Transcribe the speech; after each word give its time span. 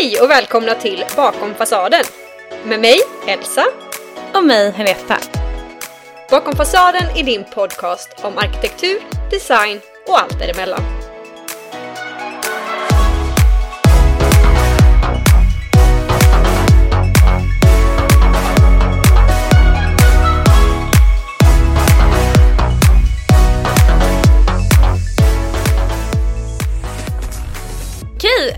Hej 0.00 0.20
och 0.20 0.30
välkomna 0.30 0.74
till 0.74 1.04
Bakom 1.16 1.54
fasaden! 1.54 2.04
Med 2.64 2.80
mig, 2.80 2.98
Elsa. 3.26 3.64
Och 4.34 4.44
mig, 4.44 4.70
Henrietta. 4.70 5.18
Bakom 6.30 6.56
fasaden 6.56 7.16
är 7.16 7.22
din 7.24 7.44
podcast 7.54 8.10
om 8.22 8.38
arkitektur, 8.38 8.98
design 9.30 9.80
och 10.08 10.20
allt 10.20 10.38
däremellan. 10.38 10.91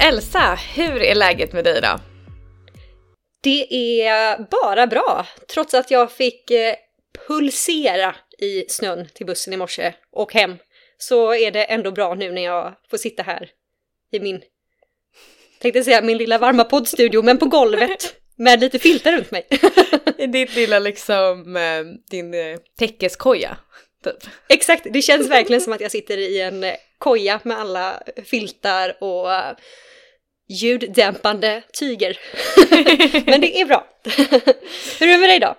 Elsa, 0.01 0.59
hur 0.75 1.03
är 1.03 1.15
läget 1.15 1.53
med 1.53 1.65
dig 1.65 1.81
då? 1.81 2.01
Det 3.41 4.03
är 4.03 4.39
bara 4.51 4.87
bra, 4.87 5.27
trots 5.49 5.75
att 5.75 5.91
jag 5.91 6.13
fick 6.13 6.51
eh, 6.51 6.75
pulsera 7.27 8.15
i 8.39 8.65
snön 8.69 9.09
till 9.15 9.27
bussen 9.27 9.53
i 9.53 9.57
morse 9.57 9.95
och 10.13 10.33
hem. 10.33 10.57
Så 10.99 11.35
är 11.35 11.51
det 11.51 11.65
ändå 11.65 11.91
bra 11.91 12.15
nu 12.15 12.33
när 12.33 12.45
jag 12.45 12.75
får 12.91 12.97
sitta 12.97 13.23
här 13.23 13.51
i 14.13 14.21
min, 14.21 14.43
tänkte 15.61 15.85
säga 15.85 16.03
min 16.03 16.19
lilla 16.19 16.39
varma 16.39 16.65
poddstudio, 16.65 17.23
men 17.23 17.39
på 17.39 17.47
golvet 17.47 18.15
med 18.37 18.61
lite 18.61 18.79
filtar 18.79 19.13
runt 19.13 19.31
mig. 19.31 19.47
I 20.19 20.27
ditt 20.27 20.57
lilla 20.57 20.79
liksom, 20.79 21.57
eh, 21.57 21.85
din 22.11 22.35
eh, 22.35 22.59
täckeskoja, 22.79 23.57
typ. 24.05 24.17
Exakt, 24.49 24.87
det 24.91 25.03
känns 25.03 25.31
verkligen 25.31 25.61
som 25.61 25.73
att 25.73 25.81
jag 25.81 25.91
sitter 25.91 26.19
i 26.19 26.41
en 26.41 26.65
koja 27.05 27.41
med 27.43 27.59
alla 27.59 28.03
filtar 28.25 29.03
och 29.03 29.29
ljuddämpande 30.49 31.63
tyger. 31.79 32.19
Men 33.31 33.41
det 33.41 33.61
är 33.61 33.67
bra. 33.67 33.87
Hur 35.01 35.09
är 35.09 35.13
det 35.13 35.19
med 35.19 35.29
dig 35.29 35.41
då? 35.41 35.57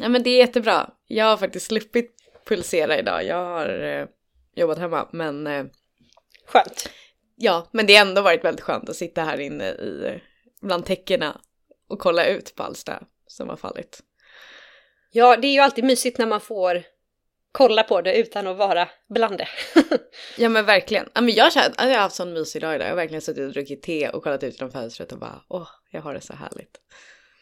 Ja 0.00 0.08
men 0.08 0.22
det 0.22 0.30
är 0.30 0.38
jättebra. 0.38 0.90
Jag 1.06 1.24
har 1.24 1.36
faktiskt 1.36 1.66
sluppit 1.66 2.14
pulsera 2.46 2.98
idag. 2.98 3.24
Jag 3.24 3.44
har 3.44 3.84
eh, 3.84 4.06
jobbat 4.56 4.78
hemma 4.78 5.08
men 5.12 5.46
eh, 5.46 5.64
Skönt. 6.46 6.90
ja, 7.36 7.68
men 7.72 7.86
det 7.86 7.96
har 7.96 8.06
ändå 8.06 8.22
varit 8.22 8.44
väldigt 8.44 8.64
skönt 8.64 8.88
att 8.88 8.96
sitta 8.96 9.22
här 9.22 9.40
inne 9.40 9.68
i 9.68 10.22
bland 10.62 10.86
täckena 10.86 11.40
och 11.88 11.98
kolla 11.98 12.26
ut 12.26 12.54
på 12.56 12.62
allt 12.62 12.78
snö 12.78 12.98
som 13.26 13.48
har 13.48 13.56
fallit. 13.56 14.00
Ja, 15.12 15.36
det 15.36 15.46
är 15.46 15.52
ju 15.52 15.60
alltid 15.60 15.84
mysigt 15.84 16.18
när 16.18 16.26
man 16.26 16.40
får 16.40 16.82
kolla 17.56 17.82
på 17.82 18.00
det 18.00 18.16
utan 18.16 18.46
att 18.46 18.56
vara 18.56 18.88
bland 19.08 19.38
det. 19.38 19.48
Ja 20.36 20.48
men 20.48 20.64
verkligen. 20.64 21.08
Ja, 21.14 21.20
men 21.20 21.34
jag, 21.34 21.52
känner, 21.52 21.74
jag 21.78 21.84
har 21.84 21.94
haft 21.94 22.16
sån 22.16 22.32
mysig 22.32 22.62
dag 22.62 22.74
idag. 22.74 22.86
Jag 22.86 22.90
har 22.90 22.96
verkligen 22.96 23.22
suttit 23.22 23.46
och 23.46 23.52
druckit 23.52 23.82
te 23.82 24.08
och 24.08 24.22
kollat 24.22 24.42
ut 24.42 24.60
genom 24.60 24.72
fönstret 24.72 25.12
och 25.12 25.18
bara 25.18 25.42
åh, 25.48 25.68
jag 25.90 26.02
har 26.02 26.14
det 26.14 26.20
så 26.20 26.32
härligt. 26.32 26.80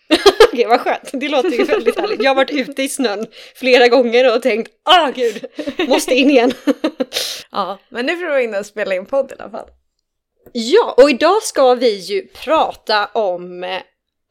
Okej, 0.53 0.67
vad 0.67 0.81
skönt. 0.81 1.11
Det 1.13 1.29
låter 1.29 1.51
ju 1.51 1.65
väldigt 1.65 1.99
härligt. 1.99 2.23
Jag 2.23 2.31
har 2.31 2.35
varit 2.35 2.51
ute 2.51 2.83
i 2.83 2.89
snön 2.89 3.27
flera 3.55 3.89
gånger 3.89 4.37
och 4.37 4.43
tänkt, 4.43 4.73
ah 4.83 5.11
gud, 5.11 5.45
måste 5.89 6.15
in 6.15 6.31
igen. 6.31 6.53
Ja, 7.51 7.79
men 7.89 8.07
nu 8.07 8.17
får 8.17 8.27
du 8.27 8.43
in 8.43 8.55
och 8.55 8.67
spela 8.67 8.95
in 8.95 9.07
podd 9.07 9.33
i 9.33 9.43
alla 9.43 9.51
fall. 9.51 9.69
Ja, 10.53 10.95
och 10.97 11.11
idag 11.11 11.43
ska 11.43 11.75
vi 11.75 11.97
ju 11.97 12.27
prata 12.27 13.07
om 13.07 13.65
eh, 13.65 13.81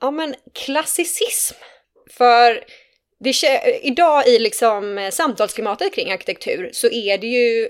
ja, 0.01 0.11
men 0.11 0.35
klassicism. 0.53 1.55
För 2.09 2.63
det, 3.23 3.79
idag 3.81 4.27
i 4.27 4.39
liksom 4.39 4.97
eh, 4.97 5.09
samtalsklimatet 5.09 5.95
kring 5.95 6.11
arkitektur 6.11 6.69
så 6.73 6.87
är 6.87 7.17
det 7.17 7.27
ju 7.27 7.69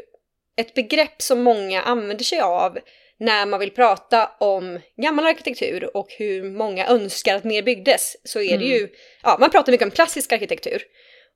ett 0.57 0.73
begrepp 0.73 1.21
som 1.21 1.43
många 1.43 1.81
använder 1.81 2.23
sig 2.23 2.39
av 2.39 2.77
när 3.19 3.45
man 3.45 3.59
vill 3.59 3.71
prata 3.71 4.31
om 4.39 4.79
gammal 4.97 5.25
arkitektur 5.25 5.97
och 5.97 6.07
hur 6.09 6.43
många 6.43 6.87
önskar 6.87 7.35
att 7.35 7.43
mer 7.43 7.61
byggdes. 7.61 8.15
Så 8.23 8.41
är 8.41 8.57
det 8.57 8.65
ju, 8.65 8.89
ja, 9.23 9.38
man 9.39 9.50
pratar 9.50 9.72
mycket 9.72 9.85
om 9.85 9.91
klassisk 9.91 10.31
arkitektur. 10.31 10.83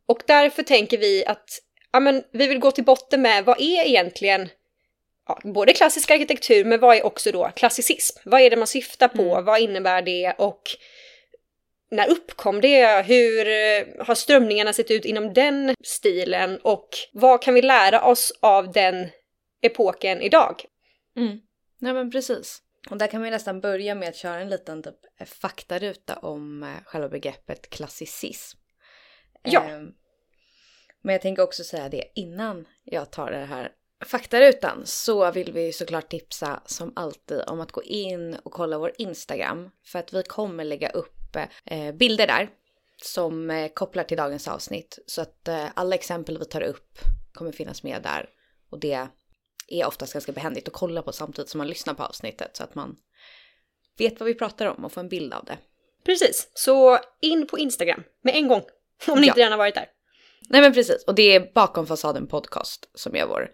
Och 0.08 0.22
därför 0.28 0.64
tänker 0.64 0.98
vi 0.98 1.26
att 1.26 1.62
ja, 1.92 2.00
men 2.00 2.24
vi 2.32 2.48
vill 2.48 2.60
gå 2.60 2.72
till 2.72 2.84
botten 2.84 3.22
med 3.22 3.46
vad 3.46 3.62
är 3.62 3.88
egentligen 3.88 4.50
ja, 5.28 5.40
både 5.44 5.74
klassisk 5.74 6.12
arkitektur, 6.12 6.66
men 6.66 6.80
vad 6.80 6.96
är 6.96 7.06
också 7.06 7.32
då 7.32 7.52
klassicism? 7.56 8.20
Vad 8.26 8.42
är 8.42 8.50
det 8.50 8.56
man 8.56 8.68
syftar 8.68 9.08
på? 9.08 9.42
Vad 9.42 9.62
innebär 9.62 10.02
det? 10.02 10.34
Och 10.38 10.62
när 11.90 12.10
uppkom 12.10 12.62
det? 12.62 13.06
Hur 13.06 13.48
eh, 13.48 14.06
har 14.06 14.16
strömningarna 14.16 14.74
sett 14.74 14.92
ut 14.92 15.06
inom 15.06 15.34
den 15.34 15.76
stilen? 15.84 16.60
Och 16.64 16.90
vad 17.14 17.42
kan 17.42 17.54
vi 17.54 17.62
lära 17.62 18.04
oss 18.04 18.34
av 18.40 18.72
den 18.72 19.10
epoken 19.62 20.22
idag? 20.22 20.66
Mm. 21.16 21.40
Nej 21.80 21.94
men 21.94 22.12
precis. 22.12 22.62
Och 22.90 22.98
där 22.98 23.08
kan 23.08 23.22
vi 23.22 23.30
nästan 23.30 23.62
börja 23.62 23.96
med 23.96 24.10
att 24.10 24.16
köra 24.16 24.40
en 24.40 24.50
liten 24.50 24.84
typ, 24.84 24.96
eh, 25.20 25.26
faktaruta 25.26 26.16
om 26.16 26.64
eh, 26.64 26.70
själva 26.86 27.10
begreppet 27.10 27.70
klassicism. 27.70 28.58
Ja. 29.44 29.64
Ehm, 29.64 29.92
men 31.04 31.14
jag 31.14 31.22
tänker 31.22 31.44
också 31.44 31.64
säga 31.64 31.90
det 31.90 32.04
innan 32.16 32.68
jag 32.84 33.12
tar 33.12 33.32
det 33.32 33.46
här 33.46 33.72
faktarutan 34.06 34.82
så 34.86 35.32
vill 35.32 35.54
vi 35.54 35.74
såklart 35.74 36.10
tipsa 36.10 36.62
som 36.66 36.94
alltid 36.96 37.42
om 37.48 37.62
att 37.62 37.72
gå 37.72 37.84
in 37.84 38.38
och 38.44 38.52
kolla 38.52 38.78
vår 38.78 38.92
Instagram 38.98 39.70
för 39.86 40.00
att 40.00 40.14
vi 40.14 40.24
kommer 40.24 40.64
lägga 40.64 40.90
upp 40.90 41.17
eh, 41.66 41.92
bilder 41.96 42.28
där 42.28 42.50
som 43.02 43.50
eh, 43.50 43.68
kopplar 43.74 44.04
till 44.04 44.18
dagens 44.18 44.48
avsnitt 44.48 45.00
så 45.06 45.22
att 45.22 45.48
eh, 45.48 45.66
alla 45.74 45.96
exempel 45.96 46.38
vi 46.38 46.46
tar 46.46 46.62
upp 46.62 47.00
kommer 47.34 47.52
finnas 47.52 47.84
med 47.84 48.04
där 48.04 48.30
och 48.70 48.80
det 48.80 49.08
är 49.68 49.88
oftast 49.88 50.14
ganska 50.14 50.32
behändigt 50.32 50.68
att 50.68 50.74
kolla 50.74 51.02
på 51.02 51.12
samtidigt 51.12 51.50
som 51.50 51.58
man 51.58 51.68
lyssnar 51.68 51.94
på 51.94 52.04
avsnittet 52.04 52.58
så 52.58 52.64
att 52.64 52.76
man 52.76 52.96
vet 53.98 54.20
vad 54.20 54.28
vi 54.28 54.34
pratar 54.34 54.66
om 54.66 54.86
och 54.86 54.92
får 54.92 55.02
en 55.02 55.10
bild 55.10 55.34
av 55.34 55.46
det. 55.46 55.58
Precis, 56.06 56.50
så 56.54 57.00
in 57.22 57.48
på 57.48 57.60
Instagram 57.60 58.04
med 58.22 58.36
en 58.36 58.48
gång 58.48 58.62
om 59.08 59.20
ni 59.20 59.28
Ja. 59.28 59.32
inte 59.32 59.40
redan 59.40 59.52
har 59.52 59.58
varit 59.58 59.76
där. 59.76 59.86
Nej 60.50 60.62
men 60.62 60.74
precis, 60.74 61.04
och 61.08 61.16
det 61.16 61.36
är 61.36 61.54
bakom 61.54 61.88
fasaden 61.88 62.28
podcast 62.28 62.90
som 62.94 63.16
är 63.16 63.26
vår 63.26 63.52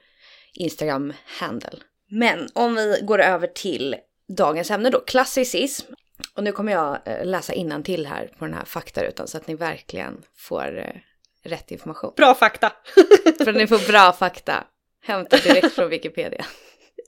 Instagram-handle. 0.54 1.80
Men 2.10 2.50
om 2.54 2.76
vi 2.76 3.00
går 3.02 3.20
över 3.22 3.48
till 3.48 3.96
dagens 4.38 4.72
ämne 4.72 4.90
då, 4.90 5.00
klassicism. 5.00 5.94
Och 6.34 6.44
nu 6.44 6.52
kommer 6.52 6.72
jag 6.72 7.00
eh, 7.06 7.26
läsa 7.26 7.54
till 7.84 8.06
här 8.06 8.32
på 8.40 8.46
den 8.46 8.54
här 8.54 8.66
faktarutan 8.66 9.28
så 9.28 9.38
att 9.38 9.48
ni 9.48 9.56
verkligen 9.56 10.24
får 10.36 10.80
eh, 10.80 10.96
rätt 11.44 11.72
information. 11.72 12.14
Bra 12.16 12.36
fakta! 12.36 12.72
För 13.38 13.50
att 13.50 13.56
ni 13.56 13.68
får 13.68 13.88
bra 13.88 14.14
fakta 14.14 14.64
hämtat 15.02 15.44
direkt 15.44 15.74
från 15.74 15.90
Wikipedia. 15.90 16.46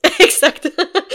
Exakt! 0.18 0.62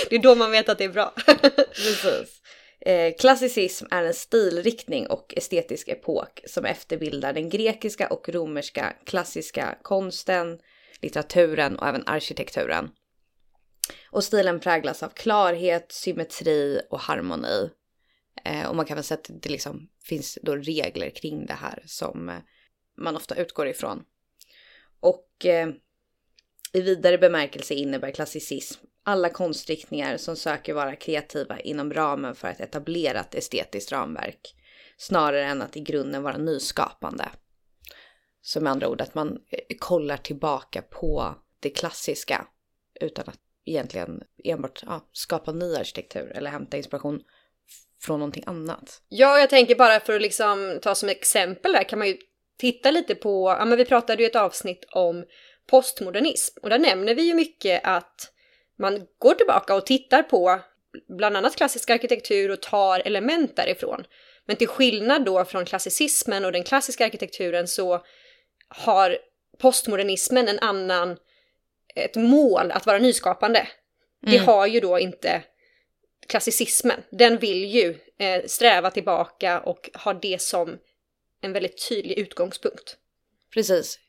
Det 0.10 0.16
är 0.16 0.20
då 0.20 0.36
man 0.36 0.52
vet 0.52 0.70
att 0.70 0.78
det 0.78 0.84
är 0.84 0.90
bra. 0.90 1.14
Precis. 1.26 2.42
Eh, 2.86 3.14
klassicism 3.20 3.86
är 3.92 4.04
en 4.04 4.14
stilriktning 4.14 5.08
och 5.08 5.34
estetisk 5.38 5.88
epok 5.88 6.42
som 6.46 6.66
efterbildar 6.66 7.34
den 7.34 7.50
grekiska 7.50 8.08
och 8.08 8.30
romerska 8.30 8.94
klassiska 9.06 9.78
konsten, 9.82 10.60
litteraturen 11.02 11.80
och 11.80 11.88
även 11.88 12.08
arkitekturen. 12.08 12.90
Och 14.12 14.24
stilen 14.24 14.60
präglas 14.60 15.04
av 15.04 15.10
klarhet, 15.10 15.92
symmetri 15.92 16.82
och 16.90 17.00
harmoni. 17.00 17.70
Eh, 18.46 18.70
och 18.70 18.76
man 18.76 18.86
kan 18.86 18.96
väl 18.96 19.04
säga 19.04 19.18
att 19.18 19.30
det 19.42 19.50
liksom 19.50 19.90
finns 20.04 20.40
då 20.42 20.56
regler 20.56 21.10
kring 21.10 21.46
det 21.46 21.54
här 21.54 21.84
som 21.86 22.30
eh, 22.30 22.38
man 22.98 23.16
ofta 23.16 23.36
utgår 23.36 23.68
ifrån. 23.68 24.04
Och 25.00 25.46
eh, 25.46 25.70
i 26.74 26.82
vidare 26.82 27.18
bemärkelse 27.18 27.74
innebär 27.74 28.12
klassicism 28.12 28.86
alla 29.04 29.30
konstriktningar 29.30 30.18
som 30.18 30.36
söker 30.36 30.74
vara 30.74 30.96
kreativa 30.96 31.60
inom 31.60 31.94
ramen 31.94 32.36
för 32.36 32.48
ett 32.48 32.60
etablerat 32.62 33.36
estetiskt 33.36 33.92
ramverk 33.92 34.56
snarare 34.98 35.46
än 35.46 35.62
att 35.62 35.78
i 35.78 35.80
grunden 35.80 36.24
vara 36.24 36.38
nyskapande. 36.38 37.30
Så 38.42 38.62
med 38.62 38.72
andra 38.72 38.88
ord 38.88 39.02
att 39.02 39.16
man 39.16 39.40
eh, 39.50 39.78
kollar 39.80 40.18
tillbaka 40.18 40.82
på 40.82 41.36
det 41.60 41.70
klassiska 41.70 42.48
utan 43.02 43.26
att 43.28 43.40
egentligen 43.66 44.24
enbart 44.44 44.84
ja, 44.86 45.10
skapa 45.12 45.52
ny 45.52 45.76
arkitektur 45.76 46.32
eller 46.36 46.52
hämta 46.52 46.78
inspiration 46.78 47.22
från 48.02 48.20
någonting 48.20 48.44
annat. 48.46 49.02
Ja, 49.10 49.40
jag 49.40 49.50
tänker 49.50 49.76
bara 49.76 50.00
för 50.00 50.16
att 50.16 50.22
liksom 50.22 50.80
ta 50.82 50.96
som 50.96 51.10
exempel 51.10 51.74
där 51.74 51.84
kan 51.84 52.00
man 52.00 52.08
ju 52.08 52.18
titta 52.60 52.92
lite 52.92 53.16
på, 53.16 53.56
ja 53.60 53.66
men 53.66 53.78
vi 53.78 53.86
pratade 53.86 54.24
ju 54.24 54.28
ett 54.30 54.36
avsnitt 54.36 54.86
om 54.92 55.26
postmodernism 55.70 56.60
och 56.62 56.70
där 56.70 56.80
nämner 56.80 57.16
vi 57.16 57.22
ju 57.22 57.34
mycket 57.34 57.82
att 57.84 58.32
man 58.80 59.08
går 59.20 59.34
tillbaka 59.34 59.76
och 59.76 59.86
tittar 59.86 60.24
på 60.24 60.60
bland 61.18 61.38
annat 61.38 61.56
klassisk 61.56 61.90
arkitektur 61.90 62.52
och 62.52 62.62
tar 62.62 63.00
element 63.00 63.56
därifrån. 63.56 64.04
Men 64.46 64.56
till 64.56 64.68
skillnad 64.68 65.26
då 65.26 65.46
från 65.46 65.66
klassicismen 65.66 66.46
och 66.46 66.52
den 66.52 66.64
klassiska 66.64 67.06
arkitekturen 67.06 67.68
så 67.68 68.06
har 68.68 69.18
postmodernismen 69.58 70.48
en 70.48 70.60
annan, 70.60 71.18
ett 71.96 72.16
mål 72.16 72.72
att 72.72 72.86
vara 72.86 72.98
nyskapande. 72.98 73.68
Det 74.22 74.36
Mm. 74.36 74.48
har 74.48 74.68
ju 74.68 74.80
då 74.80 75.00
inte 75.00 75.44
klassicismen. 76.28 77.04
Den 77.12 77.38
vill 77.38 77.66
ju 77.66 78.00
eh, 78.18 78.46
sträva 78.46 78.92
tillbaka 78.92 79.60
och 79.60 79.90
ha 79.94 80.14
det 80.14 80.42
som 80.42 80.78
en 81.42 81.54
väldigt 81.54 81.90
tydlig 81.90 82.18
utgångspunkt. 82.20 82.98
Precis. 83.54 84.00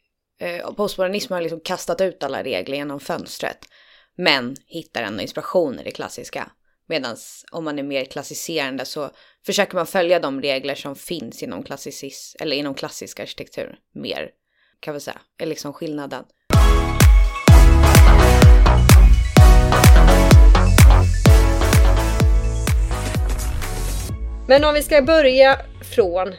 Eh, 0.40 0.72
postmodernismen 0.72 1.36
har 1.36 1.42
liksom 1.42 1.60
kastat 1.60 2.00
ut 2.00 2.22
alla 2.22 2.42
regler 2.42 2.76
genom 2.76 3.00
fönstret. 3.00 3.68
Men 4.16 4.56
hittar 4.66 5.02
ändå 5.02 5.22
inspiration 5.22 5.78
i 5.78 5.84
det 5.84 5.90
klassiska. 5.90 6.50
Medan 6.86 7.16
om 7.50 7.64
man 7.64 7.78
är 7.78 7.82
mer 7.82 8.04
klassiserande 8.04 8.84
så 8.84 9.10
försöker 9.46 9.74
man 9.74 9.86
följa 9.86 10.20
de 10.20 10.42
regler 10.42 10.74
som 10.74 10.96
finns 10.96 11.42
inom 11.42 11.62
klassicis 11.62 12.36
eller 12.40 12.56
inom 12.56 12.74
klassisk 12.74 13.20
arkitektur 13.20 13.78
mer. 13.94 14.30
Kan 14.80 14.94
vi 14.94 15.00
säga, 15.00 15.20
är 15.38 15.46
liksom 15.46 15.72
skillnaden. 15.72 16.24
Men 24.48 24.64
om 24.64 24.74
vi 24.74 24.82
ska 24.82 25.02
börja 25.02 25.58
från 25.94 26.34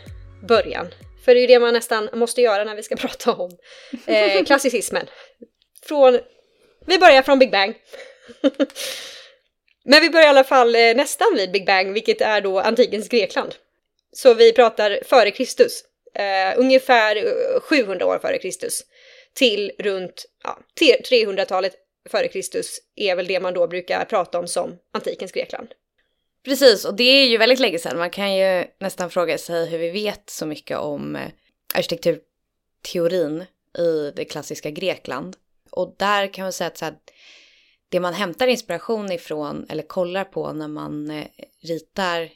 början, 0.47 0.87
för 1.25 1.33
det 1.33 1.39
är 1.39 1.41
ju 1.41 1.47
det 1.47 1.59
man 1.59 1.73
nästan 1.73 2.09
måste 2.13 2.41
göra 2.41 2.63
när 2.63 2.75
vi 2.75 2.83
ska 2.83 2.95
prata 3.07 3.33
om 3.33 3.51
eh, 4.07 4.43
klassicismen. 4.45 5.07
Från, 5.85 6.19
vi 6.85 6.97
börjar 6.97 7.21
från 7.21 7.39
Big 7.39 7.51
Bang. 7.51 7.75
Men 9.85 10.01
vi 10.01 10.09
börjar 10.09 10.25
i 10.25 10.29
alla 10.29 10.43
fall 10.43 10.75
eh, 10.75 10.95
nästan 10.95 11.27
vid 11.35 11.51
Big 11.51 11.65
Bang, 11.65 11.93
vilket 11.93 12.21
är 12.21 12.41
då 12.41 12.59
antikens 12.59 13.09
Grekland. 13.09 13.55
Så 14.11 14.33
vi 14.33 14.53
pratar 14.53 14.99
före 15.05 15.31
Kristus, 15.31 15.83
eh, 16.15 16.59
ungefär 16.59 17.15
eh, 17.15 17.61
700 17.61 18.05
år 18.05 18.19
före 18.19 18.37
Kristus, 18.37 18.83
till 19.33 19.71
runt 19.79 20.25
ja, 20.43 20.59
300-talet 20.79 21.73
före 22.09 22.27
Kristus 22.27 22.79
är 22.95 23.15
väl 23.15 23.27
det 23.27 23.39
man 23.39 23.53
då 23.53 23.67
brukar 23.67 24.05
prata 24.05 24.39
om 24.39 24.47
som 24.47 24.77
antikens 24.93 25.31
Grekland. 25.31 25.67
Precis, 26.43 26.85
och 26.85 26.95
det 26.95 27.03
är 27.03 27.27
ju 27.27 27.37
väldigt 27.37 27.59
länge 27.59 27.79
sedan. 27.79 27.97
Man 27.97 28.09
kan 28.09 28.35
ju 28.35 28.65
nästan 28.79 29.09
fråga 29.09 29.37
sig 29.37 29.69
hur 29.69 29.77
vi 29.77 29.89
vet 29.89 30.29
så 30.29 30.45
mycket 30.45 30.77
om 30.77 31.15
eh, 31.15 31.29
arkitekturteorin 31.75 33.45
i 33.77 34.11
det 34.15 34.25
klassiska 34.25 34.71
Grekland. 34.71 35.37
Och 35.69 35.95
där 35.99 36.33
kan 36.33 36.43
man 36.43 36.53
säga 36.53 36.67
att 36.67 36.77
så 36.77 36.85
här, 36.85 36.95
det 37.89 37.99
man 37.99 38.13
hämtar 38.13 38.47
inspiration 38.47 39.11
ifrån 39.11 39.65
eller 39.69 39.83
kollar 39.83 40.23
på 40.23 40.53
när 40.53 40.67
man 40.67 41.11
eh, 41.11 41.27
ritar 41.61 42.29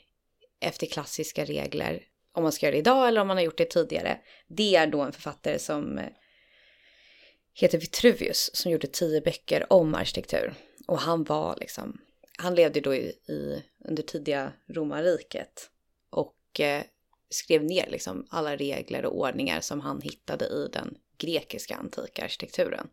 efter 0.60 0.88
klassiska 0.88 1.45
regler, 1.45 2.03
om 2.33 2.44
man 2.44 2.51
ska 2.51 2.65
göra 2.65 2.74
det 2.74 2.80
idag 2.80 3.07
eller 3.07 3.21
om 3.21 3.27
man 3.27 3.38
har 3.38 3.44
gjort 3.44 3.57
det 3.57 3.65
tidigare, 3.65 4.18
det 4.48 4.75
är 4.75 4.88
då 4.88 5.01
en 5.01 5.12
författare 5.12 5.60
som 5.60 5.98
eh, 5.98 6.10
heter 7.53 7.77
Vitruvius 7.77 8.50
som 8.53 8.71
gjorde 8.71 8.88
tio 8.88 9.21
böcker 9.21 9.74
om 9.74 9.95
arkitektur. 9.95 10.53
Och 10.88 11.00
han 11.00 11.24
var 11.24 11.57
liksom, 11.60 12.01
han 12.38 12.56
levde 12.56 12.80
då 12.80 12.95
i, 12.95 13.07
i 13.28 13.63
under 13.86 14.04
tidiga 14.04 14.51
romarriket 14.68 15.69
och 16.10 16.60
eh, 16.60 16.84
skrev 17.30 17.63
ner 17.63 17.88
liksom 17.89 18.28
alla 18.30 18.56
regler 18.56 19.06
och 19.06 19.18
ordningar 19.18 19.62
som 19.62 19.81
han 19.81 20.01
hittade 20.01 20.45
i 20.45 20.69
den 20.74 20.98
grekiska 21.18 21.75
antika 21.75 22.24
arkitekturen. 22.24 22.88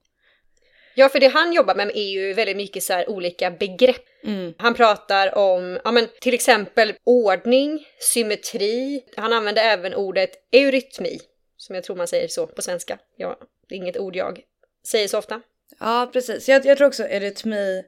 Ja, 0.97 1.09
för 1.09 1.21
det 1.21 1.29
han 1.29 1.53
jobbar 1.53 1.75
med 1.75 1.91
är 1.95 2.11
ju 2.11 2.33
väldigt 2.33 2.57
mycket 2.57 2.83
så 2.83 2.93
här 2.93 3.11
olika 3.11 3.51
begrepp. 3.51 4.05
Mm. 4.25 4.55
Han 4.59 4.75
pratar 4.75 5.39
om, 5.39 5.79
ja 5.85 5.93
men 5.93 6.09
till 6.21 6.35
exempel 6.35 6.95
ordning, 7.05 7.87
symmetri. 8.01 9.05
Han 9.17 9.33
använder 9.33 9.63
även 9.63 9.95
ordet 9.95 10.31
eurytmi, 10.53 11.19
som 11.57 11.75
jag 11.75 11.85
tror 11.85 11.97
man 11.97 12.09
säger 12.09 12.29
så 12.29 12.47
på 12.47 12.63
svenska. 12.63 12.99
Ja, 13.17 13.39
det 13.69 13.75
är 13.75 13.77
inget 13.77 13.99
ord 13.99 14.17
jag 14.17 14.41
säger 14.87 15.09
så 15.09 15.19
ofta. 15.19 15.41
Ja, 15.81 16.11
precis. 16.13 16.49
Jag, 16.49 16.67
jag 16.67 16.79
tror 16.79 16.89
också 16.89 17.05
eurytmi 17.05 17.85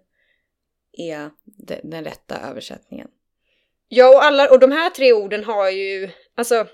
är 0.97 1.31
de, 1.45 1.81
den 1.83 2.05
rätta 2.05 2.41
översättningen. 2.51 3.09
Ja, 3.89 4.09
och, 4.09 4.25
alla, 4.25 4.51
och 4.51 4.59
de 4.59 4.73
här 4.73 4.91
tre 4.91 5.13
orden 5.13 5.45
har 5.45 5.71
ju, 5.71 6.11
alltså, 6.37 6.67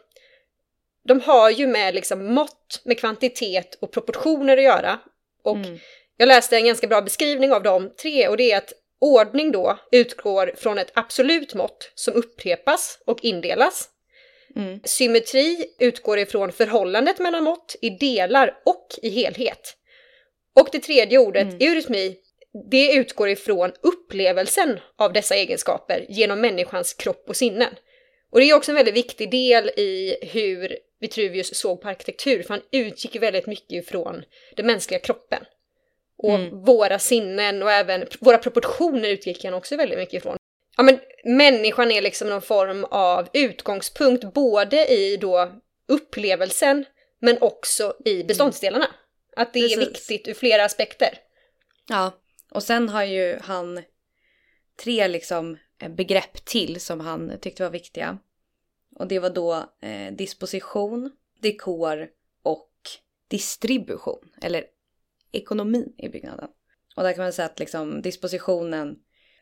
de 1.09 1.21
har 1.21 1.51
ju 1.51 1.67
med 1.67 1.95
liksom 1.95 2.35
mått, 2.35 2.81
med 2.85 2.99
kvantitet 2.99 3.75
och 3.81 3.93
proportioner 3.93 4.57
att 4.57 4.63
göra. 4.65 4.99
Och 5.45 5.57
Mm. 5.57 5.79
jag 6.17 6.27
läste 6.27 6.57
en 6.57 6.67
ganska 6.67 6.87
bra 6.87 7.03
beskrivning 7.03 7.53
av 7.53 7.63
de 7.63 7.91
tre 8.03 8.29
och 8.29 8.37
det 8.37 8.53
är 8.53 8.59
att 8.59 8.73
ordning 9.01 9.53
då 9.53 9.79
utgår 9.93 10.53
från 10.57 10.79
ett 10.79 10.93
absolut 10.95 11.55
mått 11.55 11.93
som 11.95 12.15
upprepas 12.15 12.99
och 13.07 13.19
indelas. 13.25 13.89
Mm. 14.57 14.81
Symmetri 14.85 15.67
utgår 15.79 16.19
ifrån 16.19 16.53
förhållandet 16.53 17.19
mellan 17.19 17.45
mått 17.45 17.77
i 17.83 17.91
delar 17.91 18.61
och 18.65 18.87
i 19.03 19.11
helhet. 19.11 19.77
Och 20.55 20.69
det 20.73 20.79
tredje 20.79 21.19
ordet, 21.19 21.43
Mm. 21.43 21.57
eurytmi, 21.61 22.17
det 22.71 22.93
utgår 22.93 23.29
ifrån 23.29 23.73
upplevelsen 23.81 24.81
av 24.97 25.13
dessa 25.13 25.35
egenskaper 25.35 26.07
genom 26.09 26.41
människans 26.41 26.95
kropp 26.95 27.25
och 27.29 27.37
sinnen. 27.37 27.75
Och 28.31 28.41
det 28.41 28.51
är 28.51 28.55
också 28.55 28.71
en 28.71 28.77
väldigt 28.77 28.95
viktig 28.95 29.31
del 29.31 29.69
i 29.69 30.17
hur 30.23 30.77
Vitruvius 31.01 31.55
såg 31.55 31.81
på 31.81 31.89
arkitektur, 31.89 32.43
för 32.43 32.49
han 32.55 32.63
utgick 32.73 33.17
väldigt 33.17 33.47
mycket 33.47 33.73
ifrån 33.73 34.25
den 34.57 34.67
mänskliga 34.67 35.01
kroppen. 35.01 35.45
Och 36.19 36.35
Mm. 36.35 36.65
våra 36.65 36.99
sinnen 36.99 37.63
och 37.63 37.73
även 37.73 38.07
våra 38.21 38.39
proportioner 38.39 39.09
utgick 39.09 39.45
han 39.45 39.55
också 39.55 39.77
väldigt 39.77 39.99
mycket 39.99 40.15
ifrån. 40.15 40.37
Ja 40.77 40.83
men 40.83 41.01
människan 41.25 41.91
är 41.91 42.03
liksom 42.03 42.29
någon 42.29 42.43
form 42.43 42.85
av 42.85 43.29
utgångspunkt 43.33 44.35
både 44.35 44.87
i 44.93 45.17
då 45.17 45.53
upplevelsen 45.89 46.85
men 47.21 47.39
också 47.43 47.97
i 48.05 48.25
beståndsdelarna. 48.25 48.87
Att 49.37 49.53
det 49.53 49.59
är 49.59 49.77
Precis. 49.77 49.79
viktigt 49.89 50.29
ur 50.29 50.35
flera 50.35 50.65
aspekter. 50.65 51.19
Ja, 51.89 52.13
och 52.55 52.63
sen 52.63 52.89
har 52.89 53.05
ju 53.05 53.39
han 53.43 53.83
tre 54.85 55.09
liksom 55.09 55.59
eh, 55.79 55.89
begrepp 55.89 56.45
till 56.45 56.81
som 56.81 57.01
han 57.01 57.39
tyckte 57.41 57.63
var 57.63 57.71
viktiga. 57.71 58.19
Och 58.95 59.09
det 59.09 59.19
var 59.19 59.31
då 59.31 59.55
eh, 59.81 60.13
disposition, 60.13 61.11
dekor 61.41 62.09
och 62.43 62.71
distribution, 63.29 64.31
eller 64.43 64.65
ekonomin 65.33 65.95
i 65.99 66.09
byggnaden. 66.09 66.49
Och 66.97 67.03
där 67.03 67.13
kan 67.13 67.25
man 67.25 67.33
säga 67.33 67.47
att 67.47 67.59
liksom 67.59 68.03
dispositionen 68.03 68.99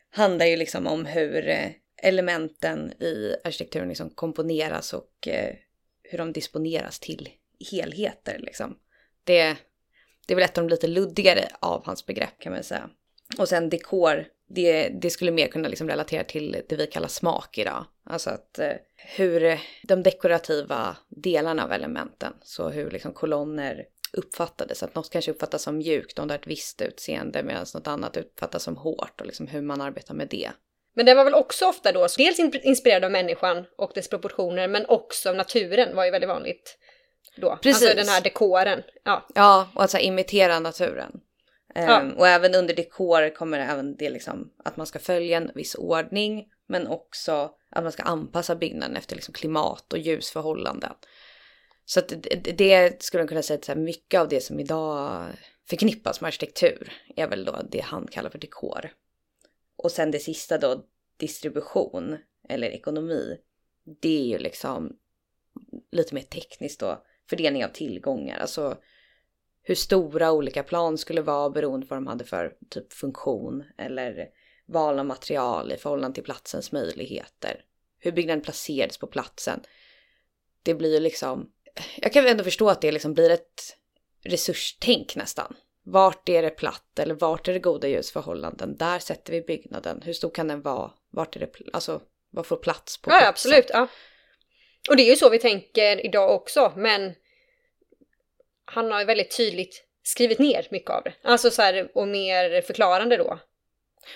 handlar 0.09 0.45
ju 0.45 0.55
liksom 0.55 0.87
om 0.87 1.05
hur 1.05 1.47
eh, 1.49 1.71
elementen 1.97 2.91
i 2.91 3.35
arkitekturen 3.43 3.89
liksom 3.89 4.09
komponeras 4.09 4.93
och 4.93 5.27
eh, 5.27 5.55
hur 6.03 6.17
de 6.17 6.33
disponeras 6.33 6.99
till 6.99 7.29
helheter 7.71 8.39
liksom. 8.39 8.77
Det, 9.23 9.57
det 10.27 10.33
är 10.33 10.35
väl 10.35 10.43
ett 10.43 10.57
av 10.57 10.63
de 10.63 10.69
lite 10.69 10.87
luddigare 10.87 11.47
av 11.59 11.85
hans 11.85 12.05
begrepp 12.05 12.39
kan 12.39 12.53
man 12.53 12.63
säga. 12.63 12.89
Och 13.37 13.49
sen 13.49 13.69
dekor, 13.69 14.25
det, 14.49 14.89
det 14.89 15.09
skulle 15.09 15.31
mer 15.31 15.47
kunna 15.47 15.67
liksom 15.67 15.87
relatera 15.87 16.23
till 16.23 16.63
det 16.69 16.75
vi 16.75 16.87
kallar 16.87 17.07
smak 17.07 17.57
idag. 17.57 17.85
Alltså 18.03 18.29
att 18.29 18.59
eh, 18.59 18.73
hur 18.95 19.59
de 19.83 20.03
dekorativa 20.03 20.97
delarna 21.09 21.63
av 21.63 21.71
elementen, 21.71 22.33
så 22.43 22.69
hur 22.69 22.91
liksom 22.91 23.13
kolonner 23.13 23.85
uppfattades. 24.13 24.83
Att 24.83 24.95
något 24.95 25.09
kanske 25.09 25.31
uppfattas 25.31 25.61
som 25.61 25.77
mjukt, 25.77 26.19
om 26.19 26.27
det 26.27 26.33
har 26.33 26.39
ett 26.39 26.47
visst 26.47 26.81
utseende, 26.81 27.43
medan 27.43 27.65
något 27.73 27.87
annat 27.87 28.17
uppfattas 28.17 28.63
som 28.63 28.77
hårt 28.77 29.21
och 29.21 29.27
liksom 29.27 29.47
hur 29.47 29.61
man 29.61 29.81
arbetar 29.81 30.13
med 30.13 30.27
det. 30.27 30.51
Men 30.95 31.05
den 31.05 31.17
var 31.17 31.23
väl 31.23 31.33
också 31.33 31.65
ofta 31.65 31.91
då 31.91 32.07
dels 32.17 32.39
in- 32.39 32.59
inspirerad 32.63 33.03
av 33.03 33.11
människan 33.11 33.65
och 33.77 33.91
dess 33.95 34.07
proportioner 34.09 34.67
men 34.67 34.85
också 34.85 35.29
av 35.29 35.35
naturen 35.35 35.95
var 35.95 36.05
ju 36.05 36.11
väldigt 36.11 36.29
vanligt 36.29 36.77
då. 37.37 37.59
Precis. 37.61 37.83
Alltså 37.83 37.97
den 37.97 38.07
här 38.07 38.21
dekoren. 38.21 38.83
Ja, 39.03 39.27
Ja, 39.35 39.69
och 39.75 39.83
att 39.83 39.91
så 39.91 39.97
här, 39.97 40.03
imitera 40.03 40.59
naturen. 40.59 41.11
Ehm, 41.75 42.09
Ja. 42.09 42.15
Och 42.17 42.27
även 42.27 42.55
under 42.55 42.75
dekor 42.75 43.35
kommer 43.35 43.59
även 43.59 43.95
det 43.95 44.09
liksom 44.09 44.53
att 44.63 44.77
man 44.77 44.87
ska 44.87 44.99
följa 44.99 45.37
en 45.37 45.51
viss 45.55 45.75
ordning, 45.75 46.47
men 46.67 46.87
också 46.87 47.51
att 47.69 47.83
man 47.83 47.91
ska 47.91 48.03
anpassa 48.03 48.55
byggnaden 48.55 48.95
efter 48.95 49.15
liksom 49.15 49.33
klimat 49.33 49.93
och 49.93 49.99
ljusförhållanden. 49.99 50.93
Så 51.85 51.99
att 51.99 52.07
det, 52.07 52.51
det 52.57 53.03
skulle 53.03 53.23
man 53.23 53.27
kunna 53.27 53.41
säga 53.41 53.59
att 53.67 53.77
mycket 53.77 54.19
av 54.19 54.27
det 54.27 54.41
som 54.41 54.59
idag 54.59 55.25
förknippas 55.69 56.21
med 56.21 56.27
arkitektur 56.27 56.93
är 57.15 57.27
väl 57.27 57.45
då 57.45 57.61
det 57.71 57.79
han 57.79 58.07
kallar 58.07 58.29
för 58.29 58.39
dekor. 58.39 58.93
Och 59.75 59.91
sen 59.91 60.11
det 60.11 60.19
sista 60.19 60.57
då, 60.57 60.83
distribution 61.17 62.17
eller 62.49 62.67
ekonomi. 62.67 63.37
Det 64.01 64.19
är 64.21 64.25
ju 64.25 64.37
liksom 64.37 64.97
lite 65.91 66.15
mer 66.15 66.21
tekniskt 66.21 66.79
då, 66.79 67.03
fördelning 67.29 67.65
av 67.65 67.69
tillgångar. 67.69 68.39
Alltså 68.39 68.77
hur 69.63 69.75
stora 69.75 70.31
olika 70.31 70.63
plan 70.63 70.97
skulle 70.97 71.21
vara 71.21 71.49
beroende 71.49 71.87
på 71.87 71.95
vad 71.95 72.03
de 72.03 72.07
hade 72.07 72.23
för 72.23 72.53
typ 72.69 72.93
funktion 72.93 73.63
eller 73.77 74.27
val 74.67 74.99
av 74.99 75.05
material 75.05 75.71
i 75.71 75.77
förhållande 75.77 76.15
till 76.15 76.23
platsens 76.23 76.71
möjligheter. 76.71 77.65
Hur 77.99 78.11
byggnaden 78.11 78.41
placerades 78.41 78.97
på 78.97 79.07
platsen. 79.07 79.61
Det 80.63 80.73
blir 80.73 80.93
ju 80.93 80.99
liksom, 80.99 81.51
jag 81.97 82.13
kan 82.13 82.27
ändå 82.27 82.43
förstå 82.43 82.69
att 82.69 82.81
det 82.81 82.91
liksom 82.91 83.13
blir 83.13 83.29
ett 83.29 83.77
resurstänk 84.23 85.15
nästan. 85.15 85.55
Vart 85.83 86.29
är 86.29 86.41
det 86.41 86.49
platt 86.49 86.99
eller 86.99 87.15
vart 87.15 87.47
är 87.47 87.53
det 87.53 87.59
goda 87.59 87.87
ljusförhållanden? 87.87 88.77
Där 88.77 88.99
sätter 88.99 89.33
vi 89.33 89.41
byggnaden. 89.41 90.01
Hur 90.05 90.13
stor 90.13 90.29
kan 90.29 90.47
den 90.47 90.61
vara? 90.61 90.91
Vart 91.11 91.35
är 91.35 91.39
det, 91.39 91.51
alltså 91.73 92.01
vad 92.29 92.45
får 92.45 92.57
plats 92.57 93.01
på 93.01 93.09
ja 93.09 93.13
platsen? 93.13 93.29
absolut. 93.29 93.65
Ja. 93.69 93.87
Och 94.89 94.95
det 94.95 95.03
är 95.03 95.09
ju 95.09 95.15
så 95.15 95.29
vi 95.29 95.39
tänker 95.39 96.05
idag 96.05 96.35
också, 96.35 96.73
men 96.75 97.13
han 98.73 98.91
har 98.91 98.99
ju 98.99 99.05
väldigt 99.05 99.37
tydligt 99.37 99.83
skrivit 100.03 100.39
ner 100.39 100.67
mycket 100.71 100.89
av 100.89 101.03
det. 101.03 101.13
Alltså 101.23 101.51
så 101.51 101.61
här, 101.61 101.91
och 101.93 102.07
mer 102.07 102.61
förklarande 102.61 103.17
då. 103.17 103.39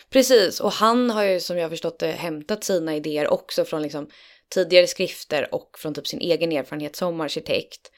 Precis, 0.09 0.59
och 0.59 0.71
han 0.71 1.09
har 1.09 1.23
ju 1.23 1.39
som 1.39 1.57
jag 1.57 1.69
förstått 1.69 1.99
det 1.99 2.07
hämtat 2.07 2.63
sina 2.63 2.95
idéer 2.95 3.27
också 3.27 3.65
från 3.65 3.81
liksom 3.81 4.09
tidigare 4.49 4.87
skrifter 4.87 5.55
och 5.55 5.79
från 5.79 5.93
typ 5.93 6.07
sin 6.07 6.21
egen 6.21 6.51
erfarenhet 6.51 6.95
som 6.95 7.21
arkitekt. 7.21 7.91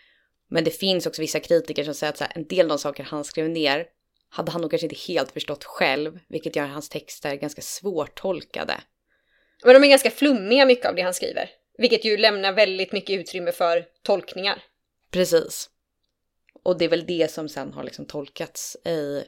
Men 0.49 0.63
det 0.63 0.71
finns 0.71 1.07
också 1.07 1.21
vissa 1.21 1.39
kritiker 1.39 1.83
som 1.83 1.93
säger 1.93 2.13
att 2.13 2.19
här, 2.19 2.31
en 2.35 2.47
del 2.47 2.65
av 2.65 2.69
de 2.69 2.79
saker 2.79 3.03
han 3.03 3.23
skrev 3.23 3.49
ner 3.49 3.85
hade 4.29 4.51
han 4.51 4.61
nog 4.61 4.71
kanske 4.71 4.85
inte 4.85 5.13
helt 5.13 5.31
förstått 5.31 5.63
själv, 5.63 6.19
vilket 6.29 6.55
gör 6.55 6.65
hans 6.65 6.89
texter 6.89 7.35
ganska 7.35 7.61
svårtolkade. 7.61 8.81
Men 9.63 9.73
de 9.73 9.83
är 9.83 9.89
ganska 9.89 10.11
flummiga 10.11 10.65
mycket 10.65 10.85
av 10.85 10.95
det 10.95 11.01
han 11.01 11.13
skriver. 11.13 11.49
Vilket 11.77 12.05
ju 12.05 12.17
lämnar 12.17 12.53
väldigt 12.53 12.91
mycket 12.91 13.19
utrymme 13.19 13.51
för 13.51 13.85
tolkningar. 14.03 14.63
Precis. 15.11 15.69
Och 16.67 16.77
det 16.77 16.85
är 16.85 16.89
väl 16.89 17.05
det 17.05 17.31
som 17.31 17.49
sen 17.49 17.73
har 17.73 17.83
liksom 17.83 18.05
tolkats 18.05 18.77
i 18.85 19.23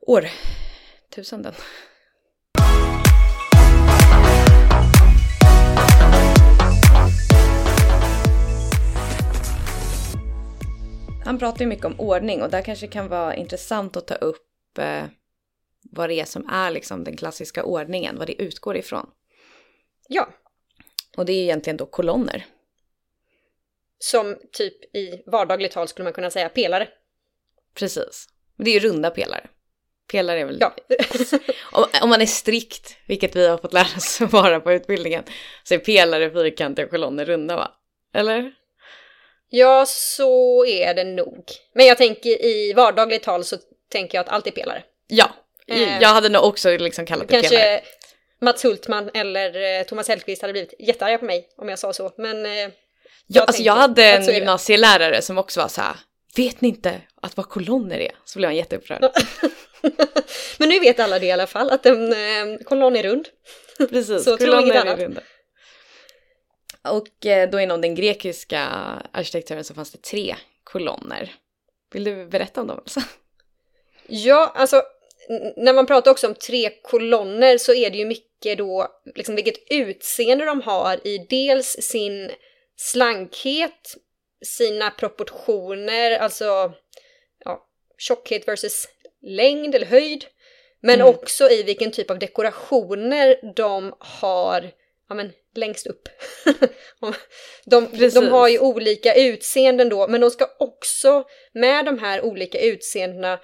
årtusenden. 0.00 1.54
Han 11.24 11.38
pratar 11.38 11.60
ju 11.60 11.66
mycket 11.66 11.84
om 11.84 12.00
ordning 12.00 12.42
och 12.42 12.50
där 12.50 12.62
kanske 12.62 12.86
kan 12.86 13.08
vara 13.08 13.34
intressant 13.34 13.96
att 13.96 14.06
ta 14.06 14.14
upp 14.14 14.78
eh, 14.78 15.04
vad 15.90 16.08
det 16.08 16.20
är 16.20 16.24
som 16.24 16.48
är 16.48 16.70
liksom 16.70 17.04
den 17.04 17.16
klassiska 17.16 17.64
ordningen, 17.64 18.18
vad 18.18 18.26
det 18.26 18.42
utgår 18.42 18.76
ifrån. 18.76 19.10
Ja, 20.08 20.28
Och 21.16 21.24
det 21.24 21.32
är 21.32 21.42
egentligen 21.42 21.76
då 21.76 21.86
kolonner. 21.86 22.46
Som 24.02 24.36
typ 24.52 24.96
i 24.96 25.22
vardagligt 25.26 25.72
tal 25.72 25.88
skulle 25.88 26.04
man 26.04 26.12
kunna 26.12 26.30
säga 26.30 26.48
pelare. 26.48 26.88
Precis. 27.74 28.28
Det 28.56 28.70
är 28.70 28.74
ju 28.74 28.80
runda 28.80 29.10
pelare. 29.10 29.46
Pelare 30.10 30.40
är 30.40 30.44
väl... 30.44 30.58
Ja, 30.60 30.74
Om, 31.72 31.84
om 32.02 32.08
man 32.08 32.20
är 32.20 32.26
strikt, 32.26 32.96
vilket 33.06 33.36
vi 33.36 33.46
har 33.46 33.58
fått 33.58 33.72
lära 33.72 33.96
oss 33.96 34.20
vara 34.20 34.60
på 34.60 34.72
utbildningen, 34.72 35.24
så 35.64 35.74
är 35.74 35.78
pelare 35.78 36.30
fyrkantiga 36.30 36.84
och 36.84 36.90
kolonner 36.90 37.24
runda 37.24 37.56
va? 37.56 37.70
Eller? 38.14 38.52
ja 39.50 39.86
så 39.86 40.66
är 40.66 40.94
det 40.94 41.04
nog. 41.04 41.44
Men 41.74 41.86
jag 41.86 41.98
tänker 41.98 42.44
i 42.44 42.72
vardagligt 42.72 43.22
tal 43.22 43.44
så 43.44 43.56
tänker 43.88 44.18
jag 44.18 44.22
att 44.22 44.32
allt 44.32 44.46
är 44.46 44.50
pelare. 44.50 44.82
Ja. 45.06 45.30
Eh. 45.66 45.98
Jag 46.00 46.08
hade 46.08 46.28
nog 46.28 46.44
också 46.44 46.76
liksom 46.76 47.06
kallat 47.06 47.28
det 47.28 47.42
pelare. 47.42 47.70
Kanske 47.70 47.82
Mats 48.40 48.64
Hultman 48.64 49.10
eller 49.14 49.78
eh, 49.78 49.84
Thomas 49.84 50.08
Hellqvist 50.08 50.42
hade 50.42 50.52
blivit 50.52 50.74
jättearga 50.78 51.18
på 51.18 51.24
mig 51.24 51.48
om 51.56 51.68
jag 51.68 51.78
sa 51.78 51.92
så. 51.92 52.12
Men 52.16 52.46
eh, 53.30 53.36
Ja, 53.36 53.42
alltså 53.42 53.62
jag 53.62 53.72
hade 53.72 54.04
en 54.04 54.26
det. 54.26 54.32
gymnasielärare 54.32 55.22
som 55.22 55.38
också 55.38 55.60
var 55.60 55.68
så 55.68 55.80
här, 55.80 55.96
vet 56.36 56.60
ni 56.60 56.68
inte 56.68 57.00
att 57.22 57.36
vad 57.36 57.48
kolonner 57.48 57.98
är? 57.98 58.12
Så 58.24 58.38
blev 58.38 58.48
han 58.48 58.56
jätteupprörd. 58.56 59.02
Men 60.58 60.68
nu 60.68 60.80
vet 60.80 61.00
alla 61.00 61.18
det 61.18 61.26
i 61.26 61.32
alla 61.32 61.46
fall, 61.46 61.70
att 61.70 61.86
en 61.86 62.12
eh, 62.12 62.58
kolonn 62.64 62.96
är 62.96 63.02
rund. 63.02 63.28
Precis, 63.78 64.24
Så 64.24 64.36
kolonner 64.36 64.86
är 64.86 64.96
runda. 64.96 65.20
Och 66.82 67.26
eh, 67.26 67.50
då 67.50 67.60
inom 67.60 67.80
den 67.80 67.94
grekiska 67.94 68.60
arkitekturen 69.12 69.64
så 69.64 69.74
fanns 69.74 69.90
det 69.90 70.02
tre 70.02 70.36
kolonner. 70.64 71.34
Vill 71.92 72.04
du 72.04 72.26
berätta 72.26 72.60
om 72.60 72.66
dem? 72.66 72.80
Elsa? 72.84 73.02
Ja, 74.06 74.52
alltså 74.56 74.82
när 75.56 75.72
man 75.72 75.86
pratar 75.86 76.10
också 76.10 76.26
om 76.26 76.34
tre 76.34 76.70
kolonner 76.82 77.58
så 77.58 77.74
är 77.74 77.90
det 77.90 77.98
ju 77.98 78.04
mycket 78.04 78.58
då 78.58 78.88
liksom 79.14 79.34
vilket 79.34 79.56
utseende 79.70 80.44
de 80.44 80.60
har 80.62 81.06
i 81.06 81.26
dels 81.30 81.66
sin 81.80 82.30
slankhet, 82.80 83.96
sina 84.44 84.90
proportioner, 84.90 86.18
alltså 86.18 86.72
ja, 87.44 87.66
tjockhet 87.98 88.48
versus 88.48 88.88
längd 89.22 89.74
eller 89.74 89.86
höjd. 89.86 90.24
Men 90.82 90.94
Mm. 91.00 91.06
också 91.14 91.50
i 91.50 91.62
vilken 91.62 91.92
typ 91.92 92.10
av 92.10 92.18
dekorationer 92.18 93.52
de 93.56 93.94
har 93.98 94.70
ja, 95.08 95.14
men, 95.14 95.32
längst 95.54 95.86
upp. 95.86 96.08
de, 97.64 97.88
de 98.14 98.28
har 98.28 98.48
ju 98.48 98.58
olika 98.58 99.14
utseenden 99.14 99.88
då, 99.88 100.08
men 100.08 100.20
de 100.20 100.30
ska 100.30 100.48
också 100.58 101.24
med 101.52 101.84
de 101.84 101.98
här 101.98 102.22
olika 102.22 102.60
utseendena 102.60 103.40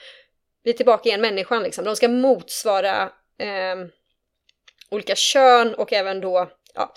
vi 0.63 0.71
är 0.71 0.77
tillbaka 0.77 1.09
igen 1.09 1.21
människan 1.21 1.63
liksom. 1.63 1.85
De 1.85 1.97
ska 1.97 2.09
motsvara 2.09 3.13
ehm, 3.39 3.91
olika 4.91 5.15
kön 5.15 5.75
och 5.75 5.93
även 5.93 6.21
då, 6.21 6.51
ja, 6.77 6.95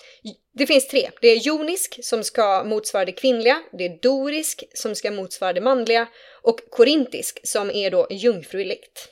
det 0.54 0.68
finns 0.68 0.88
tre. 0.88 1.10
Det 1.22 1.28
är 1.28 1.36
jonisk 1.36 2.00
som 2.02 2.24
ska 2.24 2.64
motsvara 2.64 3.06
det 3.06 3.12
kvinnliga, 3.12 3.62
det 3.72 3.86
är 3.86 4.02
dorisk 4.02 4.64
som 4.74 4.96
ska 4.96 5.12
motsvara 5.12 5.54
det 5.54 5.62
manliga 5.62 6.08
och 6.42 6.60
korintisk 6.70 7.40
som 7.44 7.72
är 7.72 7.92
då 7.92 8.08
jungfruligt. 8.10 9.10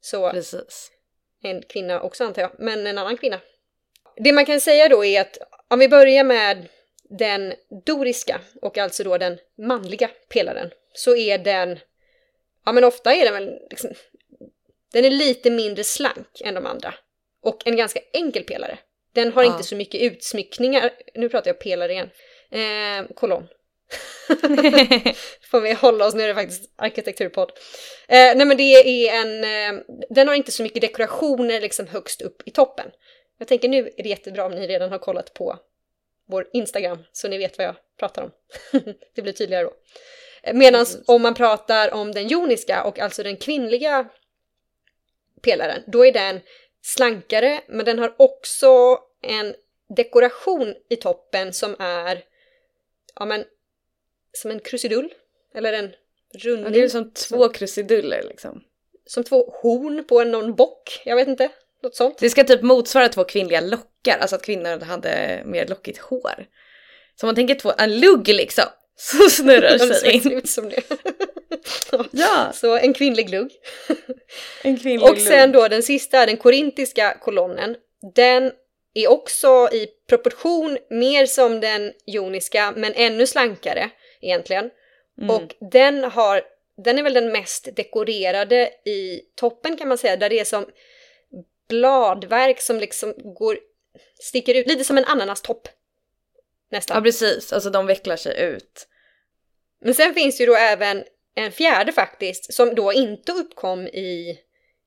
Så 0.00 0.30
Precis. 0.30 0.90
en 1.42 1.62
kvinna 1.62 2.00
också 2.00 2.24
antar 2.24 2.42
jag, 2.42 2.50
men 2.58 2.86
en 2.86 2.98
annan 2.98 3.16
kvinna. 3.16 3.40
Det 4.16 4.32
man 4.32 4.46
kan 4.46 4.60
säga 4.60 4.88
då 4.88 5.04
är 5.04 5.20
att 5.20 5.38
om 5.68 5.78
vi 5.78 5.88
börjar 5.88 6.24
med 6.24 6.68
den 7.10 7.54
doriska 7.86 8.40
och 8.62 8.78
alltså 8.78 9.04
då 9.04 9.18
den 9.18 9.38
manliga 9.58 10.10
pelaren 10.28 10.70
så 10.92 11.16
är 11.16 11.38
den, 11.38 11.78
ja 12.64 12.72
men 12.72 12.84
ofta 12.84 13.14
är 13.14 13.24
den 13.24 13.34
väl 13.34 13.58
liksom, 13.70 13.90
den 14.92 15.04
är 15.04 15.10
lite 15.10 15.50
mindre 15.50 15.84
slank 15.84 16.40
än 16.44 16.54
de 16.54 16.66
andra 16.66 16.94
och 17.42 17.66
en 17.66 17.76
ganska 17.76 18.00
enkel 18.12 18.44
pelare. 18.44 18.78
Den 19.12 19.32
har 19.32 19.42
Ja. 19.44 19.52
inte 19.52 19.64
så 19.64 19.76
mycket 19.76 20.00
utsmyckningar, 20.02 20.90
nu 21.14 21.28
pratar 21.28 21.48
jag 21.50 21.60
pelare 21.60 21.92
igen, 21.92 22.10
eh, 22.50 23.14
kolonn. 23.14 23.48
Får 25.50 25.60
vi 25.60 25.72
hålla 25.72 26.06
oss, 26.06 26.14
nu 26.14 26.22
är 26.22 26.28
det 26.28 26.34
faktiskt 26.34 26.72
arkitekturpodd. 26.76 27.52
Eh, 28.08 28.36
nej 28.36 28.44
men 28.46 28.56
det 28.56 28.62
är 28.62 29.20
en, 29.20 29.44
eh, 29.44 29.82
den 30.10 30.28
har 30.28 30.34
inte 30.34 30.52
så 30.52 30.62
mycket 30.62 30.82
dekorationer 30.82 31.60
liksom 31.60 31.86
högst 31.86 32.22
upp 32.22 32.42
i 32.48 32.50
toppen. 32.50 32.90
Jag 33.38 33.48
tänker 33.48 33.68
nu 33.68 33.90
är 33.96 34.02
det 34.02 34.08
jättebra 34.08 34.44
om 34.46 34.52
ni 34.52 34.66
redan 34.66 34.90
har 34.90 34.98
kollat 34.98 35.34
på 35.34 35.58
vår 36.28 36.48
Instagram 36.52 36.98
så 37.12 37.28
ni 37.28 37.38
vet 37.38 37.58
vad 37.58 37.66
jag 37.66 37.76
pratar 37.98 38.22
om. 38.22 38.30
det 39.14 39.22
blir 39.22 39.32
tydligare 39.32 39.64
då. 39.64 39.72
Medan 40.52 40.80
Precis. 40.84 41.08
om 41.08 41.22
man 41.22 41.34
pratar 41.34 41.94
om 41.94 42.12
den 42.12 42.28
joniska 42.28 42.82
och 42.82 42.98
alltså 42.98 43.22
den 43.22 43.36
kvinnliga 43.36 44.08
pelaren, 45.42 45.82
då 45.86 46.06
är 46.06 46.12
den 46.12 46.40
slankare 46.82 47.60
men 47.68 47.84
den 47.86 47.98
har 47.98 48.14
också 48.18 48.98
en 49.22 49.54
dekoration 49.96 50.74
i 50.90 50.96
toppen 50.96 51.52
som 51.52 51.76
är 51.78 52.24
ja 53.14 53.24
men 53.24 53.44
som 54.32 54.50
en 54.50 54.60
krusidull 54.60 55.12
eller 55.54 55.72
en 55.72 55.92
Ja, 56.32 56.40
rundning. 56.50 56.72
det 56.72 56.80
är 56.82 56.88
som 56.88 57.10
två 57.12 57.48
krusiduller 57.48 58.22
liksom. 58.22 58.64
Som 59.06 59.24
två 59.24 59.54
horn 59.62 60.04
på 60.04 60.20
en 60.20 60.30
någon 60.30 60.54
bock, 60.54 61.02
jag 61.04 61.16
vet 61.16 61.28
inte, 61.28 61.48
något 61.82 61.94
sånt. 61.96 62.18
Det 62.18 62.30
ska 62.30 62.44
typ 62.44 62.62
motsvara 62.62 63.08
två 63.08 63.24
kvinnliga 63.24 63.60
lockar, 63.60 64.18
alltså 64.18 64.36
att 64.36 64.42
kvinnor 64.42 64.80
hade 64.84 65.42
mer 65.44 65.66
lockigt 65.66 65.98
hår. 65.98 66.46
Så 67.20 67.26
man 67.26 67.34
tänker 67.34 67.54
två, 67.54 67.72
en 67.78 68.00
lugg 68.00 68.28
liksom, 68.28 68.64
så 68.96 69.30
snurrar 69.30 69.78
sig 69.78 70.12
in. 70.16 70.32
ut 70.32 70.48
som 70.48 70.68
det. 70.68 70.82
Ja, 72.10 72.52
Så 72.54 72.76
en 72.76 72.94
kvinnlig 72.94 73.26
glugg. 73.26 73.52
en 74.62 74.78
kvinnlig 74.78 75.10
Och 75.10 75.18
sen 75.18 75.52
då 75.52 75.68
den 75.68 75.82
sista, 75.82 76.26
den 76.26 76.36
korintiska 76.36 77.18
kolonnen. 77.20 77.76
Den 78.14 78.52
är 78.94 79.08
också 79.08 79.68
i 79.72 79.86
proportion 80.08 80.78
mer 80.90 81.26
som 81.26 81.60
den 81.60 81.92
joniska, 82.06 82.72
men 82.76 82.92
ännu 82.94 83.26
slankare 83.26 83.90
egentligen. 84.20 84.70
Mm. 85.20 85.30
Och 85.30 85.54
den 85.70 86.04
har, 86.04 86.42
den 86.84 86.98
är 86.98 87.02
väl 87.02 87.14
den 87.14 87.32
mest 87.32 87.76
dekorerade 87.76 88.70
i 88.84 89.20
toppen 89.34 89.76
kan 89.76 89.88
man 89.88 89.98
säga, 89.98 90.16
där 90.16 90.30
det 90.30 90.40
är 90.40 90.44
som 90.44 90.66
bladverk 91.68 92.60
som 92.60 92.78
liksom 92.78 93.14
går, 93.16 93.58
sticker 94.18 94.54
ut, 94.54 94.66
lite 94.66 94.84
som 94.84 94.98
en 94.98 95.04
ananastopp. 95.04 95.68
Nästan. 96.70 96.96
Ja 96.96 97.00
precis, 97.00 97.52
alltså 97.52 97.70
de 97.70 97.86
vecklar 97.86 98.16
sig 98.16 98.40
ut. 98.40 98.88
Men 99.80 99.94
sen 99.94 100.14
finns 100.14 100.40
ju 100.40 100.46
då 100.46 100.56
även 100.56 101.04
en 101.34 101.52
fjärde 101.52 101.92
faktiskt, 101.92 102.54
som 102.54 102.74
då 102.74 102.92
inte 102.92 103.32
uppkom 103.32 103.86
i 103.86 104.38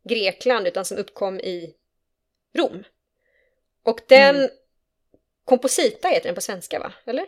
Grekland 0.10 0.68
utan 0.68 0.86
som 0.86 0.98
uppkom 0.98 1.40
i 1.40 1.74
Rom. 2.58 2.84
Och 3.84 4.00
den, 4.08 4.36
Mm. 4.36 4.50
komposita 5.46 6.08
heter 6.08 6.26
den 6.30 6.36
på 6.36 6.42
svenska 6.42 6.80
va? 6.80 6.94
Eller? 7.06 7.26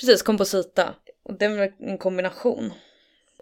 Precis, 0.00 0.22
komposita. 0.22 0.94
Och 1.22 1.34
det 1.34 1.44
är 1.44 1.72
en 1.80 1.98
kombination. 1.98 2.72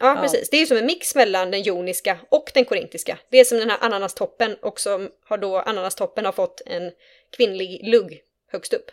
Ja, 0.01 0.15
Ja. 0.15 0.23
precis. 0.23 0.51
Det 0.51 0.57
är 0.57 0.61
ju 0.61 0.67
som 0.67 0.77
en 0.77 0.87
mix 0.87 1.15
mellan 1.15 1.51
den 1.51 1.63
joniska 1.63 2.19
och 2.29 2.51
den 2.55 2.65
korintiska. 2.65 3.19
Det 3.31 3.39
är 3.41 3.45
som 3.45 3.59
den 3.59 3.71
här 3.71 3.79
ananastoppen 3.81 4.55
och 4.63 4.81
som 4.81 5.11
har 5.25 5.39
då 5.39 5.59
ananastoppen 5.59 6.25
har 6.25 6.33
fått 6.33 6.63
en 6.67 6.93
kvinnlig 7.37 7.89
lugg 7.89 8.21
högst 8.53 8.73
upp. 8.75 8.91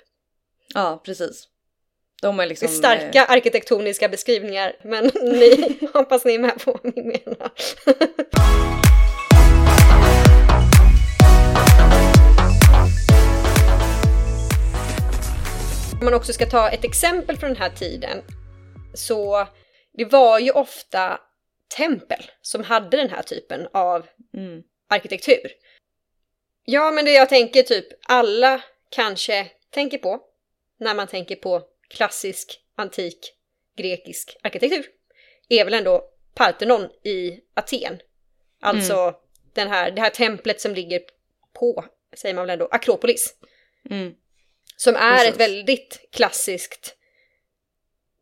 Ja, 0.73 1.01
precis. 1.05 1.47
De 2.21 2.39
är 2.39 2.43
Det 2.43 2.49
liksom... 2.49 2.67
är 2.67 2.71
starka 2.71 3.25
arkitektoniska 3.25 4.09
beskrivningar, 4.09 4.75
men 4.83 5.03
ni 5.21 5.77
hoppas 5.93 6.25
ni 6.25 6.35
är 6.35 6.39
med 6.39 6.59
på 6.63 6.79
vad 6.83 6.93
vi 6.95 7.01
menar. 7.01 7.51
Om 15.99 16.05
man 16.05 16.13
också 16.13 16.33
ska 16.33 16.45
ta 16.45 16.69
ett 16.69 16.83
exempel 16.83 17.37
från 17.37 17.49
den 17.49 17.61
här 17.61 17.69
tiden, 17.69 18.21
så 18.93 19.47
det 19.93 20.05
var 20.05 20.39
ju 20.39 20.51
ofta 20.51 21.19
tempel 21.77 22.31
som 22.41 22.63
hade 22.63 22.97
den 22.97 23.09
här 23.09 23.21
typen 23.21 23.67
av 23.73 24.07
Eh, 24.37 24.43
mm. 24.43 24.63
arkitektur. 24.89 25.51
Ja, 26.65 26.91
men 26.91 27.05
det 27.05 27.11
jag 27.11 27.29
tänker 27.29 27.63
typ 27.63 27.87
alla 28.07 28.61
kanske 28.89 29.47
tänker 29.69 29.97
på 29.97 30.19
när 30.79 30.95
man 30.95 31.07
tänker 31.07 31.35
på 31.35 31.70
klassisk, 31.91 32.59
antik, 32.75 33.33
grekisk 33.77 34.37
arkitektur 34.43 34.85
är 35.49 35.65
väl 35.65 35.73
ändå 35.73 36.09
Parthenon 36.35 36.89
i 37.03 37.39
Aten. 37.53 37.99
Alltså 38.61 39.15
den 39.53 39.67
här, 39.67 39.91
det 39.91 40.01
här 40.01 40.09
templet 40.09 40.61
som 40.61 40.73
ligger 40.73 41.01
på, 41.53 41.85
säger 42.15 42.35
man 42.35 42.43
väl 42.43 42.53
ändå, 42.53 42.67
Akropolis. 42.71 43.35
Mm. 43.89 44.13
Som 44.75 44.95
är 44.95 45.17
Precis. 45.17 45.33
ett 45.33 45.39
väldigt 45.39 46.09
klassiskt 46.11 46.95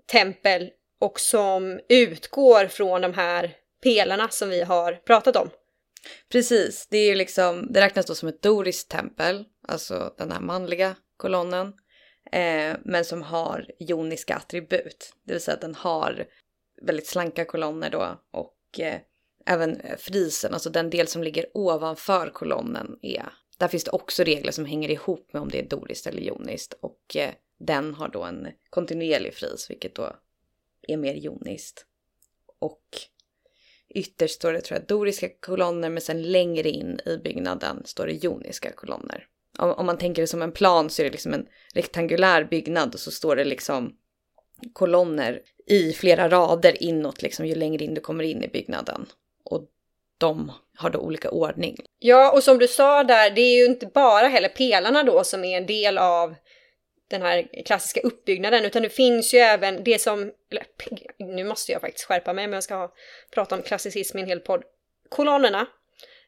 tempel 0.05 0.69
och 0.99 1.19
som 1.19 1.79
utgår 1.89 2.67
från 2.67 3.01
de 3.01 3.13
här 3.13 3.55
pelarna 3.83 4.29
som 4.29 4.49
vi 4.49 4.61
har 4.61 4.93
pratat 4.93 5.35
om. 5.35 5.49
Precis, 6.29 6.87
det 6.89 6.97
är 6.97 7.15
liksom, 7.15 7.67
det 7.73 7.81
räknas 7.81 8.05
då 8.05 8.15
som 8.15 8.29
ett 8.29 8.41
doriskt 8.41 8.91
tempel, 8.91 9.45
alltså 9.67 10.13
den 10.17 10.31
här 10.31 10.39
manliga 10.39 10.95
kolonnen, 11.17 11.73
eh, 12.31 12.77
men 12.83 13.05
som 13.05 13.21
har 13.21 13.65
joniska 13.79 14.35
attribut, 14.35 15.13
det 15.23 15.33
vill 15.33 15.41
säga 15.41 15.55
att 15.55 15.61
den 15.61 15.75
har 15.75 16.25
väldigt 16.81 17.07
slanka 17.07 17.45
kolonner 17.45 17.89
då 17.89 18.21
och 18.31 18.79
eh, 18.79 18.99
även 19.45 19.81
frisen, 19.97 20.53
alltså 20.53 20.69
den 20.69 20.89
del 20.89 21.07
som 21.07 21.23
ligger 21.23 21.45
ovanför 21.53 22.29
kolonnen 22.29 22.99
är, 23.01 23.25
där 23.57 23.67
finns 23.67 23.83
det 23.83 23.91
också 23.91 24.23
regler 24.23 24.51
som 24.51 24.65
hänger 24.65 24.91
ihop 24.91 25.33
med 25.33 25.41
om 25.41 25.49
det 25.49 25.59
är 25.59 25.69
doriskt 25.69 26.07
eller 26.07 26.21
joniskt 26.21 26.73
och 26.73 27.15
eh, 27.15 27.31
den 27.59 27.93
har 27.93 28.07
då 28.09 28.23
en 28.23 28.47
kontinuerlig 28.69 29.33
fris, 29.33 29.69
vilket 29.69 29.95
då 29.95 30.15
är 30.87 30.97
mer 30.97 31.13
joniskt. 31.13 31.85
Och 32.59 32.83
Ytterst 33.89 34.35
står 34.35 34.53
det 34.53 34.61
tror 34.61 34.79
jag 34.79 34.87
doriska 34.87 35.29
kolonner 35.39 35.89
men 35.89 36.01
sen 36.01 36.31
längre 36.31 36.69
in 36.69 36.99
i 37.05 37.17
byggnaden 37.17 37.81
står 37.85 38.07
det 38.07 38.13
joniska 38.13 38.71
kolonner. 38.71 39.27
Om, 39.59 39.71
om 39.71 39.85
man 39.85 39.97
tänker 39.97 40.21
det 40.21 40.27
som 40.27 40.41
en 40.41 40.51
plan 40.51 40.89
så 40.89 41.01
är 41.01 41.03
det 41.03 41.11
liksom 41.11 41.33
en 41.33 41.45
rektangulär 41.73 42.43
byggnad 42.43 42.93
och 42.93 42.99
så 42.99 43.11
står 43.11 43.35
det 43.35 43.43
liksom 43.43 43.95
kolonner 44.73 45.41
i 45.67 45.93
flera 45.93 46.29
rader 46.29 46.83
inåt 46.83 47.21
liksom 47.21 47.45
ju 47.45 47.55
längre 47.55 47.83
in 47.83 47.93
du 47.93 48.01
kommer 48.01 48.23
in 48.23 48.43
i 48.43 48.47
byggnaden. 48.47 49.05
Och 49.45 49.67
de 50.17 50.51
har 50.77 50.89
då 50.89 50.99
olika 50.99 51.29
ordning. 51.29 51.77
Ja, 51.99 52.31
och 52.31 52.43
som 52.43 52.57
du 52.57 52.67
sa 52.67 53.03
där, 53.03 53.29
det 53.29 53.41
är 53.41 53.57
ju 53.57 53.65
inte 53.65 53.85
bara 53.85 54.27
heller 54.27 54.49
pelarna 54.49 55.03
då 55.03 55.23
som 55.23 55.43
är 55.43 55.57
en 55.57 55.65
del 55.65 55.97
av 55.97 56.35
den 57.09 57.21
här 57.21 57.63
klassiska 57.65 58.01
uppbyggnaden, 58.01 58.65
utan 58.65 58.83
det 58.83 58.89
finns 58.89 59.33
ju 59.33 59.37
även 59.37 59.83
det 59.83 60.01
som, 60.01 60.31
eller, 60.51 60.65
nu 61.35 61.43
måste 61.43 61.71
jag 61.71 61.81
faktiskt 61.81 62.05
skärpa 62.05 62.33
mig 62.33 62.45
om 62.45 62.53
jag 62.53 62.63
ska 62.63 62.75
ha, 62.75 62.93
prata 63.33 63.55
om 63.55 63.61
klassicism 63.61 64.17
i 64.17 64.21
en 64.21 64.27
hel 64.27 64.39
podd, 64.39 64.63
kolonnerna. 65.09 65.67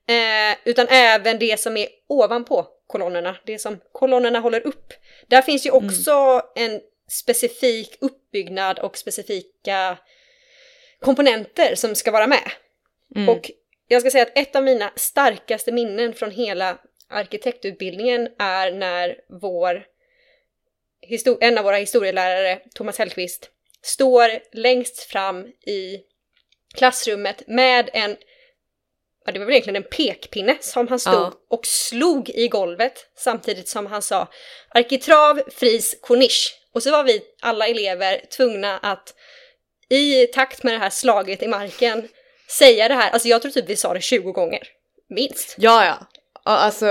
Eh, 0.08 0.58
utan 0.65 0.88
även 0.89 1.39
det 1.39 1.60
som 1.60 1.77
är 1.77 1.88
ovanpå 2.08 2.67
kolonnerna, 2.88 3.38
det 3.46 3.60
som 3.60 3.79
kolonnerna 3.91 4.39
håller 4.39 4.67
upp. 4.67 4.93
Där 5.27 5.41
finns 5.41 5.65
ju 5.65 5.72
också 5.72 6.41
en 6.55 6.81
specifik 7.10 7.98
uppbyggnad 8.01 8.79
och 8.79 8.98
specifika 8.98 9.98
komponenter 11.00 11.75
som 11.75 11.96
ska 11.96 12.12
vara 12.12 12.27
med. 12.27 12.51
Mm. 13.15 13.29
Och 13.29 13.51
jag 13.88 14.01
ska 14.01 14.12
säga 14.12 14.24
att 14.24 14.38
ett 14.38 14.55
av 14.55 14.63
mina 14.63 14.91
starkaste 14.96 15.72
minnen 15.72 16.13
från 16.13 16.31
hela 16.31 16.77
arkitektutbildningen 17.10 18.29
är 18.39 18.72
när 18.72 19.15
vår 19.41 19.86
en 21.39 21.58
av 21.58 21.63
våra 21.63 21.75
historielärare, 21.75 22.60
Thomas 22.75 22.98
Hellqvist, 22.98 23.50
står 23.81 24.29
längst 24.51 25.00
fram 25.00 25.48
i 25.48 26.00
klassrummet 26.74 27.48
med 27.48 27.89
en, 27.93 28.17
ja 29.25 29.31
det 29.31 29.39
var 29.39 29.45
väl 29.45 29.53
egentligen 29.53 29.83
en 29.83 29.89
pekpinne 29.89 30.57
som 30.61 30.87
han 30.87 30.99
stod 30.99 31.13
Ja. 31.13 31.33
och 31.49 31.65
slog 31.65 32.29
i 32.29 32.47
golvet 32.47 32.93
samtidigt 33.17 33.69
som 33.69 33.85
han 33.85 34.01
sa 34.01 34.27
arkitrav, 34.69 35.41
fris, 35.51 35.95
kornisch. 36.01 36.57
Och 36.73 36.83
så 36.83 36.91
var 36.91 37.03
vi 37.03 37.21
alla 37.41 37.67
elever 37.67 38.21
tvungna 38.37 38.77
att 38.77 39.13
i 39.89 40.27
takt 40.27 40.63
med 40.63 40.73
det 40.73 40.77
här 40.79 40.89
slaget 40.89 41.43
i 41.43 41.47
marken 41.47 42.07
säga 42.49 42.87
det 42.87 42.93
här. 42.93 43.11
Alltså 43.11 43.27
jag 43.27 43.41
tror 43.41 43.51
typ 43.51 43.69
vi 43.69 43.75
sa 43.75 43.93
det 43.93 44.01
20 44.01 44.31
gånger. 44.31 44.67
Minst. 45.09 45.55
Ja, 45.57 45.85
ja. 45.85 45.97
Alltså, 46.43 46.85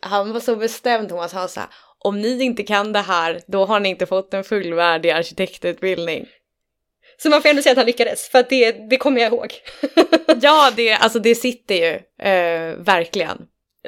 han 0.00 0.32
var 0.32 0.40
så 0.40 0.56
bestämd 0.56 1.08
Thomas. 1.08 1.32
Han 1.32 1.48
sa 1.48 1.62
om 1.98 2.20
ni 2.20 2.42
inte 2.44 2.62
kan 2.62 2.92
det 2.92 3.00
här, 3.00 3.40
då 3.46 3.64
har 3.64 3.80
ni 3.80 3.88
inte 3.88 4.06
fått 4.06 4.34
en 4.34 4.44
fullvärdig 4.44 5.10
arkitektutbildning. 5.10 6.26
Så 7.18 7.30
man 7.30 7.42
får 7.42 7.48
ändå 7.48 7.62
säga 7.62 7.70
att 7.70 7.78
han 7.78 7.86
lyckades, 7.86 8.28
för 8.28 8.46
det, 8.48 8.72
det 8.72 8.96
kommer 8.96 9.20
jag 9.20 9.32
ihåg. 9.32 9.54
Ja, 10.40 10.72
det, 10.76 10.92
alltså 10.92 11.18
det 11.18 11.34
sitter 11.34 11.74
ju 11.74 11.92
eh, 12.28 12.76
verkligen 12.76 13.38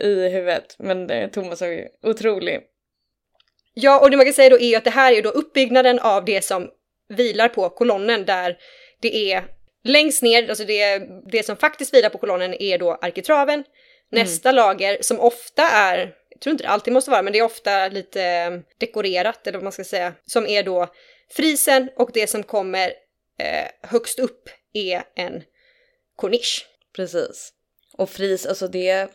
i 0.00 0.28
huvudet. 0.28 0.76
Men 0.78 1.10
eh, 1.10 1.30
Thomas 1.30 1.60
var 1.60 1.68
ju 1.68 1.88
otrolig. 2.02 2.60
Ja, 3.74 4.00
och 4.00 4.10
det 4.10 4.16
man 4.16 4.26
kan 4.26 4.34
säga 4.34 4.50
då 4.50 4.58
är 4.58 4.68
ju 4.68 4.74
att 4.74 4.84
det 4.84 4.90
här 4.90 5.12
är 5.12 5.22
då 5.22 5.28
uppbyggnaden 5.28 5.98
av 5.98 6.24
det 6.24 6.44
som 6.44 6.68
vilar 7.08 7.48
på 7.48 7.68
kolonnen 7.68 8.24
där 8.24 8.56
det 9.00 9.32
är 9.32 9.44
längst 9.84 10.22
ner, 10.22 10.48
alltså 10.48 10.64
det, 10.64 10.98
det 11.32 11.42
som 11.46 11.56
faktiskt 11.56 11.94
vilar 11.94 12.08
på 12.08 12.18
kolonnen 12.18 12.54
är 12.54 12.78
då 12.78 12.92
arkitraven. 12.94 13.64
Nästa 14.10 14.52
lager 14.52 14.98
som 15.00 15.20
ofta 15.20 15.62
är, 15.62 16.14
jag 16.30 16.40
tror 16.40 16.50
inte 16.50 16.64
det 16.64 16.68
alltid 16.68 16.92
måste 16.92 17.10
vara, 17.10 17.22
men 17.22 17.32
det 17.32 17.38
är 17.38 17.44
ofta 17.44 17.88
lite 17.88 18.22
eh, 18.22 18.50
dekorerat 18.78 19.46
eller 19.46 19.58
vad 19.58 19.64
man 19.64 19.72
ska 19.72 19.84
säga, 19.84 20.12
som 20.26 20.46
är 20.46 20.62
då 20.62 20.86
frisen 21.30 21.90
och 21.96 22.10
det 22.14 22.26
som 22.26 22.42
kommer 22.42 22.92
eh, 23.38 23.88
högst 23.90 24.18
upp 24.18 24.48
är 24.72 25.02
en 25.14 25.42
kornisch. 26.16 26.66
Precis. 26.96 27.52
Och 27.92 28.10
fris, 28.10 28.46
alltså 28.46 28.68
det, 28.68 29.10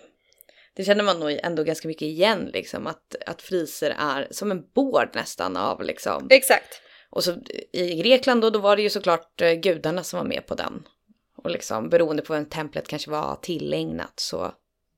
det 0.73 0.83
känner 0.83 1.03
man 1.03 1.19
nog 1.19 1.39
ändå 1.43 1.63
ganska 1.63 1.87
mycket 1.87 2.01
igen 2.01 2.49
liksom. 2.53 2.87
Att, 2.87 3.15
att 3.25 3.41
friser 3.41 3.95
är 3.99 4.27
som 4.31 4.51
en 4.51 4.63
bård 4.73 5.09
nästan 5.13 5.57
av 5.57 5.83
liksom. 5.83 6.27
Exakt. 6.29 6.81
Och 7.09 7.23
så 7.23 7.37
i 7.71 7.95
Grekland 7.95 8.41
då, 8.41 8.49
då 8.49 8.59
var 8.59 8.75
det 8.75 8.81
ju 8.81 8.89
såklart 8.89 9.41
eh, 9.41 9.53
gudarna 9.53 10.03
som 10.03 10.19
var 10.19 10.25
med 10.25 10.47
på 10.47 10.55
den. 10.55 10.87
Och 11.35 11.51
liksom 11.51 11.89
beroende 11.89 12.21
på 12.21 12.33
vem 12.33 12.45
templet 12.45 12.87
kanske 12.87 13.11
var 13.11 13.35
tillägnat 13.41 14.19
så 14.19 14.53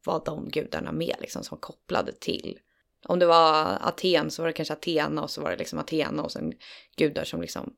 var 0.06 0.22
de 0.26 0.50
gudarna 0.50 0.92
med 0.92 1.16
liksom 1.20 1.44
som 1.44 1.58
kopplade 1.58 2.12
till. 2.12 2.60
Om 3.08 3.20
det 3.20 3.26
var 3.26 3.78
Aten 3.82 4.32
så 4.32 4.42
var 4.42 4.48
det 4.48 4.54
kanske 4.54 4.74
Athena 4.74 5.24
och 5.24 5.32
så 5.32 5.42
var 5.42 5.52
det 5.52 5.58
liksom 5.58 5.80
Athena 5.80 6.24
och 6.24 6.32
sen 6.32 6.54
gudar 6.96 7.24
som 7.24 7.42
liksom 7.42 7.76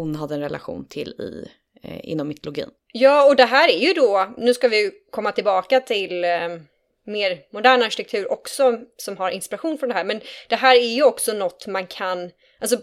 hon 0.00 0.14
hade 0.14 0.34
en 0.34 0.40
relation 0.40 0.88
till 0.88 1.08
i, 1.08 1.48
eh, 1.82 2.10
inom 2.10 2.28
mytologin. 2.28 2.70
Ja, 2.92 3.26
och 3.26 3.36
det 3.36 3.44
här 3.44 3.68
är 3.68 3.78
ju 3.78 3.92
då, 3.92 4.34
nu 4.36 4.54
ska 4.54 4.68
vi 4.68 4.92
komma 5.10 5.32
tillbaka 5.32 5.80
till 5.80 6.24
eh, 6.24 6.48
mer 7.06 7.38
modern 7.52 7.82
arkitektur 7.82 8.32
också 8.32 8.78
som 8.96 9.16
har 9.16 9.30
inspiration 9.30 9.78
från 9.78 9.88
det 9.88 9.94
här, 9.94 10.04
men 10.04 10.20
det 10.48 10.56
här 10.56 10.76
är 10.76 10.88
ju 10.88 11.02
också 11.02 11.32
något 11.32 11.66
man 11.66 11.86
kan, 11.86 12.30
alltså 12.60 12.76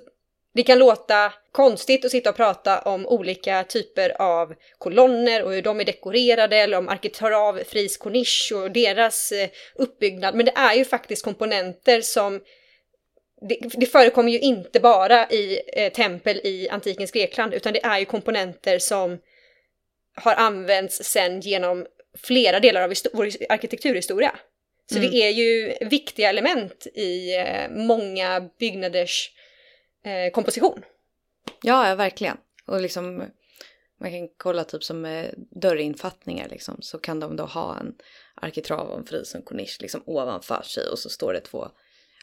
det 0.54 0.63
kan 0.63 0.80
låta 0.80 1.34
konstigt 1.52 2.06
att 2.06 2.12
sitta 2.12 2.30
och 2.30 2.36
prata 2.36 2.82
om 2.82 3.08
olika 3.08 3.63
typer 3.63 4.21
av 4.21 4.54
kolonner 4.78 5.43
och 5.43 5.52
hur 5.52 5.62
de 5.62 5.80
är 5.80 5.86
dekorerade 5.86 6.58
eller 6.58 6.78
om 6.78 6.89
arkitrav, 6.89 7.60
fris, 7.67 7.97
kornisch 7.97 8.52
och 8.56 8.71
deras 8.71 9.32
eh, 9.32 9.49
uppbyggnad, 9.76 10.36
men 10.36 10.45
det 10.45 10.54
är 10.56 10.73
ju 10.73 10.86
faktiskt 10.86 11.23
komponenter 11.23 12.02
som 12.02 12.41
det, 13.49 13.58
det 13.73 13.86
förekommer 13.86 14.32
ju 14.32 14.39
inte 14.39 14.79
bara 14.79 15.29
i 15.29 15.62
eh, 15.73 15.91
tempel 15.91 16.41
i 16.43 16.69
antikens 16.69 17.12
Grekland, 17.12 17.53
utan 17.53 17.73
det 17.73 17.86
är 17.86 17.99
ju 17.99 18.06
komponenter 18.06 18.79
som 18.79 19.19
har 20.15 20.36
använts 20.36 21.03
sen 21.03 21.41
genom 21.41 21.86
flera 22.17 22.60
delar 22.60 22.82
av 22.82 22.93
vår 23.13 23.29
arkitekturhistoria. 23.49 24.36
Så 24.91 24.97
Mm. 24.97 25.12
det 25.12 25.17
är 25.17 25.29
ju 25.29 25.73
viktiga 25.82 26.29
element 26.29 26.88
i 26.93 27.36
eh, 27.38 27.69
många 27.69 28.49
byggnaders 28.60 29.32
eh, 30.06 30.32
komposition. 30.32 30.84
Ja, 31.63 31.89
ja, 31.89 31.95
verkligen. 31.95 32.38
Och 32.65 32.82
liksom 32.82 33.23
man 33.99 34.12
kan 34.12 34.29
kolla 34.38 34.63
typ 34.63 34.84
som 34.84 35.06
eh, 35.06 35.29
dörrinfattningar 35.62 36.49
liksom 36.49 36.77
så 36.82 36.97
kan 36.97 37.19
de 37.19 37.36
då 37.36 37.43
ha 37.43 37.79
en 37.79 37.95
arkitrav 38.36 38.88
och 38.88 38.97
en 38.97 39.06
fris 39.06 39.34
och 39.34 39.39
en 39.39 39.45
kornisch 39.45 39.77
liksom 39.82 40.03
ovanför 40.06 40.62
sig 40.62 40.88
och 40.88 40.99
så 40.99 41.10
står 41.10 41.34
det 41.34 41.39
två 41.41 41.67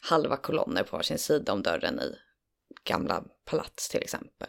halva 0.00 0.36
kolonner 0.36 0.82
på 0.82 0.96
varsin 0.96 1.18
sida 1.18 1.52
om 1.52 1.62
dörren 1.62 2.00
i 2.00 2.14
gamla 2.84 3.24
palats 3.44 3.88
till 3.88 4.02
exempel. 4.02 4.48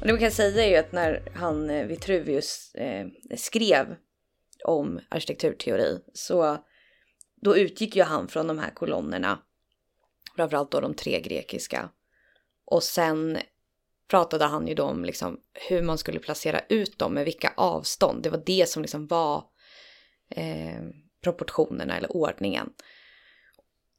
Och 0.00 0.06
det 0.06 0.12
man 0.12 0.20
kan 0.20 0.30
säga 0.30 0.64
är 0.64 0.70
ju 0.70 0.76
att 0.76 0.92
när 0.92 1.32
han 1.34 1.70
eh, 1.70 1.86
Vitruvius 1.86 2.74
eh, 2.74 3.06
skrev 3.36 3.96
om 4.64 5.00
arkitekturteori 5.08 6.00
så 6.14 6.64
då 7.42 7.56
utgick 7.56 7.96
ju 7.96 8.02
han 8.02 8.28
från 8.28 8.46
de 8.46 8.58
här 8.58 8.70
kolonnerna. 8.70 9.38
Framförallt 10.36 10.70
då 10.70 10.80
de 10.80 10.94
tre 10.94 11.20
grekiska. 11.20 11.90
Och 12.64 12.82
sen 12.82 13.38
pratade 14.08 14.44
han 14.44 14.68
ju 14.68 14.74
då 14.74 14.82
om 14.82 15.04
liksom 15.04 15.40
hur 15.68 15.82
man 15.82 15.98
skulle 15.98 16.18
placera 16.18 16.60
ut 16.68 16.98
dem 16.98 17.14
med 17.14 17.24
vilka 17.24 17.52
avstånd. 17.56 18.22
Det 18.22 18.30
var 18.30 18.42
det 18.46 18.68
som 18.68 18.82
liksom 18.82 19.06
var 19.06 19.44
eh, 20.30 20.82
proportionerna 21.22 21.96
eller 21.96 22.16
ordningen. 22.16 22.70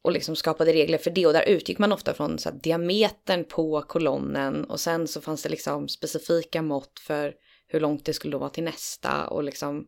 Och 0.02 0.12
liksom 0.12 0.36
skapade 0.36 0.74
regler 0.74 0.98
för 0.98 1.12
det 1.12 1.26
och 1.26 1.34
där 1.34 1.50
utgick 1.50 1.78
man 1.78 1.92
ofta 1.92 2.14
från 2.14 2.40
så 2.40 2.50
här, 2.50 2.60
diametern 2.60 3.44
på 3.44 3.82
kolonnen 3.82 4.64
och 4.64 4.80
sen 4.80 5.08
så 5.08 5.22
fanns 5.22 5.44
det 5.44 5.50
liksom 5.50 5.88
specifika 5.88 6.62
mått 6.62 7.00
för 7.00 7.34
hur 7.68 7.80
långt 7.80 8.06
det 8.06 8.14
skulle 8.14 8.32
då 8.32 8.38
vara 8.38 8.50
till 8.50 8.64
nästa 8.64 9.28
och 9.28 9.44
liksom 9.44 9.88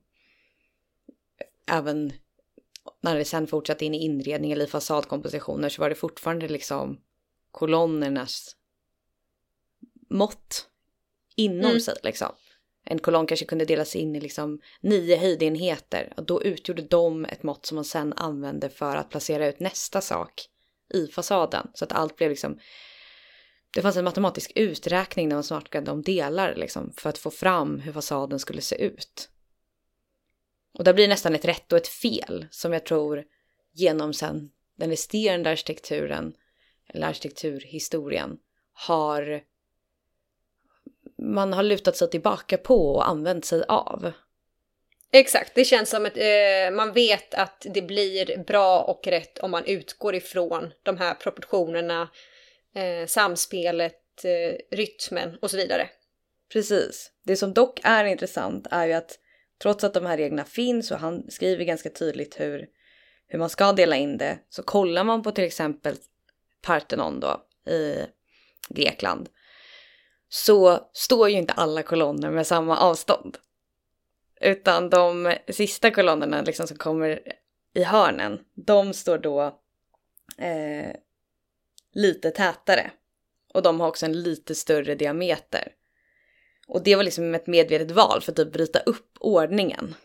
eh, 1.40 1.78
även 1.78 2.14
när 3.02 3.16
det 3.16 3.26
sen 3.26 3.48
fortsatte 3.48 3.86
in 3.86 3.96
i 3.96 4.06
inredning 4.06 4.52
eller 4.52 4.66
i 4.66 4.68
fasadkompositioner 4.68 5.70
så 5.70 5.82
var 5.82 5.90
det 5.90 5.96
fortfarande 5.96 6.48
liksom 6.48 7.00
kolonnernas 7.52 8.56
mått 10.12 10.68
inom 11.36 11.72
Mm. 11.72 11.80
sig 11.80 11.96
liksom. 12.04 12.32
En 12.86 13.00
kolonn 13.00 13.28
kanske 13.28 13.46
kunde 13.46 13.66
delas 13.66 13.96
in 13.96 14.16
i 14.16 14.20
liksom 14.20 14.62
nio 14.82 15.18
höjdenheter 15.18 16.14
och 16.18 16.26
då 16.26 16.44
utgjorde 16.44 16.82
de 16.82 17.26
ett 17.26 17.44
mått 17.44 17.66
som 17.66 17.76
man 17.76 17.86
sen 17.86 18.14
använde 18.14 18.70
för 18.70 18.96
att 18.96 19.10
placera 19.10 19.48
ut 19.48 19.60
nästa 19.60 20.02
sak 20.02 20.34
i 20.94 21.08
fasaden. 21.08 21.68
Så 21.74 21.86
att 21.86 21.92
allt 21.92 22.16
blev 22.16 22.30
liksom 22.30 22.60
det 23.74 23.82
fanns 23.82 23.98
en 23.98 24.04
matematisk 24.04 24.52
uträkning 24.56 25.28
när 25.28 25.36
man 25.36 25.44
smartade 25.44 25.92
om 25.92 26.02
delar 26.02 26.56
liksom, 26.56 26.94
för 26.98 27.10
att 27.10 27.18
få 27.18 27.32
fram 27.32 27.80
hur 27.80 27.94
fasaden 27.94 28.40
skulle 28.40 28.62
se 28.62 28.76
ut. 28.76 29.30
Och 30.74 30.84
där 30.84 30.94
blir 30.94 31.04
det 31.04 31.14
nästan 31.14 31.36
ett 31.36 31.46
rätt 31.46 31.72
och 31.72 31.78
ett 31.78 31.88
fel 31.88 32.48
som 32.52 32.74
jag 32.74 32.86
tror 32.86 33.24
genom 33.74 34.14
sen 34.14 34.52
den 34.78 34.90
resterande 34.90 35.50
arkitekturen 35.50 36.34
eller 36.88 37.08
arkitekturhistorien 37.08 38.38
har 38.74 39.42
man 41.22 41.54
har 41.54 41.64
lutat 41.64 41.96
sig 41.96 42.10
tillbaka 42.10 42.58
på 42.58 42.96
och 42.96 43.10
använt 43.10 43.46
sig 43.46 43.64
av. 43.68 44.12
Exakt, 45.14 45.56
det 45.56 45.66
känns 45.66 45.90
som 45.90 46.06
att 46.06 46.18
eh, 46.18 46.72
man 46.76 46.94
vet 46.94 47.34
att 47.34 47.66
det 47.74 47.82
blir 47.82 48.44
bra 48.44 48.82
och 48.82 49.08
rätt 49.08 49.40
om 49.40 49.52
man 49.52 49.66
utgår 49.66 50.16
ifrån 50.16 50.74
de 50.84 50.98
här 50.98 51.14
proportionerna, 51.14 52.10
eh, 52.76 53.08
samspelet, 53.08 54.26
eh, 54.26 54.78
rytmen 54.78 55.38
och 55.42 55.52
så 55.52 55.58
vidare. 55.58 55.90
Precis. 56.54 57.12
Det 57.24 57.36
som 57.36 57.54
dock 57.54 57.80
är 57.84 58.06
intressant 58.06 58.68
är 58.72 58.88
ju 58.88 58.94
att 58.94 59.20
trots 59.62 59.84
att 59.84 59.94
de 59.94 60.06
här 60.06 60.18
reglerna 60.18 60.46
finns 60.46 60.92
och 60.92 60.98
han 60.98 61.32
skriver 61.32 61.66
ganska 61.66 61.90
tydligt 61.90 62.40
hur, 62.40 62.68
hur 63.28 63.40
man 63.40 63.50
ska 63.50 63.74
dela 63.74 63.96
in 63.96 64.18
det 64.18 64.40
så 64.50 64.64
kollar 64.64 65.04
man 65.04 65.24
på 65.24 65.32
till 65.32 65.44
exempel 65.44 65.96
Parthenon 66.62 67.20
då 67.20 67.42
i 67.72 68.06
Grekland 68.70 69.30
så 70.34 70.90
står 70.94 71.30
ju 71.30 71.38
inte 71.38 71.54
alla 71.54 71.84
kolonner 71.84 72.32
med 72.32 72.48
samma 72.48 72.78
avstånd. 72.78 73.38
Utan 74.42 74.90
de 74.90 75.36
sista 75.48 75.92
kolonnerna 75.92 76.42
liksom 76.42 76.68
som 76.68 76.78
kommer 76.78 77.22
i 77.74 77.84
hörnen, 77.84 78.40
de 78.54 78.94
står 78.94 79.18
då 79.18 79.42
eh, 80.38 80.96
lite 81.94 82.32
tätare. 82.32 82.92
Och 83.54 83.62
de 83.62 83.80
har 83.80 83.88
också 83.88 84.06
en 84.06 84.24
lite 84.24 84.56
större 84.56 84.96
diameter. 84.96 85.74
Och 86.68 86.84
det 86.84 86.96
var 86.96 87.04
liksom 87.04 87.36
ett 87.36 87.48
medvetet 87.48 87.92
val 87.92 88.22
för 88.22 88.32
att 88.32 88.36
typ 88.36 88.54
bryta 88.54 88.80
upp 88.80 89.18
ordningen. 89.20 89.96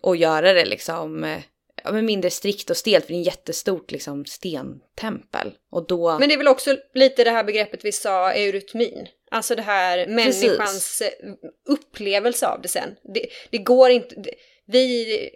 Och 0.00 0.16
göra 0.16 0.52
det 0.52 0.64
liksom 0.64 1.24
eh, 1.24 1.42
ja, 1.84 1.92
men 1.92 2.06
mindre 2.06 2.30
strikt 2.30 2.70
och 2.70 2.76
stelt 2.76 3.04
för 3.04 3.12
det 3.12 3.16
är 3.16 3.18
en 3.18 3.22
jättestort 3.22 3.90
liksom 3.90 4.24
stentempel. 4.24 5.52
Och 5.70 5.86
då... 5.86 6.18
Men 6.18 6.28
det 6.28 6.34
är 6.34 6.38
väl 6.38 6.48
också 6.48 6.76
lite 6.94 7.24
det 7.24 7.30
här 7.30 7.44
begreppet 7.44 7.84
vi 7.84 7.92
sa, 7.92 8.32
eurytmin. 8.32 9.08
Alltså 9.30 9.54
det 9.54 9.62
här 9.62 10.06
människans 10.06 11.00
eh, 11.00 11.08
upplevelse 11.68 12.46
av 12.46 12.62
det 12.62 12.68
sen. 12.68 12.96
Det, 13.14 13.26
det 13.50 13.58
går 13.58 13.90
inte, 13.90 14.14
det, 14.14 14.34
vi... 14.66 15.30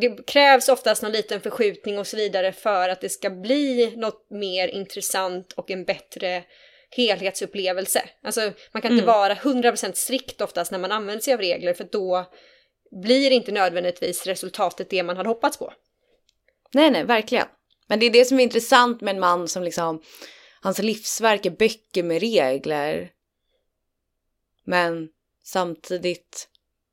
Det 0.00 0.26
krävs 0.26 0.68
oftast 0.68 1.02
någon 1.02 1.12
liten 1.12 1.40
förskjutning 1.40 1.98
och 1.98 2.06
så 2.06 2.16
vidare 2.16 2.52
för 2.52 2.88
att 2.88 3.00
det 3.00 3.08
ska 3.08 3.30
bli 3.30 3.92
något 3.96 4.26
mer 4.30 4.68
intressant 4.68 5.52
och 5.52 5.70
en 5.70 5.84
bättre 5.84 6.44
helhetsupplevelse. 6.90 8.02
Alltså 8.22 8.40
man 8.72 8.82
kan 8.82 8.92
inte 8.92 9.04
Mm. 9.04 9.14
vara 9.14 9.34
100% 9.34 9.92
strikt 9.92 10.40
oftast 10.40 10.70
när 10.70 10.78
man 10.78 10.92
använder 10.92 11.22
sig 11.22 11.34
av 11.34 11.40
regler 11.40 11.74
för 11.74 11.88
då 11.92 12.32
blir 13.02 13.30
inte 13.30 13.52
nödvändigtvis 13.52 14.26
resultatet 14.26 14.90
det 14.90 15.02
man 15.02 15.16
hade 15.16 15.28
hoppats 15.28 15.56
på. 15.56 15.72
Nej, 16.72 16.90
nej, 16.90 17.04
verkligen. 17.04 17.46
Men 17.86 18.00
det 18.00 18.06
är 18.06 18.10
det 18.10 18.24
som 18.24 18.40
är 18.40 18.44
intressant 18.44 19.00
med 19.00 19.14
en 19.14 19.20
man 19.20 19.48
som 19.48 19.62
liksom, 19.62 20.02
hans 20.60 20.78
livsverk 20.78 21.46
är 21.46 21.50
böcker 21.50 22.02
med 22.02 22.20
regler. 22.20 23.10
Men 24.64 25.08
samtidigt 25.44 26.48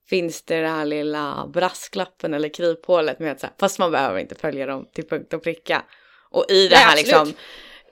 finns 0.10 0.42
det 0.42 0.62
den 0.62 0.72
här 0.72 0.86
lilla 0.86 1.48
brasklappen 1.54 2.34
eller 2.34 2.50
kryphålet 2.50 3.20
med 3.20 3.32
att 3.32 3.40
så 3.40 3.48
här, 3.48 3.56
fast 3.60 3.80
man 3.80 3.92
behöver 3.92 4.20
inte 4.20 4.36
följa 4.36 4.66
dem 4.66 4.90
till 4.94 5.08
punkt 5.08 5.34
och 5.34 5.44
pricka. 5.44 5.86
Och 6.30 6.46
i 6.50 6.68
det 6.68 6.76
här 6.76 6.98
liksom 6.98 7.34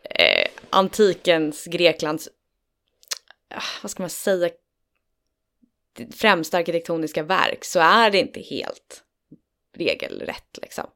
eh, 0.04 0.47
antikens 0.69 1.65
Greklands, 1.65 2.30
ah, 3.56 3.62
vad 3.82 3.91
ska 3.91 4.04
man 4.04 4.10
säga, 4.10 4.50
främsta 6.12 6.58
arkitektoniska 6.58 7.23
verk 7.23 7.65
så 7.65 7.80
är 7.80 8.12
det 8.12 8.19
inte 8.19 8.41
helt 8.41 9.04
regelrätt 9.77 10.60
liksom. 10.62 10.89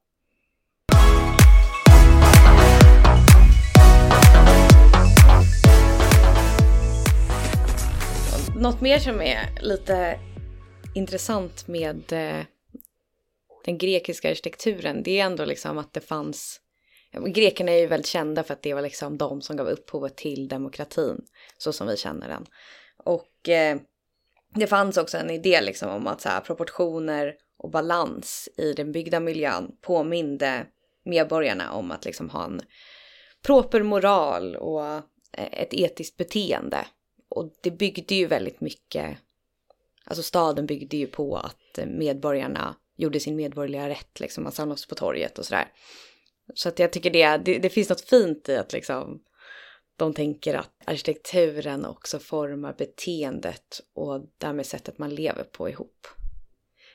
Något 8.58 8.81
mer 8.81 8.99
som 8.99 9.21
är 9.21 9.62
lite 9.62 10.19
intressant 10.95 11.67
med 11.67 12.13
eh, 12.13 12.45
den 13.65 13.77
grekiska 13.77 14.29
arkitekturen, 14.29 15.03
det 15.03 15.19
är 15.19 15.25
ändå 15.25 15.45
liksom 15.45 15.77
att 15.77 15.93
det 15.93 16.01
fanns 16.01 16.62
Grekerna 17.27 17.71
är 17.71 17.77
ju 17.77 17.88
väldigt 17.88 18.08
kända 18.08 18.43
för 18.43 18.53
att 18.53 18.62
det 18.62 18.73
var 18.73 18.81
liksom 18.81 19.17
de 19.17 19.41
som 19.41 19.58
gav 19.58 19.67
upphovet 19.67 20.17
till 20.17 20.47
demokratin, 20.47 21.25
så 21.58 21.73
som 21.73 21.88
vi 21.88 21.97
känner 21.97 22.27
den. 22.27 22.45
Och 22.97 23.49
eh, 23.49 23.77
det 24.56 24.68
fanns 24.68 24.98
också 24.98 25.18
en 25.18 25.30
idé 25.30 25.62
liksom 25.62 25.89
om 25.89 26.08
att 26.08 26.22
så 26.22 26.30
här, 26.30 26.41
proportioner 26.41 27.36
och 27.58 27.70
balans 27.70 28.50
i 28.58 28.74
den 28.74 28.91
byggda 28.91 29.20
miljön 29.20 29.72
påminde 29.82 30.65
medborgarna 31.06 31.72
om 31.72 31.91
att 31.91 32.06
liksom 32.06 32.30
ha 32.30 32.46
en 32.46 32.62
proper 33.46 33.84
moral 33.84 34.56
och 34.56 34.86
eh, 34.86 35.04
ett 35.32 35.74
etiskt 35.74 36.18
beteende. 36.18 36.86
Och 37.30 37.54
det 37.62 37.72
byggde 37.72 38.15
ju 38.15 38.26
väldigt 38.26 38.62
mycket, 38.62 39.18
alltså 40.04 40.24
staden 40.24 40.65
byggde 40.65 40.98
ju 40.98 41.08
på 41.08 41.38
att 41.38 41.88
medborgarna 41.88 42.76
gjorde 42.98 43.20
sin 43.20 43.36
medborgerliga 43.36 43.89
rätt, 43.89 44.20
liksom 44.20 44.44
man 44.44 44.52
samlades 44.52 44.86
på 44.86 44.96
torget 44.96 45.39
och 45.39 45.46
sådär. 45.46 45.68
Så 46.54 46.70
att 46.70 46.80
jag 46.80 46.94
tycker 46.94 47.10
det, 47.10 47.38
det, 47.38 47.60
det 47.60 47.70
finns 47.70 47.89
något 47.89 48.02
fint 48.02 48.50
i 48.50 48.56
att 48.56 48.74
liksom 48.74 49.22
de 49.97 50.13
tänker 50.13 50.53
att 50.53 50.71
arkitekturen 50.86 51.86
också 51.86 52.19
formar 52.19 52.73
beteendet 52.73 53.81
och 53.95 54.21
därmed 54.38 54.65
sättet 54.65 54.97
man 54.97 55.15
lever 55.15 55.43
på 55.43 55.69
ihop. 55.69 56.08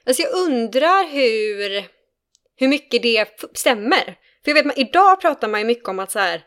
Alltså 0.07 0.23
jag 0.23 0.35
undrar 0.35 1.09
hur, 1.13 1.85
hur 2.57 2.69
mycket 2.69 3.03
det 3.03 3.29
stämmer. 3.55 4.05
För 4.45 4.51
jag 4.51 4.55
vet, 4.55 4.67
man, 4.67 4.79
idag 4.79 5.21
pratar 5.21 5.49
man 5.49 5.61
ju 5.61 5.67
mycket 5.67 5.89
om 5.89 5.99
att 5.99 6.11
så 6.11 6.19
här 6.19 6.45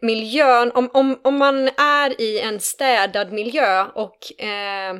miljön, 0.00 0.72
om, 0.72 0.90
om, 0.92 1.20
om 1.24 1.38
man 1.38 1.68
är 1.68 2.20
i 2.20 2.40
en 2.40 2.60
städad 2.60 3.32
miljö 3.32 3.86
och 3.94 4.42
eh, 4.42 4.98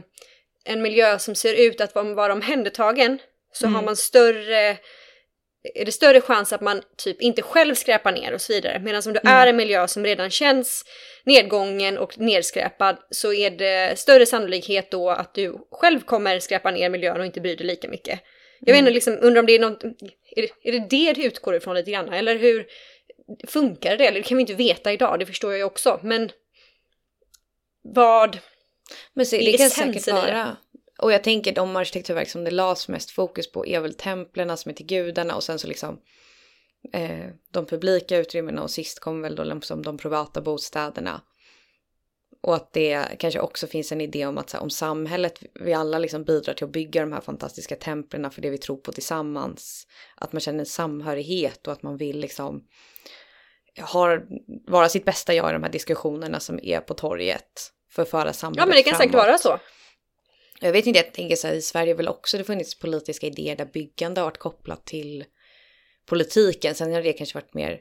en 0.65 0.83
miljö 0.83 1.19
som 1.19 1.35
ser 1.35 1.55
ut 1.55 1.81
att 1.81 1.95
vara 1.95 2.33
omhändertagen 2.33 3.19
så 3.53 3.67
Mm. 3.67 3.75
har 3.75 3.83
man 3.83 3.97
större 3.97 4.79
är 5.75 5.85
det 5.85 5.93
större 5.93 6.21
chans 6.21 6.53
att 6.53 6.61
man 6.61 6.83
typ 6.97 7.23
inte 7.23 7.43
själv 7.43 7.75
skräpar 7.75 8.13
ner 8.13 8.33
och 8.35 8.41
så 8.41 8.53
vidare. 8.53 8.79
Medan 8.79 9.03
om 9.07 9.13
du 9.13 9.21
Mm. 9.25 9.35
är 9.35 9.47
en 9.47 9.57
miljö 9.57 9.89
som 9.89 10.05
redan 10.05 10.31
känns 10.31 10.85
nedgången 11.25 11.99
och 11.99 12.19
nedskräpad 12.19 12.97
så 13.11 13.33
är 13.33 13.51
det 13.51 13.99
större 13.99 14.27
sannolikhet 14.27 14.91
då 14.91 15.11
att 15.11 15.35
du 15.35 15.59
själv 15.71 16.01
kommer 16.01 16.39
skräpa 16.39 16.71
ner 16.71 16.89
miljön 16.91 17.21
och 17.21 17.27
inte 17.27 17.41
bryr 17.41 17.57
dig 17.57 17.67
lika 17.67 17.89
mycket. 17.89 18.21
Jag 18.61 18.67
vet 18.75 18.79
Mm. 18.79 18.79
inte, 18.79 18.95
liksom, 18.95 19.19
undrar 19.21 19.41
om 19.41 19.47
det 19.47 19.53
är 19.53 19.59
något, 19.59 19.85
är 19.85 20.43
det, 20.43 20.49
är 20.69 20.73
det 20.73 20.87
det 20.91 21.13
du 21.13 21.23
utgår 21.25 21.55
ifrån 21.55 21.75
lite 21.75 21.91
grann? 21.91 22.13
Eller 22.13 22.39
hur 22.39 22.67
funkar 23.47 23.97
det? 23.97 24.07
Eller 24.07 24.19
det 24.21 24.29
kan 24.29 24.37
vi 24.37 24.41
inte 24.41 24.55
veta 24.55 24.93
idag, 24.93 25.19
det 25.19 25.27
förstår 25.27 25.51
jag 25.53 25.59
ju 25.59 25.65
också. 25.65 26.01
Men 26.03 26.31
vad, 27.83 28.39
Men 29.15 29.27
så, 29.27 29.37
det 29.37 29.53
kan 29.59 29.71
säkert 29.71 30.09
vara. 30.15 30.57
Och 31.03 31.13
jag 31.13 31.25
tänker 31.25 31.53
de 31.53 31.77
arkitekturverk 31.77 32.29
som 32.29 32.45
det 32.45 32.51
lades 32.51 32.89
mest 32.89 33.11
fokus 33.11 33.53
på 33.53 33.67
är 33.67 33.81
väl 33.81 33.95
templerna 33.95 34.57
som 34.57 34.71
är 34.71 34.75
till 34.75 34.87
gudarna 34.87 35.37
och 35.37 35.45
sen 35.45 35.59
så 35.59 35.67
liksom 35.67 36.01
eh, 36.93 37.27
de 37.51 37.67
publika 37.67 38.17
utrymmena 38.17 38.63
och 38.63 38.71
sist 38.71 39.01
kom 39.01 39.23
väl 39.23 39.37
då 39.37 39.45
liksom 39.45 39.83
de 39.83 39.99
privata 39.99 40.41
bostäderna. 40.41 41.21
Och 42.43 42.55
att 42.55 42.73
det 42.73 43.07
kanske 43.19 43.41
också 43.41 43.67
finns 43.67 43.93
en 43.93 44.01
idé 44.01 44.27
om 44.27 44.39
att 44.39 44.51
så 44.51 44.57
här, 44.57 44.63
om 44.63 44.71
samhället, 44.71 45.43
vi 45.55 45.73
alla 45.73 45.99
liksom 45.99 46.25
bidrar 46.25 46.55
till 46.55 46.65
att 46.65 46.73
bygga 46.73 47.01
de 47.01 47.13
här 47.13 47.21
fantastiska 47.21 47.77
templerna 47.77 48.31
för 48.31 48.43
det 48.43 48.51
vi 48.51 48.59
tror 48.59 48.77
på 48.77 48.93
tillsammans. 48.93 49.87
Att 50.17 50.33
man 50.33 50.41
känner 50.41 50.59
en 50.59 50.67
samhörighet 50.67 51.67
och 51.67 51.73
att 51.73 51.83
man 51.83 51.97
vill 51.97 52.21
liksom 52.21 52.65
har, 53.81 54.27
vara 54.67 54.89
sitt 54.89 55.05
bästa 55.05 55.35
jag 55.35 55.51
i 55.51 55.53
de 55.53 55.63
här 55.63 55.73
diskussionerna 55.73 56.41
som 56.41 56.61
är 56.63 56.81
på 56.81 56.95
torget. 56.95 57.73
För 57.91 58.03
att 58.03 58.11
föra 58.11 58.33
samhället 58.33 58.59
ja 58.59 58.67
men 58.67 58.77
det 58.77 58.83
kan 58.83 58.99
säkert 58.99 59.13
framåt. 59.13 59.27
vara 59.27 59.39
så. 59.39 59.59
Jag 60.65 60.73
vet 60.73 60.87
inte, 60.87 60.99
jag 60.99 61.15
tänker 61.15 61.37
så 61.37 61.47
här, 61.47 61.55
i 61.55 61.63
Sverige 61.63 61.95
väl 61.95 62.09
också 62.09 62.39
det 62.39 62.45
funnits 62.45 62.79
politiska 62.79 63.27
idéer 63.27 63.57
där 63.57 63.65
byggande 63.65 64.21
har 64.21 64.27
varit 64.27 64.39
kopplat 64.39 64.85
till 64.85 65.25
politiken. 66.07 66.75
Sen 66.75 66.93
har 66.93 67.03
det 67.03 67.13
kanske 67.13 67.39
varit 67.39 67.55
mer, 67.55 67.81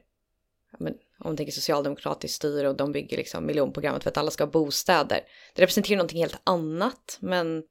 men, 0.80 0.94
om 0.94 1.00
man 1.24 1.38
tänker 1.38 1.54
socialdemokratiskt 1.54 2.36
styre 2.36 2.70
och 2.70 2.76
de 2.76 2.92
bygger 2.92 3.18
liksom 3.18 3.46
miljonprogrammet 3.46 4.04
för 4.04 4.10
att 4.10 4.18
alla 4.18 4.32
ska 4.32 4.44
ha 4.44 4.52
bostäder. 4.52 5.22
Det 5.54 5.62
representerar 5.62 5.98
någonting 5.98 6.20
helt 6.20 6.42
annat, 6.44 7.18
men 7.20 7.64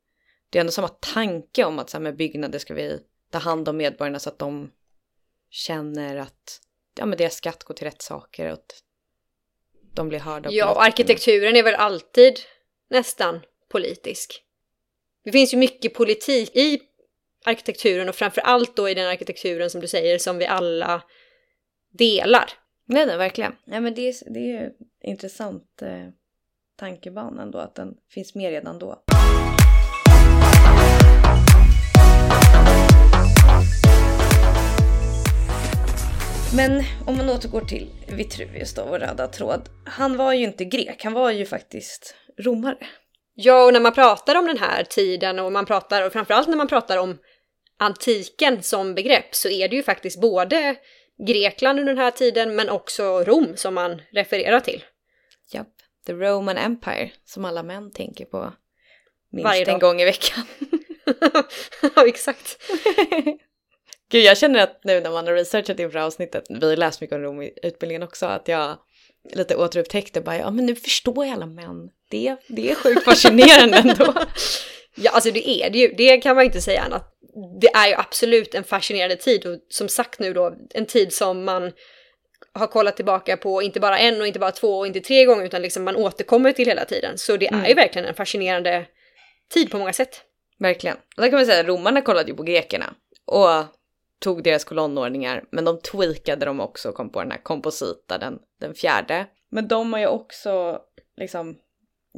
det 0.51 0.59
är 0.59 0.61
ändå 0.61 0.73
samma 0.73 0.89
tanke 0.89 1.65
om 1.65 1.79
att 1.79 1.91
så 1.91 1.97
här, 1.97 2.03
med 2.03 2.17
byggnader 2.17 2.59
ska 2.59 2.75
vi 2.75 3.01
ta 3.31 3.39
hand 3.39 3.69
om 3.69 3.77
medborgarna 3.77 4.19
så 4.19 4.29
att 4.29 4.39
de 4.39 4.71
känner 5.51 6.17
att 6.17 6.61
ja, 6.99 7.07
men 7.07 7.19
deras 7.19 7.35
skatt 7.35 7.65
går 7.65 7.75
till 7.75 7.87
rätt 7.87 8.03
saker 8.03 8.47
och 8.47 8.53
att 8.53 8.83
de 9.95 10.09
blir 10.09 10.19
hörda. 10.19 10.51
Ja, 10.53 10.83
arkitekturen 10.85 11.57
är 11.57 11.63
väl 11.63 11.75
alltid 11.75 12.41
nästan 12.91 13.41
politisk. 13.69 14.45
Det 15.25 15.33
finns 15.33 15.55
ju 15.55 15.59
mycket 15.59 15.95
politik 15.95 16.57
i 16.57 16.81
arkitekturen 17.45 18.09
och 18.09 18.15
framför 18.15 18.41
allt 18.41 18.77
då 18.77 18.89
i 18.89 18.95
den 18.95 19.09
arkitekturen 19.09 19.71
som 19.71 19.81
du 19.81 19.89
säger 19.89 20.19
som 20.19 20.39
vi 20.39 20.47
alla 20.47 21.03
delar. 21.99 22.51
Nej, 22.87 23.07
nej, 23.07 23.17
verkligen. 23.17 23.53
Ja, 23.65 23.81
men 23.81 23.95
det 23.95 24.09
är, 24.09 24.33
det 24.33 24.41
är 24.41 24.63
ju 24.63 24.71
intressant 25.03 25.83
eh, 25.83 26.09
tankebana 26.79 27.43
ändå, 27.43 27.59
att 27.59 27.75
den 27.75 27.95
finns 28.11 28.35
med 28.35 28.51
redan 28.51 28.79
då. 28.79 29.03
Men 36.57 36.83
om 37.07 37.17
man 37.17 37.29
återgår 37.29 37.61
till 37.61 37.91
Vitruvius 38.09 38.75
då, 38.75 38.85
vår 38.89 38.99
röda 38.99 39.27
tråd. 39.27 39.69
Han 39.85 40.17
var 40.17 40.33
ju 40.33 40.45
inte 40.45 40.65
grek, 40.65 41.05
han 41.05 41.13
var 41.13 41.31
ju 41.31 41.47
faktiskt 41.47 42.15
romare. 42.39 42.87
Ja, 43.43 43.65
och 43.65 43.73
när 43.73 43.81
man 43.81 43.95
pratar 43.95 44.35
om 44.35 44.47
den 44.47 44.59
här 44.59 44.85
tiden 44.85 45.39
och 45.39 45.53
man 45.53 45.67
pratar, 45.67 46.07
och 46.07 46.13
framförallt 46.13 46.49
när 46.49 46.57
man 46.57 46.69
pratar 46.69 46.97
om 46.97 47.19
antiken 47.79 48.63
som 48.63 48.95
begrepp 48.95 49.35
så 49.35 49.49
är 49.49 49.69
det 49.69 49.77
ju 49.77 49.83
faktiskt 49.83 50.21
både 50.21 50.77
Grekland 51.27 51.79
under 51.79 51.93
den 51.95 52.03
här 52.03 52.11
tiden 52.11 52.57
men 52.57 52.69
också 52.69 53.25
Rom 53.25 53.57
som 53.57 53.75
man 53.75 54.03
refererar 54.13 54.61
till. 54.61 54.85
Japp. 55.53 55.69
The 56.07 56.13
Roman 56.13 56.57
Empire, 56.59 57.11
som 57.25 57.45
alla 57.45 57.63
män 57.63 57.93
tänker 57.93 58.25
på 58.25 58.53
minst 59.33 59.45
Varje 59.45 59.61
en 59.61 59.67
dag. 59.67 59.81
gång 59.81 60.01
i 60.01 60.05
veckan. 60.05 60.45
ja, 61.97 62.07
exakt. 62.07 62.59
Gud, 64.11 64.25
jag 64.25 64.39
känner 64.39 64.63
att 64.63 64.85
nu 64.85 65.01
när 65.01 65.11
man 65.11 65.27
har 65.27 65.35
researchat 65.35 65.81
inför 65.81 65.99
avsnittet, 65.99 66.45
vi 66.49 66.69
har 66.69 66.77
läst 66.77 67.01
mycket 67.01 67.17
om 67.17 67.23
Rom 67.23 67.43
i 67.43 67.59
utbildningen 67.63 68.03
också, 68.03 68.27
att 68.27 68.49
jag 68.49 68.79
lite 69.35 69.57
återupptäckte 69.57 70.21
bara, 70.21 70.39
ja 70.39 70.51
men 70.51 70.67
nu 70.67 70.75
förstår 70.75 71.27
jag 71.27 71.35
alla 71.35 71.47
män. 71.47 71.91
Det, 72.11 72.37
det 72.49 72.71
är 72.71 72.75
sjukt 72.75 73.05
fascinerande 73.05 73.77
ändå. 73.79 74.15
Ja, 74.95 75.11
alltså 75.11 75.31
det 75.31 75.49
är 75.49 75.71
det 75.71 75.79
ju. 75.79 75.89
Det 75.97 76.17
kan 76.17 76.37
man 76.37 76.45
inte 76.45 76.61
säga 76.61 76.81
annat. 76.83 77.17
Det 77.61 77.69
är 77.69 77.89
ju 77.89 77.95
absolut 77.95 78.55
en 78.55 78.65
fascinerande 78.65 79.17
tid 79.17 79.47
och 79.47 79.59
som 79.69 79.89
sagt 79.89 80.19
nu 80.21 80.33
då 80.33 80.55
en 80.75 80.87
tid 80.87 81.13
som 81.13 81.45
man 81.45 81.73
har 82.53 82.67
kollat 82.67 82.97
tillbaka 82.97 83.37
på 83.37 83.63
inte 83.63 83.81
bara 83.81 83.99
en 83.99 84.21
och 84.21 84.27
inte 84.27 84.39
bara 84.39 84.51
två 84.51 84.79
och 84.79 84.87
inte 84.87 85.01
tre 85.01 85.25
gånger 85.25 85.45
utan 85.45 85.63
liksom 85.63 85.85
man 85.85 85.97
återkommer 85.97 86.53
till 86.53 86.67
hela 86.67 86.85
tiden. 86.85 87.19
Så 87.19 87.37
det 87.37 87.47
är 87.47 87.53
Mm. 87.53 87.67
ju 87.67 87.75
verkligen 87.75 88.09
en 88.09 88.15
fascinerande 88.15 88.87
tid 89.55 89.71
på 89.71 89.79
många 89.79 89.93
sätt. 89.93 90.21
Verkligen. 90.59 90.97
Och 91.17 91.23
där 91.23 91.29
kan 91.29 91.39
man 91.39 91.47
säga 91.47 91.61
att 91.61 91.67
romarna 91.67 92.03
kollade 92.03 92.31
ju 92.31 92.37
på 92.37 92.43
grekerna 92.43 92.95
och 93.27 93.65
tog 94.21 94.43
deras 94.43 94.65
kolonnordningar, 94.65 95.45
men 95.51 95.65
de 95.65 95.81
tweakade 95.81 96.47
dem 96.47 96.61
också 96.61 96.89
och 96.89 96.95
kom 96.95 97.13
på 97.13 97.21
den 97.21 97.31
här 97.31 97.43
komposita, 97.43 98.19
den, 98.19 98.39
den 98.61 98.75
fjärde. 98.75 99.27
Men 99.51 99.69
de 99.69 99.93
har 99.93 100.01
ju 100.01 100.07
också 100.07 100.79
liksom, 101.17 101.57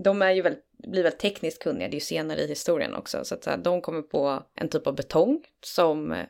de 0.04 0.22
är 0.22 0.32
ju 0.32 0.42
väldigt, 0.42 0.64
blir 0.78 1.02
väl 1.02 1.12
tekniskt 1.12 1.62
kunniga, 1.62 1.88
det 1.88 1.92
är 1.92 1.94
ju 1.94 2.00
senare 2.00 2.40
i 2.40 2.46
historien 2.46 2.94
också, 2.94 3.24
så 3.24 3.34
att 3.34 3.44
så 3.44 3.50
här, 3.50 3.56
de 3.56 3.80
kommer 3.80 4.02
på 4.02 4.42
en 4.54 4.68
typ 4.68 4.86
av 4.86 4.94
betong 4.94 5.44
som 5.64 6.12
eh, 6.12 6.26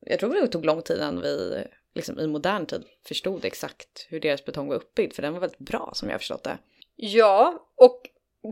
jag 0.00 0.20
tror 0.20 0.34
det 0.34 0.48
tog 0.48 0.64
lång 0.64 0.82
tid 0.82 0.96
innan 0.96 1.20
vi 1.20 1.64
liksom 1.94 2.20
i 2.20 2.26
modern 2.26 2.66
tid 2.66 2.82
förstod 3.08 3.44
exakt 3.44 4.06
hur 4.08 4.20
deras 4.20 4.44
betong 4.44 4.68
var 4.68 4.76
uppbyggd, 4.76 5.14
för 5.14 5.22
den 5.22 5.32
var 5.32 5.40
väldigt 5.40 5.58
bra 5.58 5.90
som 5.94 6.08
jag 6.08 6.14
har 6.14 6.18
förstått 6.18 6.44
det. 6.44 6.58
Ja, 6.96 7.68
och 7.76 8.00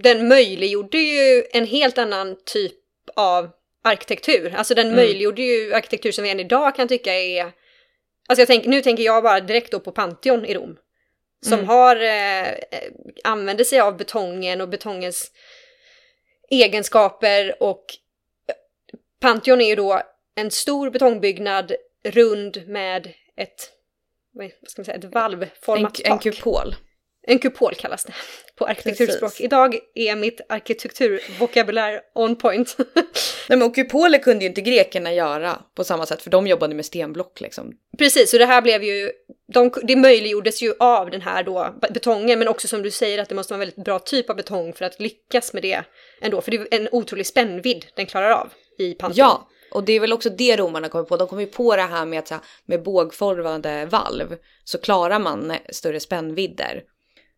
den 0.03 0.29
möjliggjorde 0.29 0.99
ju 0.99 1.45
en 1.53 1.67
helt 1.67 1.99
annan 1.99 2.37
typ 2.45 2.79
av 3.17 3.51
arkitektur. 3.83 4.55
Alltså 4.57 4.75
den 4.75 4.87
Mm. 4.87 4.97
möjliggjorde 4.97 5.43
ju 5.43 5.75
arkitektur 5.75 6.13
som 6.13 6.25
vi 6.25 6.31
än 6.31 6.41
idag 6.41 6.77
kan 6.77 6.89
tycka 6.89 7.15
är... 7.15 7.53
Alltså 8.29 8.41
jag 8.41 8.47
tänker, 8.49 8.69
nu 8.69 8.83
tänker 8.83 9.03
jag 9.03 9.23
bara 9.23 9.41
direkt 9.41 9.73
då 9.73 9.81
på 9.81 9.93
Pantheon 9.93 10.45
i 10.45 10.55
Rom. 10.55 10.77
Som 11.43 11.53
Mm. 11.53 11.69
har, 11.69 11.97
eh, 11.97 12.49
eh, 12.49 12.57
använder 13.25 13.65
sig 13.65 13.81
av 13.81 13.97
betongen 13.97 14.61
och 14.61 14.69
betongens 14.69 15.31
egenskaper 16.51 17.63
och 17.63 17.85
eh, 18.49 18.55
Pantheon 19.21 19.61
är 19.61 19.67
ju 19.69 19.75
då 19.77 20.03
en 20.35 20.51
stor 20.51 20.91
betongbyggnad 20.91 21.73
rund 22.05 22.63
med 22.69 23.13
ett, 23.37 23.71
vad 24.33 24.51
ska 24.67 24.81
man 24.81 24.85
säga, 24.85 24.97
ett 24.99 25.05
En, 25.05 25.11
valvformat 25.11 26.01
en 26.05 26.11
tak. 26.13 26.23
kupol. 26.23 26.75
En 27.27 27.39
kupol 27.39 27.75
kallas 27.75 28.05
det 28.05 28.13
på 28.59 28.67
arkitekturspråk. 28.67 29.31
Precis. 29.31 29.41
Idag 29.41 29.79
är 29.95 30.17
mitt 30.17 30.41
arkitekturvokabulär 30.49 32.01
on 32.15 32.37
point. 32.37 32.77
Nej 33.49 33.59
men 33.59 33.63
och 33.63 33.75
kupoler 33.75 34.19
kunde 34.19 34.45
ju 34.45 34.49
inte 34.49 34.61
grekerna 34.61 35.13
göra 35.13 35.59
på 35.77 35.85
samma 35.85 36.07
sätt 36.07 36.23
för 36.23 36.31
de 36.31 36.47
jobbade 36.47 36.75
med 36.75 36.87
stenblock 36.87 37.41
liksom. 37.41 37.73
Precis, 37.99 38.31
så 38.31 38.39
det 38.39 38.47
här 38.47 38.63
blev 38.63 38.83
ju, 38.83 39.11
de, 39.53 39.73
det 39.83 39.97
möjliggjordes 39.97 40.63
ju 40.63 40.75
av 40.79 41.11
den 41.11 41.21
här 41.21 41.43
då 41.43 41.75
betongen, 41.91 42.39
men 42.39 42.49
också 42.49 42.69
som 42.69 42.83
du 42.83 42.91
säger 42.91 43.19
att 43.19 43.29
det 43.29 43.35
måste 43.35 43.53
vara 43.53 43.57
en 43.57 43.69
väldigt 43.69 43.85
bra 43.85 43.99
typ 43.99 44.31
av 44.31 44.37
betong 44.37 44.73
för 44.73 44.85
att 44.85 45.01
lyckas 45.01 45.53
med 45.53 45.63
det 45.63 45.83
ändå, 46.21 46.41
för 46.41 46.51
det 46.51 46.57
är 46.57 46.81
en 46.81 46.89
otrolig 46.93 47.27
spännvidd 47.27 47.87
den 47.97 48.07
klarar 48.07 48.31
av 48.31 48.53
i 48.79 48.95
Pantheon. 48.95 49.27
Ja, 49.27 49.49
och 49.73 49.85
det 49.85 49.93
är 49.93 50.01
väl 50.01 50.13
också 50.13 50.31
det 50.31 50.57
romarna 50.57 50.89
kommer 50.89 51.05
på. 51.05 51.17
De 51.17 51.29
kommer 51.29 51.43
ju 51.43 51.49
på 51.49 51.77
det 51.77 51.83
här 51.83 52.07
med 52.07 52.19
att 52.19 52.33
med 52.67 52.83
bågformade 52.83 53.87
valv 53.87 54.37
så 54.65 54.79
klarar 54.79 55.19
man 55.19 55.53
större 55.71 56.01
spännvidder. 56.01 56.83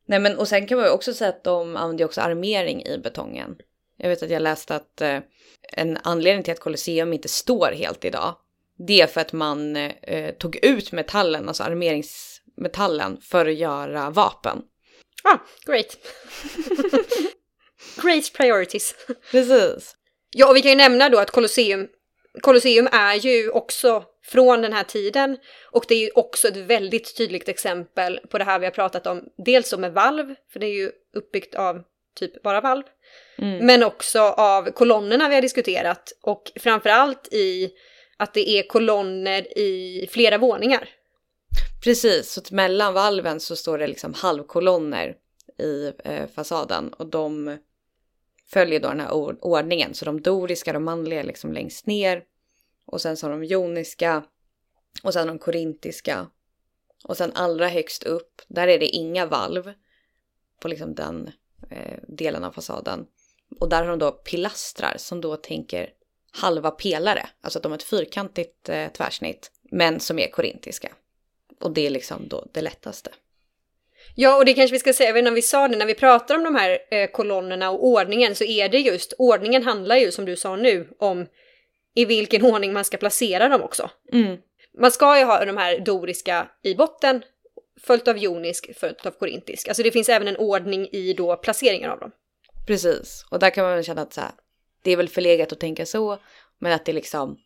Nej 0.06 0.18
men 0.18 0.38
och 0.38 0.48
sen 0.48 0.66
kan 0.66 0.78
man 0.78 0.86
ju 0.86 0.92
också 0.92 1.14
säga 1.14 1.30
att 1.30 1.44
de 1.44 1.76
använder 1.76 2.04
också 2.04 2.20
armering 2.20 2.86
i 2.86 2.98
betongen. 2.98 3.56
Jag 3.96 4.08
vet 4.08 4.22
att 4.22 4.30
jag 4.30 4.42
läste 4.42 4.76
att 4.76 5.00
eh, 5.00 5.18
en 5.72 5.98
anledning 6.02 6.44
till 6.44 6.52
att 6.52 6.60
Colosseum 6.60 7.12
inte 7.12 7.28
står 7.28 7.72
helt 7.72 8.04
idag, 8.04 8.36
det 8.78 9.00
är 9.00 9.06
för 9.06 9.20
att 9.20 9.32
man 9.32 9.76
eh, 9.76 10.34
tog 10.34 10.56
ut 10.56 10.92
metallen, 10.92 11.48
alltså 11.48 11.62
armeringsmetallen, 11.62 13.20
för 13.20 13.46
att 13.46 13.54
göra 13.54 14.10
vapen. 14.10 14.62
Ah, 15.24 15.38
great. 15.66 15.96
great 18.02 18.32
priorities. 18.36 18.94
Precis. 19.30 19.96
Ja, 20.30 20.48
och 20.48 20.56
vi 20.56 20.62
kan 20.62 20.70
ju 20.70 20.76
nämna 20.76 21.08
då 21.08 21.18
att 21.18 21.30
Colosseum, 21.30 21.88
Colosseum 22.40 22.88
är 22.92 23.14
ju 23.14 23.50
också 23.50 24.04
från 24.24 24.62
den 24.62 24.72
här 24.72 24.84
tiden 24.84 25.38
och 25.70 25.84
det 25.88 25.94
är 25.94 25.98
ju 25.98 26.10
också 26.14 26.48
ett 26.48 26.56
väldigt 26.56 27.16
tydligt 27.16 27.48
exempel 27.48 28.20
på 28.30 28.38
det 28.38 28.44
här 28.44 28.58
vi 28.58 28.66
har 28.66 28.70
pratat 28.72 29.06
om. 29.06 29.24
Dels 29.44 29.76
med 29.76 29.92
valv, 29.92 30.34
för 30.52 30.60
det 30.60 30.66
är 30.66 30.74
ju 30.74 30.90
uppbyggt 31.16 31.54
av 31.54 31.82
typ 32.18 32.42
bara 32.42 32.60
valv, 32.60 32.82
Mm. 33.38 33.66
men 33.66 33.82
också 33.82 34.20
av 34.20 34.70
kolonnerna 34.70 35.28
vi 35.28 35.34
har 35.34 35.42
diskuterat 35.42 36.12
och 36.22 36.52
framförallt 36.60 37.28
i 37.32 37.70
att 38.16 38.34
det 38.34 38.48
är 38.48 38.62
kolonner 38.62 39.58
i 39.58 40.06
flera 40.10 40.38
våningar. 40.38 40.88
Precis, 41.84 42.32
så 42.32 42.54
mellan 42.54 42.94
valven 42.94 43.40
så 43.40 43.56
står 43.56 43.78
det 43.78 43.86
liksom 43.86 44.14
halvkolonner 44.14 45.14
i 45.58 45.92
eh, 46.04 46.26
fasaden 46.34 46.92
och 46.92 47.06
de 47.06 47.58
följer 48.46 48.80
då 48.80 48.88
den 48.88 49.00
här 49.00 49.12
ordningen. 49.44 49.94
Så 49.94 50.04
de 50.04 50.20
doriska, 50.20 50.72
de 50.72 50.84
manliga 50.84 51.20
är 51.20 51.24
liksom 51.24 51.52
längst 51.52 51.86
ner 51.86 52.22
och 52.86 53.00
sen 53.00 53.16
så 53.16 53.26
har 53.26 53.30
de 53.30 53.44
joniska 53.44 54.24
och 55.02 55.12
sen 55.12 55.26
de 55.26 55.38
korintiska 55.38 56.26
och 57.04 57.16
sen 57.16 57.32
allra 57.34 57.68
högst 57.68 58.02
upp, 58.02 58.42
där 58.48 58.68
är 58.68 58.78
det 58.78 58.86
inga 58.86 59.26
valv 59.26 59.72
på 60.60 60.68
liksom 60.68 60.94
den 60.94 61.30
eh, 61.70 61.98
delen 62.08 62.44
av 62.44 62.52
fasaden. 62.52 63.06
Och 63.60 63.68
där 63.68 63.82
har 63.82 63.90
de 63.90 63.98
då 63.98 64.12
pilastrar 64.12 64.94
som 64.98 65.20
då 65.20 65.36
tänker 65.36 65.90
halva 66.32 66.70
pelare, 66.70 67.28
alltså 67.40 67.58
att 67.58 67.62
de 67.62 67.72
har 67.72 67.78
ett 67.78 67.82
fyrkantigt 67.82 68.68
eh, 68.68 68.88
tvärsnitt, 68.88 69.52
men 69.62 70.00
som 70.00 70.18
är 70.18 70.30
korintiska. 70.30 70.92
Och 71.60 71.74
det 71.74 71.86
är 71.86 71.90
liksom 71.90 72.28
då 72.28 72.46
det 72.52 72.62
lättaste. 72.62 73.10
Ja, 74.14 74.36
och 74.36 74.44
det 74.44 74.54
kanske 74.54 74.72
vi 74.72 74.78
ska 74.78 74.92
säga, 74.92 75.28
om 75.28 75.34
vi 75.34 75.42
sa 75.42 75.68
det, 75.68 75.76
när 75.76 75.86
vi 75.86 75.94
pratar 75.94 76.34
om 76.34 76.44
de 76.44 76.54
här 76.54 76.78
eh, 76.90 77.10
kolonnerna 77.10 77.70
och 77.70 77.86
ordningen 77.86 78.34
så 78.34 78.44
är 78.44 78.68
det 78.68 78.78
just, 78.78 79.12
ordningen 79.18 79.62
handlar 79.62 79.96
ju 79.96 80.12
som 80.12 80.24
du 80.24 80.36
sa 80.36 80.56
nu 80.56 80.88
om 80.98 81.26
i 81.94 82.04
vilken 82.04 82.44
ordning 82.44 82.72
man 82.72 82.84
ska 82.84 82.96
placera 82.96 83.48
dem 83.48 83.62
också. 83.62 83.90
Mm. 84.12 84.36
Man 84.78 84.90
ska 84.90 85.18
ju 85.18 85.24
ha 85.24 85.44
de 85.44 85.56
här 85.56 85.78
doriska 85.78 86.48
i 86.62 86.74
botten, 86.74 87.22
följt 87.80 88.08
av 88.08 88.18
jonisk, 88.18 88.78
följt 88.78 89.06
av 89.06 89.10
korintisk. 89.10 89.68
Alltså 89.68 89.82
det 89.82 89.90
finns 89.90 90.08
även 90.08 90.28
en 90.28 90.36
ordning 90.36 90.88
i 90.92 91.12
då 91.12 91.36
placeringen 91.36 91.90
av 91.90 91.98
dem. 91.98 92.10
Precis, 92.66 93.24
och 93.30 93.38
där 93.38 93.50
kan 93.50 93.64
man 93.64 93.74
väl 93.74 93.84
känna 93.84 94.02
att 94.02 94.12
så 94.12 94.20
här, 94.20 94.30
det 94.82 94.92
är 94.92 94.96
väl 94.96 95.08
förlegat 95.08 95.52
att 95.52 95.60
tänka 95.60 95.86
så, 95.86 96.18
men 96.58 96.72
att 96.72 96.84
det 96.84 96.92
är 96.92 96.94
liksom 96.94 97.38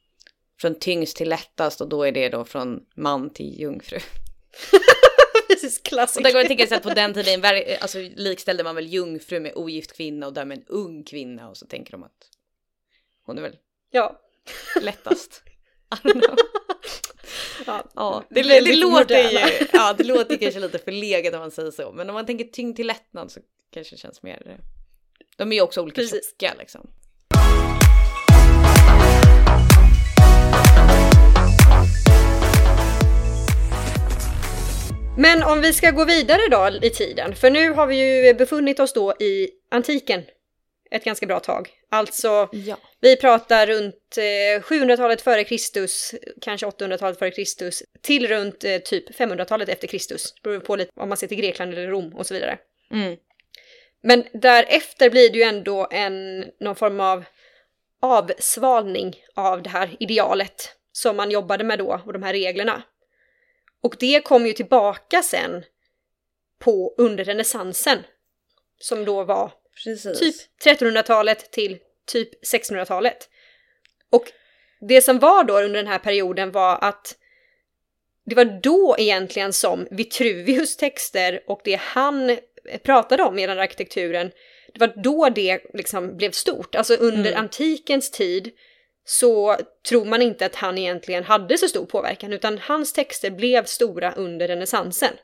från 0.61 0.75
tyngst 0.75 1.17
till 1.17 1.29
lättast 1.29 1.81
och 1.81 1.89
då 1.89 2.07
är 2.07 2.13
det 2.13 2.29
då 2.29 2.45
från 2.45 2.81
man 2.97 3.31
till 3.31 3.61
jungfru. 3.61 3.99
Precis, 5.49 5.79
Och 5.79 5.85
klassiker. 5.85 6.25
där 6.25 6.33
går 6.33 6.39
det 6.69 6.73
att 6.73 6.83
på 6.83 6.91
den 6.95 7.15
tiden 7.15 7.45
alltså, 7.81 7.99
likställde 8.17 8.65
man 8.65 8.75
väl 8.75 8.87
jungfru 8.87 9.41
med 9.41 9.53
ogift 9.55 9.93
kvinna 9.97 10.27
och 10.27 10.33
därmed 10.33 10.59
en 10.59 10.65
ung 10.67 11.05
kvinna 11.05 11.49
och 11.49 11.57
så 11.57 11.67
tänker 11.67 11.93
de 11.93 12.03
att 12.03 12.29
hon 13.23 13.39
är 13.39 13.43
väl 13.43 13.57
Ja. 13.91 14.21
lättast. 14.81 15.43
Ja. 17.67 17.85
Ja, 17.95 18.25
det, 18.31 18.43
det, 18.43 18.49
Väldigt 18.49 18.77
låter 18.79 19.31
ju, 19.31 19.67
ja, 19.73 19.93
det 19.99 20.05
låter 20.05 20.37
kanske 20.37 20.61
lite 20.61 20.79
förlegat 20.79 21.35
om 21.35 21.41
man 21.41 21.51
säger 21.51 21.71
så, 21.71 21.93
men 21.93 22.09
om 22.11 22.15
man 22.15 22.27
tänker 22.27 22.45
tyngd 22.45 22.77
till 22.77 22.87
lättnad 22.87 23.31
så 23.33 23.41
kanske 23.71 23.95
det 23.97 24.01
känns 24.01 24.23
mer. 24.23 24.61
De 25.37 25.53
är 25.53 25.57
ju 25.57 25.63
också 25.63 25.83
olika 25.83 26.01
Precis. 26.01 26.31
tjocka 26.41 26.55
liksom. 26.59 26.91
Men 35.19 35.43
om 35.43 35.61
vi 35.61 35.73
ska 35.73 35.91
gå 35.91 36.05
vidare 36.05 36.41
då 36.51 36.87
i 36.87 36.91
tiden, 36.91 37.35
för 37.35 37.51
nu 37.51 37.71
har 37.71 37.87
vi 37.87 38.27
ju 38.27 38.35
befunnit 38.35 38.81
oss 38.81 38.93
då 38.93 39.13
i 39.13 39.51
antiken 39.71 40.23
ett 40.91 41.05
ganska 41.05 41.27
bra 41.27 41.41
tag. 41.41 41.69
Alltså, 41.91 42.49
Ja. 42.53 42.77
vi 43.01 43.17
pratar 43.17 43.67
runt 43.67 44.19
eh, 44.19 44.63
700-talet 44.63 45.23
före 45.23 45.45
Kristus, 45.45 46.15
kanske 46.41 46.67
800-talet 46.67 47.19
före 47.19 47.31
Kristus, 47.31 47.83
till 48.03 48.29
runt 48.29 48.65
eh, 48.65 48.79
typ 48.79 49.19
500-talet 49.19 49.69
efter 49.69 49.89
Kristus. 49.89 50.35
Beror 50.43 50.61
på 50.61 50.77
lite 50.77 50.91
om 50.97 51.09
man 51.09 51.19
ser 51.19 51.27
till 51.27 51.37
Grekland 51.37 51.73
eller 51.73 51.89
Rom 51.89 52.15
och 52.17 52.27
så 52.27 52.35
vidare. 52.35 52.59
Mm. 52.91 53.17
Men 54.03 54.25
därefter 54.33 55.11
blir 55.11 55.31
det 55.31 55.39
ju 55.39 55.45
ändå 55.45 55.89
en, 55.91 56.45
någon 56.61 56.77
form 56.77 57.01
av 57.01 57.25
avsvalning 58.03 59.17
av 59.35 59.63
det 59.63 59.71
här 59.71 59.97
idealet 60.01 60.75
som 60.93 61.17
man 61.17 61.31
jobbade 61.31 61.65
med 61.65 61.79
då 61.79 62.01
och 62.07 62.13
de 62.13 62.23
här 62.23 62.33
reglerna. 62.33 62.83
Och 63.83 63.97
det 63.99 64.21
kom 64.25 64.47
ju 64.47 64.53
tillbaka 64.53 65.23
sen 65.23 65.65
på 66.59 66.95
under 66.99 67.25
renässansen 67.25 67.99
som 68.81 69.05
då 69.05 69.25
var 69.25 69.53
Precis. 69.85 70.19
typ 70.21 70.35
1300-talet 70.81 71.51
till 71.53 71.79
typ 72.07 72.45
1600-talet. 72.45 73.29
Och 74.11 74.33
det 74.81 75.03
som 75.03 75.19
var 75.19 75.45
då 75.45 75.59
under 75.61 75.77
den 75.83 75.87
här 75.87 75.99
perioden 75.99 76.51
var 76.51 76.79
att 76.81 77.17
det 78.27 78.35
var 78.35 78.61
då 78.63 78.97
egentligen 78.99 79.53
som 79.53 79.87
Vitruvius 79.91 80.77
texter 80.77 81.41
och 81.47 81.61
det 81.65 81.81
han 81.81 82.39
pratade 82.83 83.23
om 83.23 83.39
i 83.39 83.47
den 83.47 83.59
arkitekturen, 83.59 84.31
det 84.75 84.81
var 84.81 85.03
då 85.03 85.29
det 85.29 85.61
liksom 85.75 86.17
blev 86.17 86.31
stort. 86.31 86.75
Alltså 86.75 86.95
under 86.95 87.31
Mm. 87.31 87.41
antikens 87.41 88.11
tid 88.11 88.51
så 89.11 89.57
tror 89.89 90.05
man 90.05 90.23
inte 90.23 90.47
att 90.47 90.55
han 90.55 90.79
egentligen 90.79 91.25
hade 91.25 91.59
så 91.59 91.69
stor 91.69 91.87
påverkan, 91.87 92.33
utan 92.33 92.59
hans 92.59 92.93
texter 92.93 93.31
blev 93.31 93.65
stora 93.65 94.13
under 94.13 94.49
renässansen. 94.49 95.15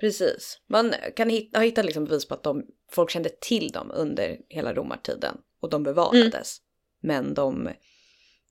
Precis. 0.00 0.60
Man 0.66 0.94
kan 1.16 1.28
hitta, 1.28 1.58
har 1.58 1.64
hittat 1.64 1.84
liksom 1.84 2.04
bevis 2.04 2.28
på 2.28 2.34
att 2.34 2.42
de, 2.42 2.66
folk 2.90 3.10
kände 3.10 3.28
till 3.28 3.68
dem 3.68 3.90
under 3.94 4.38
hela 4.48 4.74
romartiden 4.74 5.38
och 5.60 5.70
de 5.70 5.82
bevarades. 5.82 6.60
Men 7.00 7.34
de 7.34 7.70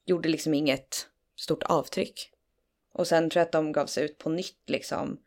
gjorde 0.05 0.29
liksom 0.29 0.53
inget 0.53 1.07
stort 1.35 1.63
avtryck. 1.63 2.31
Och 2.93 3.07
sen 3.07 3.29
tror 3.29 3.39
jag 3.39 3.45
att 3.45 3.51
de 3.51 3.71
gav 3.71 3.85
sig 3.85 4.05
ut 4.05 4.17
på 4.17 4.29
nytt 4.29 4.63
liksom 4.67 5.19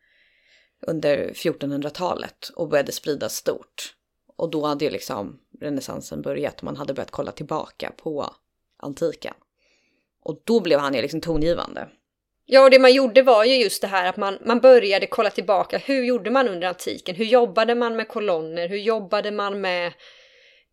under 0.86 1.28
1400-talet 1.28 2.50
och 2.56 2.68
började 2.68 2.92
spridas 2.92 3.36
stort. 3.36 3.96
Och 4.36 4.50
då 4.50 4.66
hade 4.66 4.84
ju 4.84 4.90
liksom 4.90 5.40
renässansen 5.60 6.22
börjat 6.22 6.56
och 6.56 6.64
man 6.64 6.76
hade 6.76 6.94
börjat 6.94 7.10
kolla 7.10 7.32
tillbaka 7.32 7.92
på 7.96 8.34
antiken. 8.84 9.34
Och 10.24 10.42
då 10.44 10.60
blev 10.60 10.78
han 10.78 10.94
ju 10.94 11.02
liksom 11.02 11.20
tongivande. 11.20 11.88
Ja, 12.46 12.64
och 12.64 12.70
det 12.70 12.78
man 12.78 12.94
gjorde 12.94 13.22
var 13.22 13.44
ju 13.44 13.54
just 13.56 13.80
det 13.82 13.88
här 13.88 14.08
att 14.08 14.16
man, 14.16 14.38
man 14.44 14.60
började 14.60 15.06
kolla 15.06 15.30
tillbaka. 15.30 15.78
Hur 15.78 16.04
gjorde 16.04 16.30
man 16.30 16.48
under 16.48 16.68
antiken? 16.68 17.16
Hur 17.16 17.24
jobbade 17.24 17.74
man 17.74 17.96
med 17.96 18.08
kolonner? 18.08 18.68
Hur 18.68 18.78
jobbade 18.78 19.30
man 19.30 19.60
med 19.60 19.92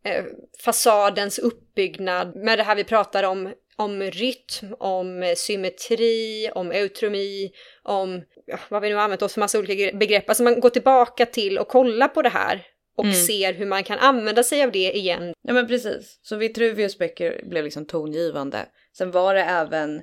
eh, 0.04 0.24
fasadens 0.66 1.40
uppbyggnad? 1.40 2.36
Med 2.36 2.60
det 2.60 2.64
här 2.64 2.76
vi 2.76 2.84
pratar 2.84 3.24
om, 3.24 3.54
om 3.76 4.02
rytm, 4.02 4.76
om 4.80 5.34
symmetri, 5.38 6.50
om 6.56 6.72
eutromi, 6.72 7.52
om 7.84 8.22
ja, 8.46 8.58
vad 8.70 8.82
vi 8.82 8.90
nu 8.90 8.96
har 8.96 9.04
använt 9.04 9.22
oss 9.22 9.34
för 9.34 9.40
massa 9.40 9.60
olika 9.60 9.98
begrepp. 9.98 10.30
Alltså 10.30 10.44
man 10.44 10.60
går 10.60 10.70
tillbaka 10.70 11.26
till 11.26 11.58
och 11.58 11.68
kollar 11.68 12.08
på 12.08 12.22
det 12.22 12.30
här 12.30 12.68
och 13.02 13.06
Mm. 13.06 13.16
ser 13.26 13.54
hur 13.54 13.66
man 13.66 13.84
kan 13.84 14.00
använda 14.00 14.44
sig 14.44 14.64
av 14.64 14.72
det 14.72 14.92
igen. 14.98 15.34
Ja 15.42 15.54
men 15.54 15.68
precis. 15.68 16.20
Så 16.22 16.36
Vitruvius 16.36 16.98
böcker 16.98 17.42
blev 17.46 17.64
liksom 17.64 17.86
tongivande. 17.86 18.66
Sen 18.98 19.12
var 19.12 19.34
det 19.34 19.42
även 19.44 20.02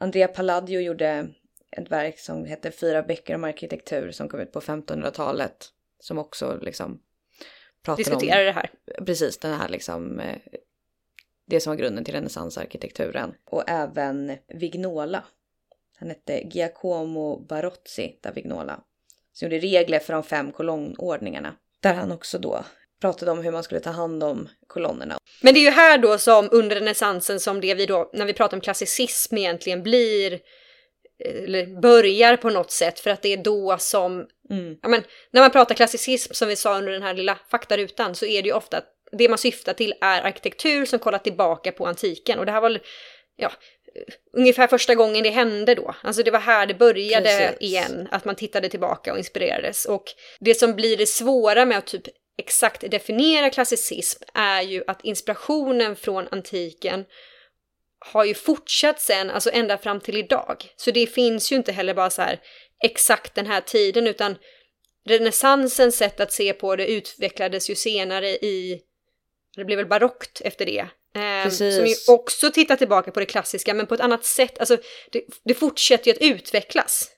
Andrea 0.00 0.28
Palladio 0.28 0.80
gjorde 0.80 1.28
ett 1.76 1.90
verk 1.90 2.18
som 2.18 2.44
hette 2.44 2.70
Fyra 2.70 3.02
böcker 3.02 3.34
om 3.34 3.44
arkitektur 3.44 4.10
som 4.10 4.28
kom 4.28 4.40
ut 4.40 4.52
på 4.52 4.60
1500-talet. 4.60 5.68
Som 6.00 6.18
också 6.18 6.58
liksom 6.62 7.00
pratade 7.84 8.02
Diskutera 8.10 8.44
det 8.44 8.52
här. 8.52 8.70
om 8.98 9.04
precis 9.06 9.38
den 9.38 9.54
här 9.54 9.68
liksom 9.68 10.20
eh, 10.20 10.36
det 11.46 11.60
som 11.60 11.70
var 11.70 11.76
grunden 11.78 12.04
till 12.04 12.14
renässansarkitekturen. 12.14 13.34
Och 13.44 13.64
även 13.70 14.36
Vignola. 14.48 15.24
Han 15.98 16.08
hette 16.08 16.42
Giacomo 16.50 17.46
Barozzi 17.48 18.18
da 18.22 18.30
Vignola. 18.32 18.80
Som 19.32 19.46
gjorde 19.46 19.58
regler 19.66 19.98
för 19.98 20.12
de 20.12 20.22
fem 20.22 20.52
kolonnordningarna. 20.52 21.54
Där 21.82 21.94
han 21.94 22.12
också 22.12 22.38
då 22.38 22.64
pratade 23.00 23.30
om 23.30 23.38
hur 23.42 23.50
man 23.50 23.62
skulle 23.62 23.80
ta 23.80 23.90
hand 23.90 24.24
om 24.24 24.48
kolonnerna. 24.66 25.18
Men 25.42 25.54
det 25.54 25.60
är 25.60 25.64
ju 25.64 25.70
här 25.70 25.98
då 25.98 26.18
som 26.18 26.48
under 26.52 26.76
renässansen 26.76 27.40
som 27.40 27.60
det 27.60 27.74
vi 27.74 27.86
då, 27.86 28.10
när 28.12 28.26
vi 28.26 28.32
pratar 28.32 28.56
om 28.56 28.60
klassicism 28.60 29.36
egentligen 29.36 29.82
blir, 29.82 30.32
eh, 30.32 31.44
eller 31.44 31.80
börjar 31.80 32.36
på 32.36 32.50
något 32.50 32.70
sätt, 32.70 33.00
för 33.00 33.10
att 33.10 33.22
det 33.22 33.32
är 33.32 33.36
då 33.36 33.76
som, 33.78 34.26
Mm. 34.50 34.76
ja 34.82 34.88
men, 34.88 35.02
när 35.30 35.40
man 35.40 35.50
pratar 35.50 35.74
klassicism 35.74 36.32
som 36.34 36.48
vi 36.48 36.56
sa 36.56 36.78
under 36.78 36.92
den 36.92 37.02
här 37.02 37.14
lilla 37.14 37.38
faktarutan 37.50 38.14
så 38.14 38.26
är 38.26 38.42
det 38.42 38.48
ju 38.48 38.54
ofta 38.54 38.76
att 38.76 38.84
det 39.18 39.28
man 39.28 39.38
syftar 39.38 39.72
till 39.72 39.94
är 40.00 40.22
arkitektur 40.22 40.84
som 40.84 40.98
kollar 40.98 41.18
tillbaka 41.18 41.72
på 41.72 41.86
antiken 41.86 42.38
och 42.38 42.46
det 42.46 42.52
här 42.52 42.60
var, 42.60 42.80
ja, 43.36 43.52
ungefär 44.32 44.66
första 44.66 44.94
gången 44.94 45.22
det 45.22 45.30
hände 45.30 45.74
då. 45.74 45.94
Alltså 46.02 46.22
det 46.22 46.30
var 46.30 46.40
här 46.40 46.66
det 46.66 46.74
började 46.74 47.28
Precis. 47.28 47.60
igen, 47.60 48.08
att 48.10 48.24
man 48.24 48.36
tittade 48.36 48.68
tillbaka 48.68 49.12
och 49.12 49.18
inspirerades. 49.18 49.84
Och 49.84 50.04
det 50.40 50.54
som 50.54 50.74
blir 50.74 50.96
det 50.96 51.06
svåra 51.06 51.64
med 51.64 51.78
att 51.78 51.86
typ 51.86 52.08
exakt 52.38 52.90
definiera 52.90 53.50
klassicism 53.50 54.22
är 54.34 54.62
ju 54.62 54.84
att 54.86 55.04
inspirationen 55.04 55.96
från 55.96 56.28
antiken 56.30 57.04
har 58.12 58.24
ju 58.24 58.34
fortsatt 58.34 59.00
sen, 59.00 59.30
alltså 59.30 59.50
ända 59.52 59.78
fram 59.78 60.00
till 60.00 60.16
idag. 60.16 60.64
Så 60.76 60.90
det 60.90 61.06
finns 61.06 61.52
ju 61.52 61.56
inte 61.56 61.72
heller 61.72 61.94
bara 61.94 62.10
så 62.10 62.22
här 62.22 62.40
exakt 62.84 63.34
den 63.34 63.46
här 63.46 63.60
tiden, 63.60 64.06
utan 64.06 64.36
renässansens 65.06 65.96
sätt 65.96 66.20
att 66.20 66.32
se 66.32 66.52
på 66.52 66.76
det 66.76 66.86
utvecklades 66.86 67.70
ju 67.70 67.74
senare 67.74 68.28
i, 68.28 68.80
det 69.56 69.64
blev 69.64 69.78
väl 69.78 69.86
barockt 69.86 70.40
efter 70.44 70.66
det. 70.66 70.86
Precis. 71.14 71.76
som 71.76 71.86
ju 71.86 71.94
också 72.08 72.50
tittar 72.50 72.76
tillbaka 72.76 73.10
på 73.10 73.20
det 73.20 73.26
klassiska, 73.26 73.74
men 73.74 73.86
på 73.86 73.94
ett 73.94 74.00
annat 74.00 74.24
sätt. 74.24 74.58
Alltså, 74.58 74.76
det, 75.12 75.24
det 75.44 75.54
fortsätter 75.54 76.06
ju 76.06 76.12
att 76.12 76.36
utvecklas. 76.36 77.10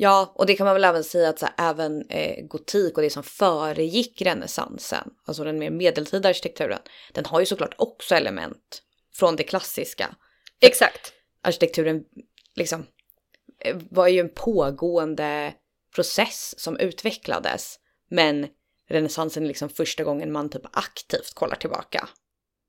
Ja, 0.00 0.32
och 0.34 0.46
det 0.46 0.54
kan 0.54 0.64
man 0.64 0.74
väl 0.74 0.84
även 0.84 1.04
säga 1.04 1.28
att 1.28 1.38
så 1.38 1.46
här, 1.46 1.70
även 1.70 2.10
eh, 2.10 2.44
gotik 2.44 2.96
och 2.96 3.02
det 3.02 3.10
som 3.10 3.22
föregick 3.22 4.22
renässansen, 4.22 5.10
alltså 5.26 5.44
den 5.44 5.58
mer 5.58 5.70
medeltida 5.70 6.28
arkitekturen, 6.28 6.78
den 7.12 7.24
har 7.24 7.40
ju 7.40 7.46
såklart 7.46 7.74
också 7.78 8.14
element 8.14 8.82
från 9.14 9.36
det 9.36 9.42
klassiska. 9.42 10.14
Exakt. 10.60 11.12
Arkitekturen 11.42 12.04
liksom 12.56 12.86
eh, 13.64 13.76
var 13.90 14.08
ju 14.08 14.20
en 14.20 14.34
pågående 14.34 15.54
process 15.94 16.54
som 16.58 16.78
utvecklades, 16.78 17.78
men 18.10 18.46
renässansen 18.88 19.42
är 19.42 19.48
liksom 19.48 19.68
första 19.68 20.04
gången 20.04 20.32
man 20.32 20.50
typ 20.50 20.66
aktivt 20.72 21.34
kollar 21.34 21.56
tillbaka. 21.56 22.08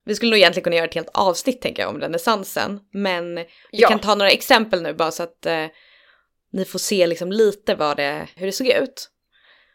Vi 0.05 0.15
skulle 0.15 0.29
nog 0.31 0.37
egentligen 0.37 0.63
kunna 0.63 0.75
göra 0.75 0.85
ett 0.87 0.93
helt 0.95 1.09
avsnitt 1.13 1.61
tänker 1.61 1.81
jag 1.83 1.89
om 1.89 2.01
renässansen, 2.01 2.79
men 2.93 3.35
vi 3.35 3.47
Ja. 3.71 3.89
kan 3.89 3.99
ta 3.99 4.15
några 4.15 4.31
exempel 4.31 4.81
nu 4.81 4.93
bara 4.93 5.11
så 5.11 5.23
att 5.23 5.45
eh, 5.45 5.65
ni 6.51 6.65
får 6.65 6.79
se 6.79 7.07
liksom 7.07 7.31
lite 7.31 7.75
vad 7.75 7.97
det, 7.97 8.27
hur 8.35 8.45
det 8.45 8.51
såg 8.51 8.67
ut. 8.67 9.09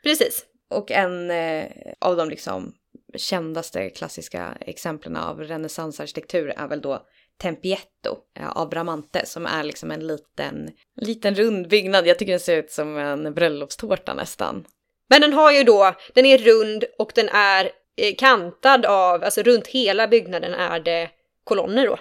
Precis. 0.02 0.44
Och 0.70 0.90
en 0.90 1.30
eh, 1.30 1.64
av 2.00 2.16
de 2.16 2.28
liksom 2.30 2.74
kändaste 3.16 3.90
klassiska 3.90 4.56
exemplen 4.60 5.16
av 5.16 5.40
renässansarkitektur 5.40 6.48
är 6.56 6.68
väl 6.68 6.80
då 6.80 7.06
Tempietto 7.42 8.16
eh, 8.38 8.50
av 8.50 8.68
Bramante 8.68 9.26
som 9.26 9.46
är 9.46 9.64
liksom 9.64 9.90
en 9.90 10.06
liten, 10.06 10.70
liten 11.00 11.34
rund 11.34 11.68
byggnad. 11.68 12.06
Jag 12.06 12.18
tycker 12.18 12.32
den 12.32 12.40
ser 12.40 12.56
ut 12.56 12.70
som 12.70 12.96
en 12.98 13.34
bröllopstårta 13.34 14.14
nästan. 14.14 14.64
Men 15.08 15.20
den 15.20 15.32
har 15.32 15.52
ju 15.52 15.62
då, 15.64 15.94
den 16.14 16.26
är 16.26 16.38
rund 16.38 16.84
och 16.98 17.12
den 17.14 17.28
är 17.28 17.70
kantad 18.18 18.86
av, 18.86 19.24
alltså 19.24 19.42
runt 19.42 19.66
hela 19.66 20.08
byggnaden 20.08 20.54
är 20.54 20.80
det 20.80 21.10
kolonner 21.44 21.86
då. 21.86 21.98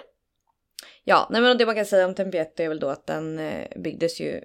Ja, 1.04 1.28
nej 1.30 1.42
men 1.42 1.58
det 1.58 1.66
man 1.66 1.74
kan 1.74 1.86
säga 1.86 2.06
om 2.06 2.14
Tempietto 2.14 2.62
är 2.62 2.68
väl 2.68 2.80
då 2.80 2.88
att 2.88 3.06
den 3.06 3.38
eh, 3.38 3.68
byggdes 3.76 4.20
ju 4.20 4.40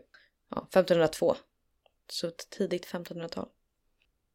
ja, 0.56 0.68
1502. 0.70 1.36
Så 2.12 2.32
tidigt 2.58 2.88
1500-tal. 2.88 3.48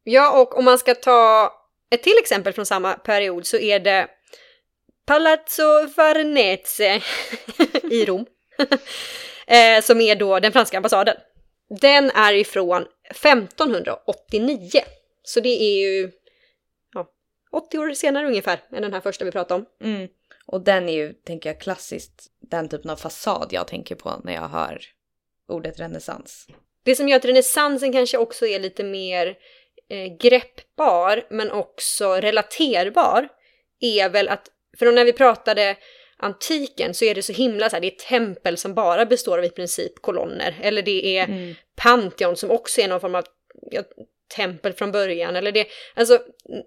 Ja, 0.03 0.41
och 0.41 0.57
om 0.57 0.65
man 0.65 0.77
ska 0.77 0.95
ta 0.95 1.53
ett 1.89 2.03
till 2.03 2.17
exempel 2.19 2.53
från 2.53 2.65
samma 2.65 2.93
period 2.93 3.45
så 3.45 3.57
är 3.57 3.79
det 3.79 4.07
Palazzo 5.05 5.87
Farnese 5.95 7.01
i 7.91 8.05
Rom. 8.05 8.25
eh, 9.47 9.81
som 9.81 10.01
är 10.01 10.15
då 10.15 10.39
den 10.39 10.51
franska 10.51 10.77
ambassaden. 10.77 11.17
Den 11.81 12.11
är 12.11 12.33
ifrån 12.33 12.85
1589. 13.09 14.81
Så 15.23 15.39
det 15.39 15.61
är 15.61 15.77
ju 15.77 16.11
80 17.55 17.77
år 17.77 17.93
senare 17.93 18.27
ungefär 18.27 18.59
än 18.71 18.81
den 18.81 18.93
här 18.93 19.01
första 19.01 19.25
vi 19.25 19.31
pratade 19.31 19.61
om. 19.61 19.87
Mm. 19.87 20.07
Och 20.45 20.61
den 20.61 20.89
är 20.89 20.93
ju, 20.93 21.13
tänker 21.13 21.49
jag, 21.49 21.59
klassiskt 21.59 22.31
den 22.39 22.69
typen 22.69 22.91
av 22.91 22.95
fasad 22.95 23.47
jag 23.51 23.67
tänker 23.67 23.95
på 23.95 24.21
när 24.23 24.33
jag 24.33 24.47
hör 24.47 24.81
ordet 25.47 25.79
renässans. 25.79 26.47
Det 26.83 26.95
som 26.95 27.09
gör 27.09 27.17
att 27.17 27.25
renässansen 27.25 27.91
kanske 27.91 28.17
också 28.17 28.47
är 28.47 28.59
lite 28.59 28.83
mer 28.83 29.37
eh, 29.89 30.17
greppbar 30.19 31.27
men 31.29 31.51
också 31.51 32.13
relaterbar 32.13 33.29
är 33.79 34.09
väl 34.09 34.29
att, 34.29 34.49
för 34.79 34.91
när 34.91 35.05
vi 35.05 35.13
pratade 35.13 35.77
antiken 36.17 36.93
så 36.93 37.05
är 37.05 37.15
det 37.15 37.21
så 37.21 37.33
himla 37.33 37.69
så 37.69 37.75
här, 37.75 37.81
det 37.81 37.87
är 37.87 38.09
tempel 38.09 38.57
som 38.57 38.73
bara 38.73 39.05
består 39.05 39.37
av 39.37 39.45
i 39.45 39.49
princip 39.49 40.01
kolonner. 40.01 40.59
Eller 40.61 40.81
det 40.81 41.17
är 41.17 41.25
Mm. 41.25 41.55
Pantheon 41.75 42.35
som 42.35 42.51
också 42.51 42.81
är 42.81 42.87
någon 42.87 42.99
form 42.99 43.15
av 43.15 43.25
ja, 43.71 43.83
tempel 44.35 44.73
från 44.73 44.91
början. 44.91 45.35
Eller 45.35 45.51
det, 45.51 45.67
alltså 45.95 46.19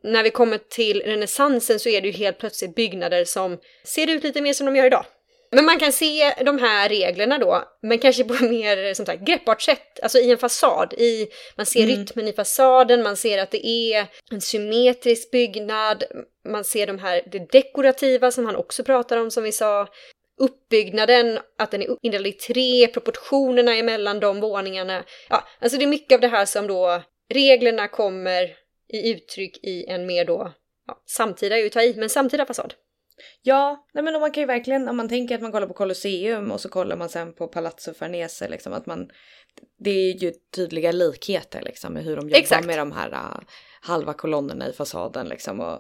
när 0.02 0.22
vi 0.22 0.30
kommer 0.30 0.59
till 0.59 1.02
renässansen 1.02 1.78
så 1.78 1.88
är 1.88 2.00
det 2.00 2.09
ju 2.09 2.14
helt 2.14 2.38
plötsligt 2.38 2.74
byggnader 2.74 3.24
som 3.24 3.59
ser 3.84 4.11
ut 4.11 4.22
lite 4.24 4.40
mer 4.40 4.52
som 4.52 4.66
de 4.66 4.76
gör 4.76 4.86
idag. 4.86 5.04
Men 5.50 5.64
man 5.64 5.78
kan 5.78 5.92
se 5.92 6.34
de 6.44 6.59
här 6.59 6.88
reglerna 6.88 7.38
då, 7.38 7.64
men 7.82 7.98
kanske 7.98 8.24
på 8.24 8.34
mer 8.44 8.94
som 8.94 9.06
sagt 9.06 9.22
greppbart 9.22 9.62
sätt, 9.62 10.00
alltså 10.02 10.18
i 10.18 10.30
en 10.30 10.38
fasad. 10.38 10.94
I, 10.98 11.28
man 11.56 11.66
ser 11.66 11.84
Mm. 11.84 11.96
rytmen 11.96 12.28
i 12.28 12.32
fasaden, 12.32 13.02
man 13.02 13.16
ser 13.16 13.38
att 13.38 13.50
det 13.50 13.66
är 13.66 14.06
en 14.30 14.40
symmetrisk 14.40 15.30
byggnad, 15.30 16.04
man 16.48 16.64
ser 16.64 16.86
de 16.86 16.98
här, 16.98 17.22
det 17.32 17.52
dekorativa 17.52 18.30
som 18.30 18.46
han 18.46 18.56
också 18.56 18.84
pratar 18.84 19.16
om 19.16 19.30
som 19.30 19.42
vi 19.42 19.52
sa, 19.52 19.88
uppbyggnaden, 20.40 21.38
att 21.59 21.70
den 21.70 21.82
är 21.82 21.96
indelad 22.02 22.26
i 22.26 22.32
tre, 22.32 22.86
proportionerna 22.86 23.74
emellan 23.74 24.20
de 24.20 24.40
våningarna. 24.40 25.04
Ja, 25.28 25.44
alltså 25.61 25.78
det 25.78 25.84
är 25.84 25.88
mycket 25.88 26.14
av 26.14 26.20
det 26.20 26.28
här 26.28 26.44
som 26.46 26.66
då 26.66 27.02
reglerna 27.29 27.89
kommer 27.89 28.57
i 28.89 29.12
uttryck 29.12 29.64
i 29.64 29.87
en 29.87 30.07
mer 30.07 30.24
då, 30.24 30.53
ja, 30.87 31.03
samtida 31.07 31.59
är 31.59 31.62
ju 31.62 31.68
ta 31.68 31.83
i, 31.83 31.95
men 31.97 32.09
samtida 32.09 32.47
fasad. 32.47 32.74
Ja, 33.43 33.87
nej 33.93 34.05
men 34.05 34.20
man 34.20 34.31
kan 34.31 34.43
ju 34.43 34.47
verkligen, 34.47 34.89
om 34.89 34.97
man 34.97 35.09
tänker 35.09 35.35
att 35.35 35.41
man 35.41 35.53
kollar 35.53 35.66
på 35.66 35.74
Colosseum 35.74 36.51
och 36.51 36.61
så 36.61 36.68
kollar 36.68 36.97
man 36.97 37.09
sen 37.09 37.33
på 37.33 37.49
Palazzo 37.49 37.95
Farnese, 37.95 38.49
liksom 38.49 38.72
att 38.72 38.87
man, 38.87 39.11
det 39.79 39.91
är 39.91 40.22
ju 40.22 40.33
tydliga 40.55 40.93
likheter 40.93 41.62
liksom 41.62 41.93
med 41.93 42.05
hur 42.05 42.16
de 42.16 42.29
jobbar 42.29 42.39
Exakt. 42.39 42.66
med 42.66 42.79
de 42.79 42.93
här 42.93 43.11
uh, 43.11 43.41
halva 43.81 44.12
kolonnerna 44.12 44.68
i 44.68 44.72
fasaden 44.72 45.29
liksom 45.29 45.61
och 45.61 45.79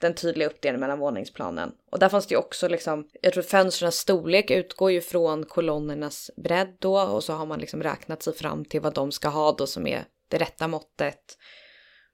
den 0.00 0.14
tydliga 0.14 0.48
uppdelningen 0.48 0.80
mellan 0.80 0.98
våningsplanen. 0.98 1.72
Och 1.90 1.98
där 1.98 2.08
fanns 2.08 2.26
det 2.26 2.32
ju 2.32 2.38
också 2.38 2.68
liksom, 2.68 3.08
jag 3.22 3.32
tror 3.32 3.42
fönstrens 3.42 3.94
storlek 3.94 4.50
utgår 4.50 4.90
ju 4.90 5.00
från 5.00 5.44
kolonnernas 5.44 6.30
bredd 6.36 6.76
då 6.78 7.00
och 7.00 7.24
så 7.24 7.32
har 7.32 7.46
man 7.46 7.60
liksom 7.60 7.82
räknat 7.82 8.22
sig 8.22 8.34
fram 8.34 8.64
till 8.64 8.80
vad 8.80 8.94
de 8.94 9.12
ska 9.12 9.28
ha 9.28 9.52
då 9.52 9.66
som 9.66 9.86
är 9.86 10.04
det 10.32 10.38
rätta 10.44 10.68
måttet. 10.68 11.38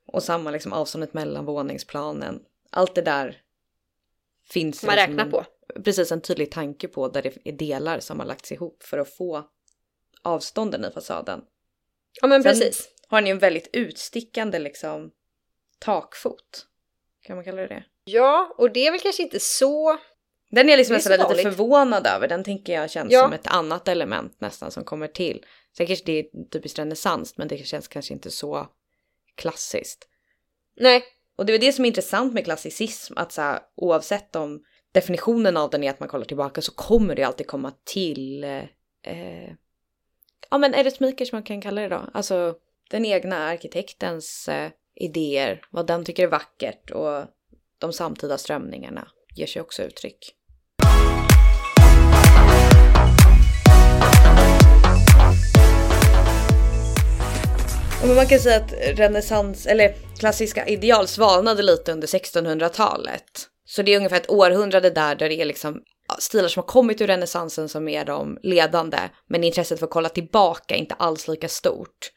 Och 0.07 0.23
samma 0.23 0.51
liksom 0.51 0.73
avståndet 0.73 1.15
mellan 1.15 1.45
våningsplanen. 1.45 2.41
Allt 2.71 2.95
det 2.95 3.03
där 3.03 3.41
finns 4.51 4.83
Man 4.83 4.95
liksom 4.97 5.09
räknar 5.09 5.25
en, 5.25 5.31
på. 5.31 5.45
precis 5.85 6.13
en 6.13 6.21
tydlig 6.21 6.51
tanke 6.53 6.89
på 6.89 7.09
där 7.09 7.23
det 7.23 7.37
är 7.45 7.53
delar 7.53 8.01
som 8.01 8.19
har 8.21 8.27
lagts 8.27 8.53
ihop 8.53 8.83
för 8.83 8.99
att 8.99 9.17
få 9.17 9.45
avstånden 10.23 10.85
i 10.85 10.91
fasaden. 10.91 11.41
Ja 12.21 12.29
men 12.29 12.43
Sen- 12.43 12.53
precis. 12.53 12.89
Har 13.09 13.21
ni 13.21 13.31
en 13.31 13.39
väldigt 13.39 13.69
utstickande 13.73 14.59
liksom 14.59 15.11
takfot? 15.79 16.67
Kan 17.23 17.37
man 17.37 17.45
kalla 17.45 17.63
det 17.63 17.67
det? 17.69 17.85
Ja, 18.05 18.55
och 18.59 18.73
det 18.73 18.87
är 18.87 18.91
väl 18.91 19.01
kanske 19.01 19.23
inte 19.23 19.41
så... 19.41 19.99
Den 20.51 20.69
är 20.69 20.77
liksom 20.77 20.95
är 20.95 20.99
nästan 20.99 21.37
lite 21.37 21.43
förvånad 21.43 22.07
över. 22.07 22.29
Den 22.29 22.45
tänker 22.45 22.73
jag 22.73 22.91
känns 22.91 23.13
Ja. 23.13 23.23
som 23.23 23.33
ett 23.33 23.47
annat 23.47 23.89
element 23.89 24.41
nästan 24.41 24.71
som 24.71 24.85
kommer 24.85 25.09
till. 25.09 25.47
Sen 25.79 25.87
kanske 25.87 26.05
det 26.05 26.19
är 26.19 26.49
typiskt 26.51 26.79
renässans 26.79 27.37
men 27.37 27.49
det 27.49 27.67
känns 27.67 27.89
kanske 27.89 28.15
inte 28.15 28.31
så 28.31 28.69
klassiskt. 29.35 30.09
Nej, 30.77 31.03
Och 31.37 31.47
det 31.47 31.55
är 31.55 31.59
det 31.59 31.73
som 31.73 31.85
är 31.85 31.89
intressant 31.89 32.35
med 32.35 32.45
klassicism, 32.45 33.15
att 33.17 33.33
så 33.33 33.41
här, 33.41 33.61
oavsett 33.75 34.37
om 34.37 34.65
definitionen 34.93 35.57
av 35.57 35.71
den 35.71 35.85
är 35.85 35.91
att 35.91 36.01
man 36.01 36.09
kollar 36.09 36.25
tillbaka 36.25 36.63
så 36.63 36.73
kommer 36.73 37.15
det 37.15 37.23
alltid 37.23 37.47
komma 37.47 37.73
till, 37.85 38.45
eh, 38.45 38.65
eh 39.03 39.53
ja 40.51 40.59
men 40.59 40.75
eurytmiker 40.75 41.25
som 41.25 41.37
man 41.37 41.43
kan 41.43 41.61
kalla 41.61 41.81
det 41.81 41.89
då, 41.89 42.05
alltså 42.15 42.55
den 42.91 43.05
egna 43.05 43.37
arkitektens 43.37 44.49
eh, 44.49 44.71
idéer, 44.95 45.67
vad 45.71 45.87
den 45.87 46.05
tycker 46.05 46.23
är 46.23 46.31
vackert 46.31 46.91
och 46.91 47.25
de 47.79 47.93
samtida 47.93 48.39
strömningarna 48.39 49.09
ger 49.37 49.47
sig 49.47 49.63
också 49.63 49.83
uttryck. 49.83 50.35
Men 58.03 58.15
man 58.15 58.27
kan 58.27 58.39
säga 58.39 58.57
att 58.57 58.73
renässans, 58.99 59.67
eller 59.67 59.95
klassiska 60.19 60.67
ideal 60.67 61.09
svalnade 61.09 61.63
lite 61.63 61.93
under 61.93 62.07
1600-talet. 62.07 63.25
Så 63.65 63.83
det 63.83 63.93
är 63.93 63.97
ungefär 63.97 64.17
ett 64.17 64.31
århundrade 64.31 64.91
där, 64.91 65.15
där 65.15 65.29
det 65.29 65.41
är 65.41 65.45
liksom 65.45 65.83
stilar 66.19 66.49
som 66.49 66.61
har 66.61 66.67
kommit 66.67 67.01
ur 67.01 67.07
renässansen 67.07 67.69
som 67.69 67.89
är 67.89 68.05
de 68.05 68.39
ledande. 68.43 68.99
Men 69.29 69.45
intresset 69.45 69.79
för 69.79 69.87
att 69.87 69.93
kolla 69.93 70.09
tillbaka 70.09 70.75
är 70.75 70.79
inte 70.79 70.95
alls 70.95 71.29
lika 71.29 71.49
stort. 71.49 72.13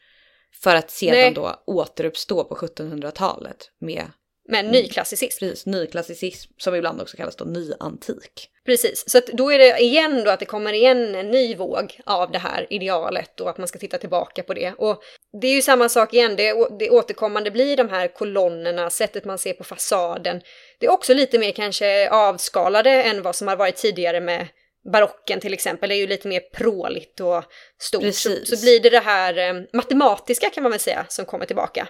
För 0.62 0.76
att 0.76 0.90
sedan 0.90 1.14
Nej. 1.14 1.32
då 1.34 1.62
återuppstå 1.66 2.44
på 2.44 2.54
1700-talet 2.54 3.70
med 3.80 4.04
men 4.48 4.66
ny 4.66 4.88
klassicism. 4.88 5.38
precis, 5.40 5.66
nyklassicism 5.66 6.52
som 6.58 6.74
ibland 6.74 7.00
också 7.00 7.16
kallas 7.16 7.36
då 7.36 7.44
nyantik. 7.44 8.48
Precis, 8.66 9.10
så 9.10 9.18
att 9.18 9.26
då 9.26 9.52
är 9.52 9.58
det 9.58 9.78
igen 9.78 10.24
då 10.24 10.30
att 10.30 10.40
det 10.40 10.46
kommer 10.46 10.72
igen 10.72 11.14
en 11.14 11.30
ny 11.30 11.54
våg 11.54 12.00
av 12.06 12.30
det 12.30 12.38
här 12.38 12.66
idealet 12.70 13.40
och 13.40 13.50
att 13.50 13.58
man 13.58 13.68
ska 13.68 13.78
titta 13.78 13.98
tillbaka 13.98 14.42
på 14.42 14.54
det. 14.54 14.74
Och 14.78 15.02
det 15.40 15.46
är 15.46 15.54
ju 15.54 15.62
samma 15.62 15.88
sak 15.88 16.14
igen, 16.14 16.36
det, 16.36 16.68
det 16.78 16.90
återkommande 16.90 17.50
blir 17.50 17.76
de 17.76 17.88
här 17.88 18.08
kolonnerna, 18.08 18.90
sättet 18.90 19.24
man 19.24 19.38
ser 19.38 19.52
på 19.52 19.64
fasaden. 19.64 20.40
Det 20.78 20.86
är 20.86 20.90
också 20.90 21.14
lite 21.14 21.38
mer 21.38 21.52
kanske 21.52 22.10
avskalade 22.10 22.90
än 22.90 23.22
vad 23.22 23.36
som 23.36 23.48
har 23.48 23.56
varit 23.56 23.76
tidigare 23.76 24.20
med 24.20 24.46
barocken 24.92 25.40
till 25.40 25.54
exempel. 25.54 25.88
Det 25.88 25.94
är 25.94 26.00
ju 26.00 26.06
lite 26.06 26.28
mer 26.28 26.40
pråligt 26.40 27.20
och 27.20 27.44
stort. 27.80 28.14
Så, 28.14 28.36
så 28.44 28.60
blir 28.62 28.80
det 28.80 28.90
det 28.90 29.00
här 29.00 29.38
eh, 29.38 29.62
matematiska 29.72 30.50
kan 30.50 30.62
man 30.62 30.72
väl 30.72 30.80
säga 30.80 31.06
som 31.08 31.24
kommer 31.24 31.46
tillbaka. 31.46 31.88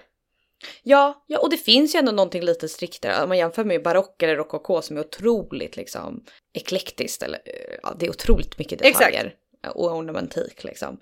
Ja, 0.83 1.23
ja, 1.27 1.39
och 1.39 1.49
det 1.49 1.57
finns 1.57 1.95
ju 1.95 1.99
ändå 1.99 2.11
någonting 2.11 2.43
lite 2.43 2.69
striktare. 2.69 3.23
Om 3.23 3.29
man 3.29 3.37
jämför 3.37 3.63
med 3.63 3.83
barock 3.83 4.23
eller 4.23 4.35
rokoko 4.35 4.81
som 4.81 4.97
är 4.97 5.01
otroligt 5.01 5.77
liksom 5.77 6.23
eklektiskt. 6.53 7.23
Eller, 7.23 7.41
eh, 7.45 7.75
ja, 7.83 7.95
det 7.99 8.05
är 8.05 8.09
otroligt 8.09 8.59
mycket 8.59 8.81
Exakt. 8.81 9.11
detaljer. 9.11 9.35
Och 9.75 9.91
ornamentik 9.91 10.63
liksom. 10.63 10.99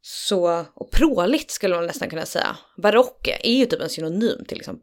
Så, 0.00 0.64
och 0.74 0.90
pråligt 0.90 1.50
skulle 1.50 1.74
man 1.74 1.86
nästan 1.86 2.10
kunna 2.10 2.26
säga. 2.26 2.56
Barock 2.76 3.28
är 3.28 3.52
ju 3.52 3.66
typ 3.66 3.80
en 3.80 3.88
synonym 3.88 4.44
till 4.48 4.58
liksom 4.58 4.80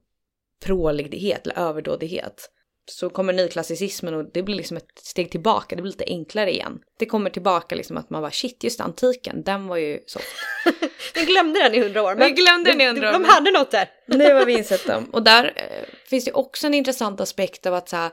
prålighet 0.64 1.48
eller 1.48 1.60
överdådighet. 1.60 2.50
Så 2.86 3.10
kommer 3.10 3.34
nyklassicismen 3.34 4.14
och 4.14 4.26
det 4.34 4.44
blir 4.44 4.56
liksom 4.56 4.78
ett 4.78 5.00
steg 5.00 5.32
tillbaka, 5.32 5.76
det 5.76 5.82
blir 5.82 5.92
lite 5.92 6.04
enklare 6.08 6.52
igen. 6.52 6.80
Det 7.00 7.06
kommer 7.06 7.30
tillbaka 7.30 7.76
liksom 7.76 7.98
att 7.98 8.10
man 8.10 8.22
bara 8.22 8.32
shit, 8.32 8.64
just 8.64 8.80
antiken, 8.82 9.44
den 9.44 9.68
var 9.68 9.78
ju 9.78 10.00
så 10.06 10.20
Vi 11.16 11.26
glömde 11.26 11.60
den 11.64 11.74
i 11.74 11.80
hundra 11.80 12.04
år. 12.04 12.16
Vi 12.16 12.30
glömde 12.32 12.72
den 12.72 12.82
i 12.82 12.86
100 12.86 13.10
år, 13.10 13.14
De 13.14 13.22
men- 13.22 13.32
hade 13.32 13.52
något 13.52 13.72
där. 13.72 13.90
Nu 14.08 14.34
har 14.34 14.46
vi 14.46 14.54
insett 14.58 14.88
dem. 14.88 15.06
Och 15.14 15.24
där 15.24 15.46
eh, 15.56 15.86
finns 16.10 16.26
det 16.26 16.32
också 16.32 16.68
en 16.68 16.74
intressant 16.74 17.22
aspekt 17.22 17.66
av 17.66 17.74
att 17.74 17.90
så 17.90 17.96
här, 17.96 18.12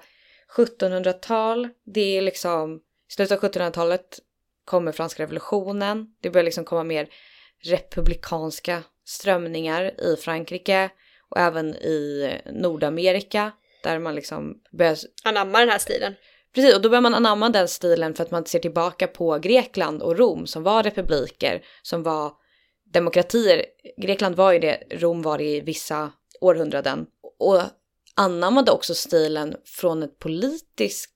1700-tal, 0.57 1.69
det 1.95 2.17
är 2.17 2.23
liksom, 2.23 2.81
slutet 3.09 3.45
av 3.45 3.51
1700-talet 3.51 4.19
kommer 4.65 4.93
franska 4.93 5.23
revolutionen. 5.23 6.07
Det 6.21 6.31
börjar 6.31 6.45
liksom 6.45 6.65
komma 6.65 6.85
mer 6.85 7.09
republikanska 7.65 8.83
strömningar 9.05 10.01
i 10.01 10.17
Frankrike 10.17 10.91
och 11.31 11.39
även 11.41 11.75
i 11.75 12.31
Nordamerika 12.53 13.53
där 13.83 13.99
man 13.99 14.15
liksom 14.15 14.55
börjar 14.71 14.97
Anamma 15.25 15.61
den 15.61 15.69
här 15.69 15.79
stilen. 15.79 16.15
Precis, 16.55 16.75
och 16.75 16.83
då 16.83 16.89
börjar 16.89 17.03
man 17.03 17.15
anamma 17.15 17.49
den 17.49 17.69
stilen 17.69 18.15
för 18.15 18.23
att 18.23 18.31
man 18.31 18.47
ser 18.47 18.59
tillbaka 18.59 19.07
på 19.07 19.39
Grekland 19.39 20.03
och 20.03 20.19
Rom 20.19 20.47
som 20.47 20.63
var 20.63 20.83
republiker, 20.83 21.65
som 21.83 22.03
var 22.03 22.33
demokratier. 22.93 23.65
Grekland 23.97 24.37
var 24.37 24.53
ju 24.53 24.59
det, 24.59 24.83
Rom 24.91 25.23
var 25.23 25.39
det 25.39 25.45
i 25.45 25.61
vissa 25.61 26.13
århundraden. 26.41 27.07
Och 27.39 27.63
anammade 28.15 28.71
också 28.71 28.95
stilen 28.95 29.57
från 29.65 30.03
ett 30.03 30.19
politisk 30.19 31.11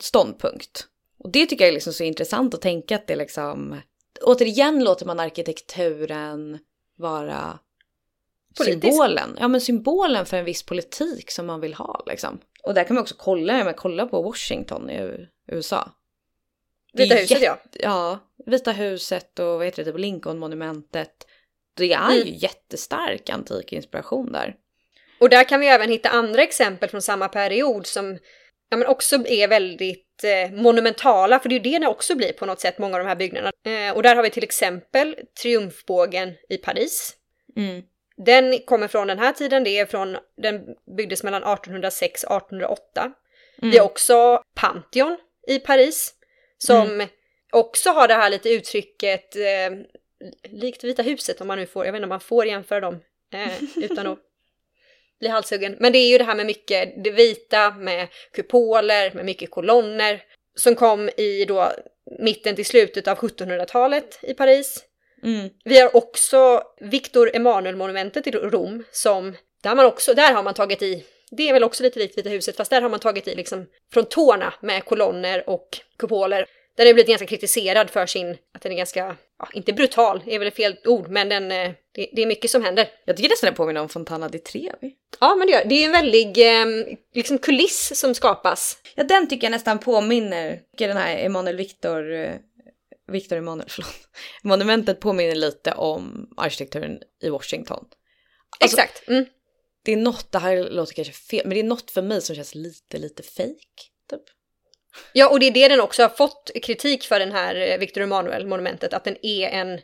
ståndpunkt. 0.00 0.86
Och 1.18 1.30
det 1.30 1.46
tycker 1.46 1.64
jag 1.64 1.68
är 1.68 1.74
liksom 1.74 1.92
så 1.92 2.04
intressant 2.04 2.54
att 2.54 2.62
tänka 2.62 2.94
att 2.94 3.06
det 3.06 3.16
liksom... 3.16 3.80
Återigen 4.22 4.84
låter 4.84 5.06
man 5.06 5.20
arkitekturen 5.20 6.58
vara 6.96 7.58
Politisk. 8.58 8.92
symbolen. 8.92 9.36
Ja 9.40 9.48
men 9.48 9.60
symbolen 9.60 10.26
för 10.26 10.36
en 10.36 10.44
viss 10.44 10.62
politik 10.62 11.30
som 11.30 11.46
man 11.46 11.60
vill 11.60 11.74
ha 11.74 12.02
liksom. 12.06 12.40
Och 12.62 12.74
där 12.74 12.84
kan 12.84 12.94
man 12.94 13.02
också 13.02 13.14
kolla, 13.18 13.58
ja, 13.58 13.64
men 13.64 13.74
kolla 13.74 14.06
på 14.06 14.22
Washington 14.22 14.90
i 14.90 15.26
USA. 15.52 15.90
Vita 16.92 17.14
huset 17.14 17.42
ja. 17.42 17.58
Ja, 17.72 18.18
Vita 18.46 18.72
huset 18.72 19.38
och 19.38 19.46
vad 19.46 19.64
heter 19.64 19.84
det, 19.84 19.90
typ 19.92 20.00
Lincoln-monumentet. 20.00 21.26
Det 21.76 21.92
är 21.92 22.04
Mm. 22.10 22.16
ju 22.16 22.34
jättestark 22.36 23.30
antik 23.30 23.72
inspiration 23.72 24.32
där. 24.32 24.54
Och 25.20 25.28
där 25.28 25.44
kan 25.44 25.60
vi 25.60 25.66
även 25.66 25.90
hitta 25.90 26.08
andra 26.08 26.42
exempel 26.42 26.88
från 26.88 27.02
samma 27.02 27.28
period 27.28 27.86
som 27.86 28.18
ja, 28.68 28.76
men 28.76 28.86
också 28.88 29.16
är 29.26 29.48
väldigt 29.48 30.24
eh, 30.24 30.52
monumentala, 30.62 31.38
för 31.38 31.48
det 31.48 31.54
är 31.54 31.56
ju 31.64 31.70
det 31.70 31.78
det 31.78 31.86
också 31.86 32.14
blir 32.16 32.32
på 32.32 32.46
något 32.46 32.60
sätt, 32.60 32.78
många 32.78 32.96
av 32.96 33.02
de 33.02 33.08
här 33.08 33.16
byggnaderna. 33.16 33.52
Eh, 33.66 33.96
och 33.96 34.02
där 34.02 34.16
har 34.16 34.22
vi 34.22 34.30
till 34.30 34.42
exempel 34.44 35.16
Triumfbågen 35.42 36.32
i 36.48 36.56
Paris. 36.56 37.16
Mm. 37.56 37.82
Den 38.24 38.58
kommer 38.58 38.88
från 38.88 39.06
den 39.06 39.18
här 39.18 39.32
tiden, 39.32 39.64
det 39.64 39.78
är 39.78 39.86
från, 39.86 40.16
den 40.36 40.64
byggdes 40.96 41.22
mellan 41.22 41.42
1806 41.42 42.24
och 42.24 42.36
1808. 42.36 43.12
Mm. 43.62 43.70
Vi 43.70 43.78
har 43.78 43.86
också 43.86 44.42
Pantheon 44.54 45.16
i 45.46 45.58
Paris, 45.58 46.14
som 46.58 47.06
också 47.52 47.90
har 47.90 48.08
det 48.08 48.14
här 48.14 48.30
lite 48.30 48.50
uttrycket, 48.50 49.36
eh, 49.36 49.70
likt 50.50 50.84
Vita 50.84 51.02
huset 51.02 51.40
om 51.40 51.46
man 51.46 51.58
nu 51.58 51.66
får, 51.66 51.84
jag 51.86 51.92
vet 51.92 51.98
inte 51.98 52.04
om 52.04 52.08
man 52.08 52.20
får 52.20 52.46
jämföra 52.46 52.80
dem 52.80 53.00
eh, 53.32 53.62
utan 53.84 54.06
att 54.06 54.18
bli 55.20 55.28
halshuggen. 55.28 55.76
Men 55.80 55.92
det 55.92 55.98
är 55.98 56.08
ju 56.08 56.18
det 56.18 56.24
här 56.24 56.34
med 56.34 56.46
mycket 56.46 57.04
det 57.04 57.10
vita, 57.10 57.70
med 57.70 58.08
kupoler, 58.32 59.12
med 59.14 59.24
mycket 59.24 59.50
kolonner, 59.50 60.22
som 60.54 60.74
kom 60.74 61.08
i 61.08 61.44
då 61.44 61.72
mitten 62.18 62.56
till 62.56 62.66
slutet 62.66 63.08
av 63.08 63.18
1700-talet 63.18 64.18
i 64.22 64.34
Paris. 64.34 64.84
Mm. 65.22 65.50
Vi 65.64 65.80
har 65.80 65.96
också 65.96 66.62
Victor 66.80 67.36
Emanuel-monumentet 67.36 68.26
i 68.26 68.30
Rom 68.30 68.84
som, 68.92 69.36
där 69.62 69.74
man 69.74 69.86
också, 69.86 70.14
där 70.14 70.32
har 70.32 70.42
man 70.42 70.54
tagit 70.54 70.82
i, 70.82 71.04
det 71.30 71.48
är 71.48 71.52
väl 71.52 71.64
också 71.64 71.82
lite 71.82 71.98
likt 71.98 72.18
Vita 72.18 72.28
huset, 72.28 72.56
fast 72.56 72.70
där 72.70 72.82
har 72.82 72.88
man 72.88 73.00
tagit 73.00 73.28
i 73.28 73.34
liksom 73.34 73.66
från 73.92 74.04
tårna 74.04 74.54
med 74.60 74.84
kolonner 74.84 75.50
och 75.50 75.68
kupoler. 75.98 76.46
Den 76.76 76.86
har 76.86 76.94
blivit 76.94 77.08
ganska 77.08 77.26
kritiserad 77.26 77.90
för 77.90 78.06
sin, 78.06 78.36
att 78.54 78.62
den 78.62 78.72
är 78.72 78.76
ganska, 78.76 79.16
ja, 79.38 79.48
inte 79.52 79.72
brutal, 79.72 80.22
är 80.26 80.38
väl 80.38 80.48
ett 80.48 80.56
fel 80.56 80.76
ord, 80.84 81.08
men 81.08 81.28
den, 81.28 81.52
eh, 81.52 81.70
det, 81.92 82.10
det 82.12 82.22
är 82.22 82.26
mycket 82.26 82.50
som 82.50 82.64
händer. 82.64 82.88
Jag 83.04 83.16
tycker 83.16 83.28
nästan 83.28 83.50
det 83.50 83.56
påminner 83.56 83.80
om 83.80 83.88
Fontana 83.88 84.28
di 84.28 84.38
Trevi. 84.38 84.94
Ja, 85.20 85.34
men 85.34 85.46
det 85.46 85.52
gör 85.52 85.64
det. 85.64 85.74
är 85.74 85.86
en 85.86 85.92
väldig 85.92 86.38
eh, 86.38 86.96
liksom 87.14 87.38
kuliss 87.38 87.92
som 87.94 88.14
skapas. 88.14 88.78
Ja, 88.94 89.04
den 89.04 89.28
tycker 89.28 89.46
jag 89.46 89.50
nästan 89.50 89.78
påminner, 89.78 90.60
den 90.78 90.96
här 90.96 91.18
Emanuel 91.18 91.56
Victor, 91.56 92.14
eh, 92.14 92.32
Victor 93.10 93.36
Emanuel, 93.36 93.68
förlåt. 93.70 94.08
Monumentet 94.42 95.00
påminner 95.00 95.34
lite 95.34 95.72
om 95.72 96.34
arkitekturen 96.36 96.98
i 97.22 97.28
Washington. 97.28 97.84
Alltså- 98.60 98.76
Exakt. 98.76 99.08
Mm. 99.08 99.24
Det 99.82 99.92
är 99.92 99.96
något, 99.96 100.32
det 100.32 100.38
här 100.38 100.70
låter 100.70 100.94
kanske 100.94 101.12
fel, 101.12 101.46
men 101.46 101.54
det 101.54 101.60
är 101.60 101.64
något 101.64 101.90
för 101.90 102.02
mig 102.02 102.20
som 102.22 102.36
känns 102.36 102.54
lite, 102.54 102.98
lite 102.98 103.22
fake. 103.22 103.80
Typ. 104.10 104.22
Ja, 105.12 105.28
och 105.28 105.40
det 105.40 105.46
är 105.46 105.50
det 105.50 105.68
den 105.68 105.80
också 105.80 106.02
har 106.02 106.08
fått 106.08 106.50
kritik 106.62 107.04
för 107.04 107.18
den 107.18 107.32
här 107.32 107.54
eh, 107.54 107.78
Victor 107.78 108.02
Emanuel-monumentet, 108.02 108.94
att 108.94 109.04
den 109.04 109.16
är 109.22 109.48
en, 109.48 109.80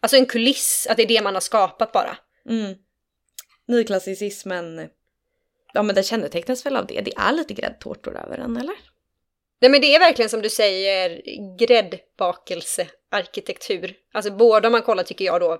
alltså 0.00 0.16
en 0.16 0.26
kuliss, 0.26 0.86
att 0.90 0.96
det 0.96 1.02
är 1.02 1.06
det 1.06 1.22
man 1.22 1.34
har 1.34 1.40
skapat 1.40 1.92
bara. 1.92 2.16
Mm. 2.48 2.74
Nyklassicismen, 3.68 4.88
ja 5.74 5.82
men 5.82 5.94
det 5.94 6.02
kännetecknas 6.02 6.66
väl 6.66 6.76
av 6.76 6.86
det. 6.86 7.00
Det 7.00 7.16
är 7.16 7.32
lite 7.32 7.54
gräddtårtor 7.54 8.16
över 8.16 8.36
den, 8.36 8.56
eller? 8.56 8.74
Nej 9.62 9.70
men 9.70 9.80
det 9.80 9.94
är 9.94 9.98
verkligen 9.98 10.28
som 10.28 10.42
du 10.42 10.50
säger 10.50 11.22
gräddbakelsearkitektur. 11.58 13.94
Alltså 14.12 14.30
både 14.30 14.68
om 14.68 14.72
man 14.72 14.82
kollar 14.82 15.02
tycker 15.02 15.24
jag 15.24 15.40
då 15.40 15.58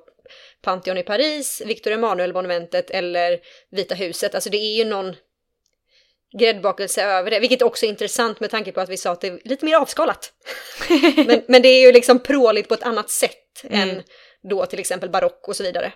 Pantheon 0.62 0.98
i 0.98 1.02
Paris, 1.02 1.62
Victor 1.66 1.92
Emanuel-monumentet 1.92 2.90
eller 2.90 3.40
Vita 3.70 3.94
huset. 3.94 4.34
Alltså 4.34 4.50
det 4.50 4.56
är 4.56 4.76
ju 4.76 4.84
någon 4.84 5.16
gräddbakelse 6.38 7.02
över 7.02 7.30
det, 7.30 7.40
vilket 7.40 7.62
också 7.62 7.86
är 7.86 7.90
intressant 7.90 8.40
med 8.40 8.50
tanke 8.50 8.72
på 8.72 8.80
att 8.80 8.88
vi 8.88 8.96
sa 8.96 9.10
att 9.10 9.20
det 9.20 9.26
är 9.26 9.40
lite 9.44 9.64
mer 9.64 9.76
avskalat. 9.76 10.32
men, 11.26 11.42
men 11.48 11.62
det 11.62 11.68
är 11.68 11.86
ju 11.86 11.92
liksom 11.92 12.18
pråligt 12.18 12.68
på 12.68 12.74
ett 12.74 12.82
annat 12.82 13.10
sätt 13.10 13.38
Mm. 13.64 13.90
än 13.90 14.02
då 14.42 14.66
till 14.66 14.78
exempel 14.78 15.10
barock 15.10 15.48
och 15.48 15.56
så 15.56 15.62
vidare. 15.62 15.92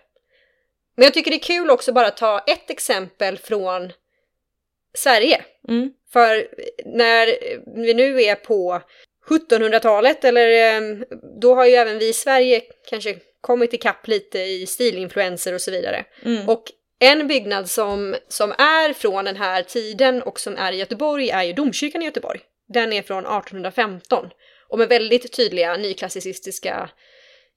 Men 0.96 1.04
jag 1.04 1.14
tycker 1.14 1.30
det 1.30 1.36
är 1.36 1.38
kul 1.38 1.70
också 1.70 1.92
bara 1.92 2.10
ta 2.10 2.38
ett 2.38 2.70
exempel 2.70 3.38
från 3.38 3.92
Sverige. 4.94 5.44
Mm. 5.68 5.92
För 6.16 6.48
när 6.84 7.26
vi 7.84 7.94
nu 7.94 8.22
är 8.22 8.34
på 8.34 8.82
1700-talet, 9.28 10.24
eller 10.24 10.76
eh, 10.76 10.98
då 11.40 11.54
har 11.54 11.66
ju 11.66 11.74
även 11.74 11.98
vi 11.98 12.08
i 12.08 12.12
Sverige 12.12 12.62
kanske 12.90 13.16
kommit 13.40 13.74
ikapp 13.74 14.08
lite 14.08 14.38
i 14.38 14.66
stilinfluenser 14.66 15.54
och 15.54 15.60
så 15.60 15.70
vidare. 15.70 16.04
Mm. 16.24 16.48
Och 16.48 16.64
en 16.98 17.28
byggnad 17.28 17.70
som, 17.70 18.16
som 18.28 18.50
är 18.50 18.92
från 18.92 19.24
den 19.24 19.36
här 19.36 19.62
tiden 19.62 20.22
och 20.22 20.40
som 20.40 20.56
är 20.56 20.72
i 20.72 20.76
Göteborg 20.76 21.30
är 21.30 21.42
ju 21.42 21.52
domkyrkan 21.52 22.02
i 22.02 22.04
Göteborg. 22.04 22.40
Den 22.68 22.92
är 22.92 23.02
från 23.02 23.26
1815 23.26 24.30
och 24.68 24.78
med 24.78 24.88
väldigt 24.88 25.32
tydliga 25.32 25.76
nyklassicistiska 25.76 26.90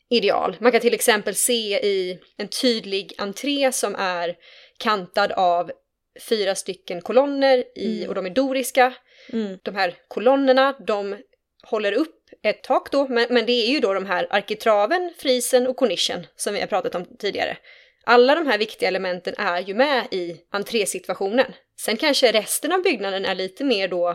ideal. 0.09 0.57
Man 0.59 0.71
kan 0.71 0.81
till 0.81 0.93
exempel 0.93 1.35
se 1.35 1.79
i 1.85 2.19
en 2.37 2.47
tydlig 2.47 3.13
entré 3.17 3.71
som 3.71 3.95
är 3.95 4.35
kantad 4.77 5.31
av 5.31 5.71
fyra 6.19 6.55
stycken 6.55 7.01
kolonner 7.01 7.63
i, 7.75 7.97
Mm. 7.97 8.09
och 8.09 8.15
de 8.15 8.25
är 8.25 8.29
doriska. 8.29 8.93
Mm. 9.33 9.57
De 9.63 9.75
här 9.75 9.93
kolonnerna, 10.07 10.75
de 10.87 11.17
håller 11.63 11.91
upp 11.91 12.15
ett 12.43 12.63
tak 12.63 12.91
då, 12.91 13.07
men, 13.07 13.27
men 13.29 13.45
det 13.45 13.51
är 13.51 13.69
ju 13.71 13.79
då 13.79 13.93
de 13.93 14.05
här 14.05 14.27
arkitraven, 14.29 15.13
frisen 15.17 15.67
och 15.67 15.75
kornischen 15.77 16.27
som 16.35 16.53
vi 16.53 16.59
har 16.59 16.67
pratat 16.67 16.95
om 16.95 17.05
tidigare. 17.19 17.57
Alla 18.03 18.35
de 18.35 18.47
här 18.47 18.57
viktiga 18.57 18.87
elementen 18.89 19.33
är 19.37 19.61
ju 19.61 19.73
med 19.73 20.07
i 20.11 20.37
entrésituationen. 20.51 21.53
Sen 21.79 21.97
kanske 21.97 22.31
resten 22.31 22.71
av 22.71 22.81
byggnaden 22.83 23.25
är 23.25 23.35
lite 23.35 23.63
mer 23.63 23.87
då 23.87 24.09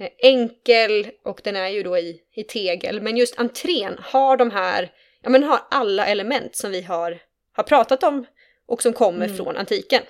eh, 0.00 0.08
enkel 0.18 1.10
och 1.24 1.40
den 1.44 1.56
är 1.56 1.68
ju 1.68 1.82
då 1.82 1.98
i, 1.98 2.20
i 2.36 2.42
tegel, 2.44 3.00
men 3.02 3.16
just 3.16 3.38
entrén 3.38 3.96
har 4.02 4.36
de 4.36 4.50
här, 4.50 4.92
ja 5.22 5.30
men 5.30 5.42
har 5.42 5.60
alla 5.70 6.06
element 6.06 6.56
som 6.56 6.70
vi 6.70 6.82
har, 6.82 7.18
har 7.52 7.64
pratat 7.64 8.02
om 8.02 8.26
och 8.68 8.82
som 8.82 8.92
kommer 8.92 9.24
Mm. 9.24 9.36
från 9.36 9.56
antiken. 9.56 10.02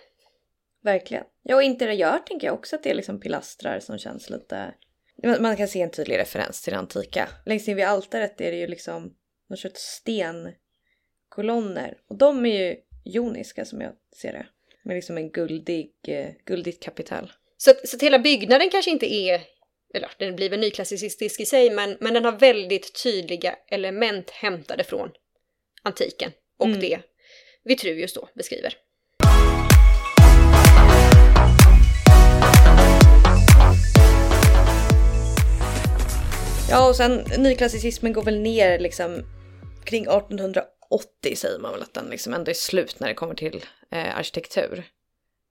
Verkligen. 0.83 1.25
Ja, 1.43 1.57
och 1.57 1.63
interiör 1.63 2.19
tänker 2.19 2.47
jag 2.47 2.55
också 2.55 2.77
att 2.77 2.83
det 2.83 2.91
är 2.91 2.95
liksom 2.95 3.21
pilastrar 3.21 3.81
som 3.81 3.99
känns 3.99 4.31
lite... 4.31 4.75
Man 5.41 5.57
kan 5.57 5.69
se 5.69 5.81
en 5.81 5.91
tydlig 5.91 6.19
referens 6.19 6.63
till 6.63 6.73
det 6.73 6.79
antika. 6.79 7.29
Längst 7.47 7.69
in 7.69 7.77
vid 7.77 7.85
altaret 7.85 8.41
är 8.41 8.51
det 8.51 8.59
ju 8.59 8.67
liksom 8.67 9.15
någon 9.49 9.57
sorts 9.57 9.81
stenkolonner. 9.81 11.99
Och 12.09 12.19
de 12.19 12.47
är 12.47 12.59
ju 12.59 12.77
joniska 13.05 13.65
som 13.65 13.81
jag 13.81 13.93
ser 14.21 14.33
det. 14.33 14.47
Med 14.85 14.95
liksom 14.95 15.17
en 15.17 15.31
guldig, 15.31 15.93
eh, 16.09 16.29
guldigt 16.45 16.83
kapital. 16.83 17.33
Så, 17.57 17.73
så 17.85 17.97
att 17.97 18.03
hela 18.03 18.19
byggnaden 18.19 18.71
kanske 18.71 18.91
inte 18.91 19.15
är, 19.15 19.41
eller 19.95 20.11
den 20.19 20.37
blir 20.37 20.51
väl 20.51 20.61
nyklassicistisk 20.61 21.41
i 21.41 21.45
sig, 21.45 21.71
men, 21.71 21.97
men 22.01 22.15
den 22.15 22.25
har 22.25 22.33
väldigt 22.33 23.03
tydliga 23.03 23.57
element 23.69 24.31
hämtade 24.31 24.85
från 24.85 25.11
antiken 25.83 26.33
och 26.59 26.67
Mm. 26.67 26.81
det 26.81 27.01
Vitruvius 27.65 28.15
då 28.15 28.29
beskriver. 28.35 28.75
Ja, 36.71 36.89
och 36.89 36.97
sen 36.97 37.25
nyklassicismen 37.39 38.13
går 38.13 38.23
väl 38.23 38.41
ner 38.41 38.79
liksom 38.79 39.23
kring 39.85 40.03
1880 40.03 41.37
säger 41.37 41.59
man 41.59 41.73
väl 41.73 41.83
att 41.83 41.95
den 41.95 42.11
liksom 42.11 42.35
ändå 42.35 42.51
är 42.51 42.55
slut 42.55 43.01
när 43.01 43.09
det 43.09 43.15
kommer 43.15 43.35
till 43.35 43.65
eh, 43.91 44.19
arkitektur. 44.19 44.85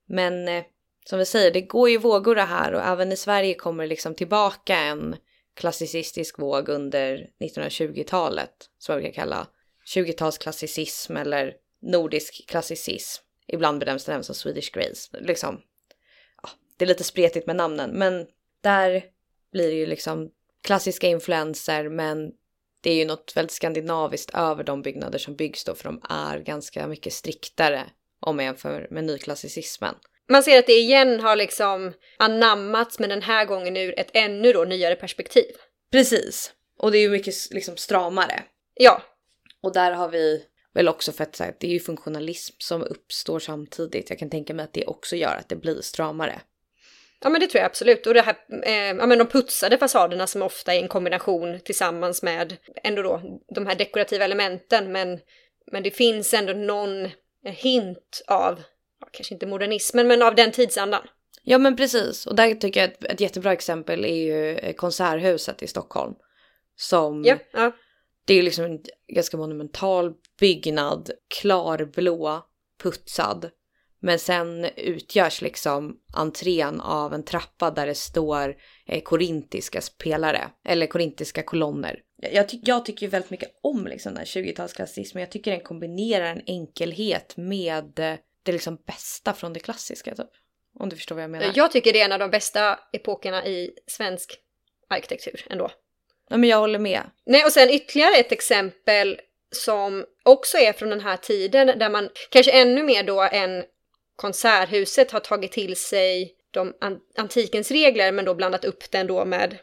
Men 0.08 0.48
eh, 0.48 0.64
som 1.04 1.18
vi 1.18 1.24
säger, 1.24 1.50
det 1.50 1.60
går 1.60 1.90
ju 1.90 1.98
vågor 1.98 2.34
det 2.34 2.42
här 2.42 2.72
och 2.72 2.82
även 2.82 3.12
i 3.12 3.16
Sverige 3.16 3.54
kommer 3.54 3.84
det 3.84 3.88
liksom 3.88 4.14
tillbaka 4.14 4.76
en 4.76 5.16
klassicistisk 5.54 6.38
våg 6.38 6.68
under 6.68 7.30
1920-talet 7.40 8.52
som 8.78 8.92
man 8.92 9.02
brukar 9.02 9.14
kalla 9.14 9.46
20-talsklassicism 9.94 11.20
eller 11.20 11.54
nordisk 11.82 12.48
klassicism. 12.48 13.22
Ibland 13.46 13.80
bedöms 13.80 14.04
den 14.04 14.12
även 14.12 14.24
som 14.24 14.34
Swedish 14.34 14.72
Grace. 14.72 15.18
Liksom, 15.20 15.60
ja, 16.42 16.48
det 16.76 16.84
är 16.84 16.88
lite 16.88 17.04
spretigt 17.04 17.46
med 17.46 17.56
namnen, 17.56 17.90
men 17.90 18.26
där 18.60 19.04
blir 19.52 19.68
det 19.68 19.76
ju 19.76 19.86
liksom 19.86 20.30
klassiska 20.62 21.06
influenser 21.06 21.88
men 21.88 22.32
det 22.80 22.90
är 22.90 22.94
ju 22.94 23.04
något 23.04 23.32
väldigt 23.36 23.52
skandinaviskt 23.52 24.34
över 24.34 24.64
de 24.64 24.82
byggnader 24.82 25.18
som 25.18 25.36
byggs 25.36 25.64
då 25.64 25.74
för 25.74 25.84
de 25.84 26.00
är 26.10 26.38
ganska 26.38 26.86
mycket 26.86 27.12
striktare 27.12 27.86
om 28.20 28.36
man 28.36 28.44
jämför 28.44 28.88
med 28.90 29.04
nyklassicismen. 29.04 29.94
Man 30.28 30.42
ser 30.42 30.58
att 30.58 30.66
det 30.66 30.72
igen 30.78 31.20
har 31.20 31.36
liksom 31.36 31.92
anammats, 32.18 32.98
men 32.98 33.10
den 33.10 33.22
här 33.22 33.44
gången 33.44 33.76
ur 33.76 34.00
ett 34.00 34.10
ännu 34.14 34.52
då 34.52 34.64
nyare 34.64 34.96
perspektiv. 34.96 35.52
Precis. 35.92 36.52
Och 36.78 36.92
det 36.92 36.98
är 36.98 37.02
ju 37.02 37.10
mycket 37.10 37.34
liksom 37.50 37.76
stramare. 37.76 38.42
Ja, 38.74 39.02
Och 39.62 39.72
där 39.72 39.92
har 39.92 40.08
vi 40.08 40.44
väl 40.74 40.88
också 40.88 41.12
för 41.12 41.24
att 41.24 41.36
så 41.36 41.44
här, 41.44 41.54
det 41.60 41.66
är 41.66 41.70
ju 41.70 41.80
funktionalism 41.80 42.54
som 42.58 42.82
uppstår 42.82 43.38
samtidigt. 43.38 44.10
Jag 44.10 44.18
kan 44.18 44.30
tänka 44.30 44.54
mig 44.54 44.64
att 44.64 44.72
det 44.72 44.86
också 44.86 45.16
gör 45.16 45.36
att 45.36 45.48
det 45.48 45.56
blir 45.56 45.80
stramare. 45.80 46.40
Ja 47.22 47.30
men 47.30 47.40
det 47.40 47.46
tror 47.46 47.60
jag 47.60 47.66
absolut. 47.66 48.06
Och 48.06 48.14
det 48.14 48.22
här, 48.22 48.36
eh, 48.62 48.72
ja 48.72 49.06
men 49.06 49.18
de 49.18 49.26
putsade 49.26 49.78
fasaderna 49.78 50.26
som 50.26 50.42
ofta 50.42 50.74
är 50.74 50.78
en 50.78 50.88
kombination 50.88 51.60
tillsammans 51.64 52.22
med 52.22 52.56
ändå 52.84 53.02
då 53.02 53.40
de 53.54 53.66
här 53.66 53.74
dekorativa 53.74 54.24
elementen. 54.24 54.92
Men, 54.92 55.18
men 55.72 55.82
det 55.82 55.90
finns 55.90 56.34
ändå 56.34 56.52
någon 56.52 57.08
hint 57.44 58.22
av, 58.26 58.62
kanske 59.10 59.34
inte 59.34 59.46
modernismen, 59.46 60.08
men 60.08 60.22
av 60.22 60.34
den 60.34 60.52
tidsandan. 60.52 61.02
Ja 61.42 61.58
men 61.58 61.76
precis. 61.76 62.26
Och 62.26 62.36
där 62.36 62.54
tycker 62.54 62.80
jag 62.80 62.90
att 62.90 63.04
ett 63.04 63.20
jättebra 63.20 63.52
exempel 63.52 64.04
är 64.04 64.14
ju 64.14 64.56
eh, 64.56 64.74
Konserthuset 64.74 65.62
i 65.62 65.66
Stockholm. 65.66 66.14
Som 66.76 67.24
Ja, 67.24 67.36
ja. 67.52 67.72
Det 68.24 68.34
är 68.34 68.42
liksom 68.42 68.64
en 68.64 68.78
ganska 69.08 69.36
monumental 69.36 70.12
byggnad, 70.40 71.10
klarblå, 71.40 72.42
putsad. 72.82 73.50
Men 74.02 74.18
sen 74.18 74.64
utgörs 74.76 75.42
liksom 75.42 75.96
entrén 76.16 76.80
av 76.80 77.14
en 77.14 77.24
trappa 77.24 77.70
där 77.70 77.86
det 77.86 77.94
står 77.94 78.56
eh, 78.86 79.02
korintiska 79.02 79.80
spelare, 79.80 80.50
eller 80.64 80.86
korintiska 80.86 81.42
kolonner. 81.42 82.00
Jag, 82.32 82.48
ty- 82.48 82.60
jag 82.62 82.84
tycker 82.84 83.06
ju 83.06 83.10
väldigt 83.10 83.30
mycket 83.30 83.50
om 83.62 83.86
liksom 83.86 84.14
den 84.14 84.18
här 84.18 84.24
20-talsklassismen. 84.24 85.20
Jag 85.20 85.30
tycker 85.30 85.50
den 85.50 85.60
kombinerar 85.60 86.26
en 86.26 86.42
enkelhet 86.46 87.36
med 87.36 87.98
eh, 87.98 88.14
det 88.42 88.52
liksom 88.52 88.76
bästa 88.86 89.32
från 89.32 89.52
det 89.52 89.60
klassiska 89.60 90.14
typ. 90.14 90.26
Om 90.78 90.88
du 90.88 90.96
förstår 90.96 91.14
vad 91.14 91.24
jag 91.24 91.30
menar. 91.30 91.52
Jag 91.54 91.72
tycker 91.72 91.92
det 91.92 92.00
är 92.00 92.04
en 92.04 92.12
av 92.12 92.18
de 92.18 92.30
bästa 92.30 92.78
epokerna 92.92 93.46
i 93.46 93.70
svensk 93.86 94.38
arkitektur 94.88 95.46
ändå. 95.50 95.70
Ja, 96.28 96.36
men 96.36 96.48
jag 96.48 96.58
håller 96.58 96.78
med. 96.78 97.02
Nej, 97.26 97.44
och 97.44 97.52
sen 97.52 97.70
ytterligare 97.70 98.16
ett 98.16 98.32
exempel 98.32 99.20
som 99.50 100.04
också 100.22 100.56
är 100.58 100.72
från 100.72 100.90
den 100.90 101.00
här 101.00 101.16
tiden 101.16 101.66
där 101.78 101.90
man 101.90 102.08
kanske 102.30 102.52
ännu 102.52 102.82
mer 102.82 103.02
då 103.02 103.22
än 103.22 103.64
konserthuset 104.20 105.10
har 105.10 105.20
tagit 105.20 105.52
till 105.52 105.76
sig 105.76 106.34
de 106.50 106.74
an 106.80 107.00
antikens 107.16 107.70
regler 107.70 108.12
men 108.12 108.24
då 108.24 108.34
blandat 108.34 108.64
upp 108.64 108.90
den 108.90 109.06
då 109.06 109.24
med 109.24 109.58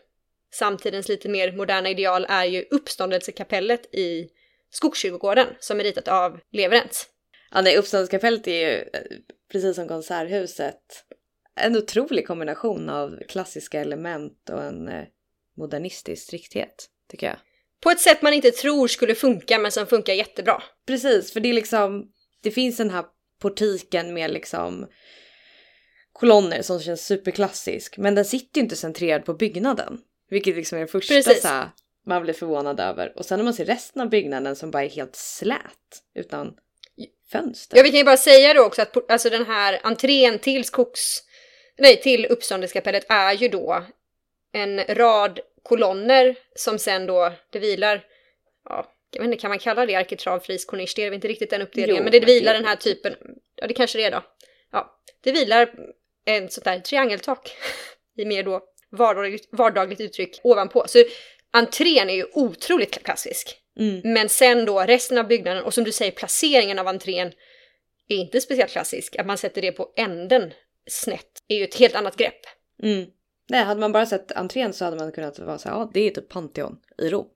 samtidens 0.54 1.10
lite 1.10 1.30
mer 1.30 1.52
moderna 1.52 1.90
ideal 1.90 2.26
är 2.30 2.46
ju 2.46 2.66
uppståndelsekapellet 2.72 3.96
i 3.96 4.30
Skogskyrkogården 4.70 5.48
som 5.60 5.80
är 5.80 5.84
ritat 5.84 6.08
av 6.08 6.40
Leverentz. 6.52 7.06
Ja, 7.52 7.62
nej, 7.62 7.78
uppståndelsekapellet 7.78 8.48
är 8.48 8.52
ju 8.52 8.78
eh, 8.78 9.02
precis 9.52 9.76
som 9.76 9.88
konserthuset 9.88 10.82
en 11.56 11.78
otrolig 11.78 12.28
kombination 12.28 12.90
av 12.90 13.20
klassiska 13.28 13.82
element 13.82 14.50
och 14.50 14.64
en 14.64 14.88
eh, 14.88 15.04
modernistisk 15.58 16.24
strikthet, 16.24 16.90
tycker 17.12 17.28
jag. 17.28 17.38
På 17.84 17.90
ett 17.90 18.00
sätt 18.00 18.22
man 18.22 18.34
inte 18.34 18.52
tror 18.52 18.88
skulle 18.88 19.16
funka 19.16 19.60
men 19.60 19.72
som 19.72 19.88
funkar 19.88 20.14
jättebra. 20.14 20.64
Precis, 20.88 21.34
för 21.34 21.40
det 21.40 21.50
är 21.50 21.54
liksom, 21.54 22.12
det 22.44 22.52
finns 22.52 22.78
den 22.78 22.90
här 22.90 23.06
portiken 23.40 24.14
med 24.14 24.32
liksom 24.32 24.88
kolonner 26.14 26.62
som 26.62 26.80
känns 26.80 27.06
superklassisk, 27.06 27.98
men 27.98 28.16
den 28.16 28.26
sitter 28.26 28.60
ju 28.60 28.64
inte 28.64 28.76
centrerad 28.76 29.26
på 29.26 29.34
byggnaden. 29.34 30.02
Vilket 30.30 30.56
liksom 30.56 30.78
är 30.78 30.82
det 30.82 30.88
första 30.88 31.14
Precis. 31.14 31.42
så 31.42 31.48
här, 31.48 31.70
man 32.06 32.22
blir 32.22 32.34
förvånad 32.34 32.80
över. 32.80 33.18
Och 33.18 33.26
sen 33.26 33.40
när 33.40 33.44
man 33.44 33.54
ser 33.54 33.66
resten 33.66 34.02
av 34.02 34.10
byggnaden 34.10 34.56
som 34.56 34.72
bara 34.72 34.84
är 34.84 34.90
helt 34.90 35.16
slät 35.16 36.04
utan 36.16 36.54
fönster. 37.32 37.78
Ja, 37.78 37.84
vi 37.84 37.90
kan 37.90 37.98
ju 37.98 38.04
bara 38.04 38.18
säga 38.18 38.54
då 38.54 38.64
också 38.64 38.82
att 38.82 39.12
alltså 39.12 39.30
den 39.30 39.46
här 39.46 39.80
entrén 39.84 40.40
till 40.40 40.64
skogs... 40.64 41.24
Nej, 41.78 42.02
till 42.02 42.26
uppståndelseskapellet 42.26 43.06
är 43.10 43.34
ju 43.34 43.48
då 43.48 43.84
en 44.54 44.84
rad 44.84 45.40
kolonner 45.64 46.36
som 46.56 46.80
sen 46.80 47.06
då, 47.06 47.34
det 47.50 47.60
vilar, 47.60 48.06
ja, 48.70 48.92
jag 49.12 49.22
vet 49.22 49.28
inte, 49.28 49.42
kan 49.42 49.50
man 49.50 49.60
kalla 49.60 49.86
det 49.86 49.96
arkitrav, 49.96 50.40
fris, 50.40 50.66
kornisch? 50.66 50.94
Det 50.96 51.04
är 51.04 51.12
inte 51.12 51.28
riktigt 51.28 51.50
den 51.50 51.62
uppdelningen, 51.62 51.96
Jo, 51.98 52.04
men 52.04 52.12
det 52.12 52.20
vilar 52.26 52.54
det- 52.54 52.60
den 52.60 52.66
här 52.68 52.76
typen, 52.76 53.16
ja 53.56 53.68
det 53.68 53.74
kanske 53.74 53.98
det 53.98 54.04
är 54.04 54.12
då. 54.12 54.24
Ja, 54.72 55.00
det 55.24 55.32
vilar 55.32 55.70
en 56.26 56.50
sånt 56.50 56.66
där 56.66 56.80
triangeltak 56.80 57.52
i 58.18 58.26
mer 58.26 58.44
då 58.44 58.62
vardagligt, 58.90 59.50
vardagligt 59.52 60.02
uttryck 60.02 60.40
ovanpå. 60.44 60.86
Så 60.88 61.04
entrén 61.54 62.10
är 62.10 62.14
ju 62.14 62.26
otroligt 62.34 63.04
klassisk. 63.04 63.58
Mm. 63.80 64.02
Men 64.14 64.30
sen 64.30 64.66
då 64.66 64.80
resten 64.82 65.18
av 65.18 65.28
byggnaden 65.28 65.64
och 65.64 65.74
som 65.74 65.84
du 65.84 65.92
säger 65.92 66.12
placeringen 66.12 66.80
av 66.80 66.88
entrén 66.88 67.32
är 68.08 68.16
inte 68.16 68.42
speciellt 68.42 68.72
klassisk. 68.72 69.16
Att 69.16 69.26
man 69.26 69.38
sätter 69.38 69.62
det 69.62 69.72
på 69.72 69.94
änden 69.98 70.54
snett 70.90 71.44
är 71.48 71.56
ju 71.58 71.64
ett 71.64 71.76
helt 71.76 71.96
annat 71.96 72.16
grepp. 72.18 72.40
Mm. 72.84 73.06
Nej, 73.50 73.64
hade 73.64 73.80
man 73.80 73.92
bara 73.92 74.06
sett 74.06 74.32
entrén 74.32 74.74
så 74.74 74.86
hade 74.86 74.98
man 74.98 75.12
kunnat 75.12 75.40
vara 75.40 75.58
så 75.58 75.70
här, 75.70 75.76
ja 75.76 75.92
det 75.94 76.00
är 76.00 76.10
typ 76.12 76.30
Pantheon 76.30 76.78
i 76.98 77.10
Rom. 77.10 77.28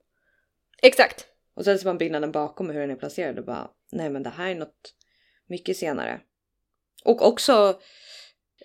Exakt. 0.82 1.26
Och 1.54 1.64
sen 1.64 1.78
ser 1.78 1.86
man 1.86 1.98
byggnaden 1.98 2.32
bakom 2.32 2.68
och 2.68 2.72
hur 2.72 2.80
den 2.80 2.90
är 2.90 2.96
placerad 2.96 3.38
och 3.38 3.44
bara, 3.44 3.70
nej 3.92 4.10
men 4.10 4.22
det 4.22 4.30
här 4.30 4.50
är 4.50 4.54
något 4.54 4.94
mycket 5.46 5.76
senare. 5.76 6.20
Och 7.04 7.26
också 7.26 7.80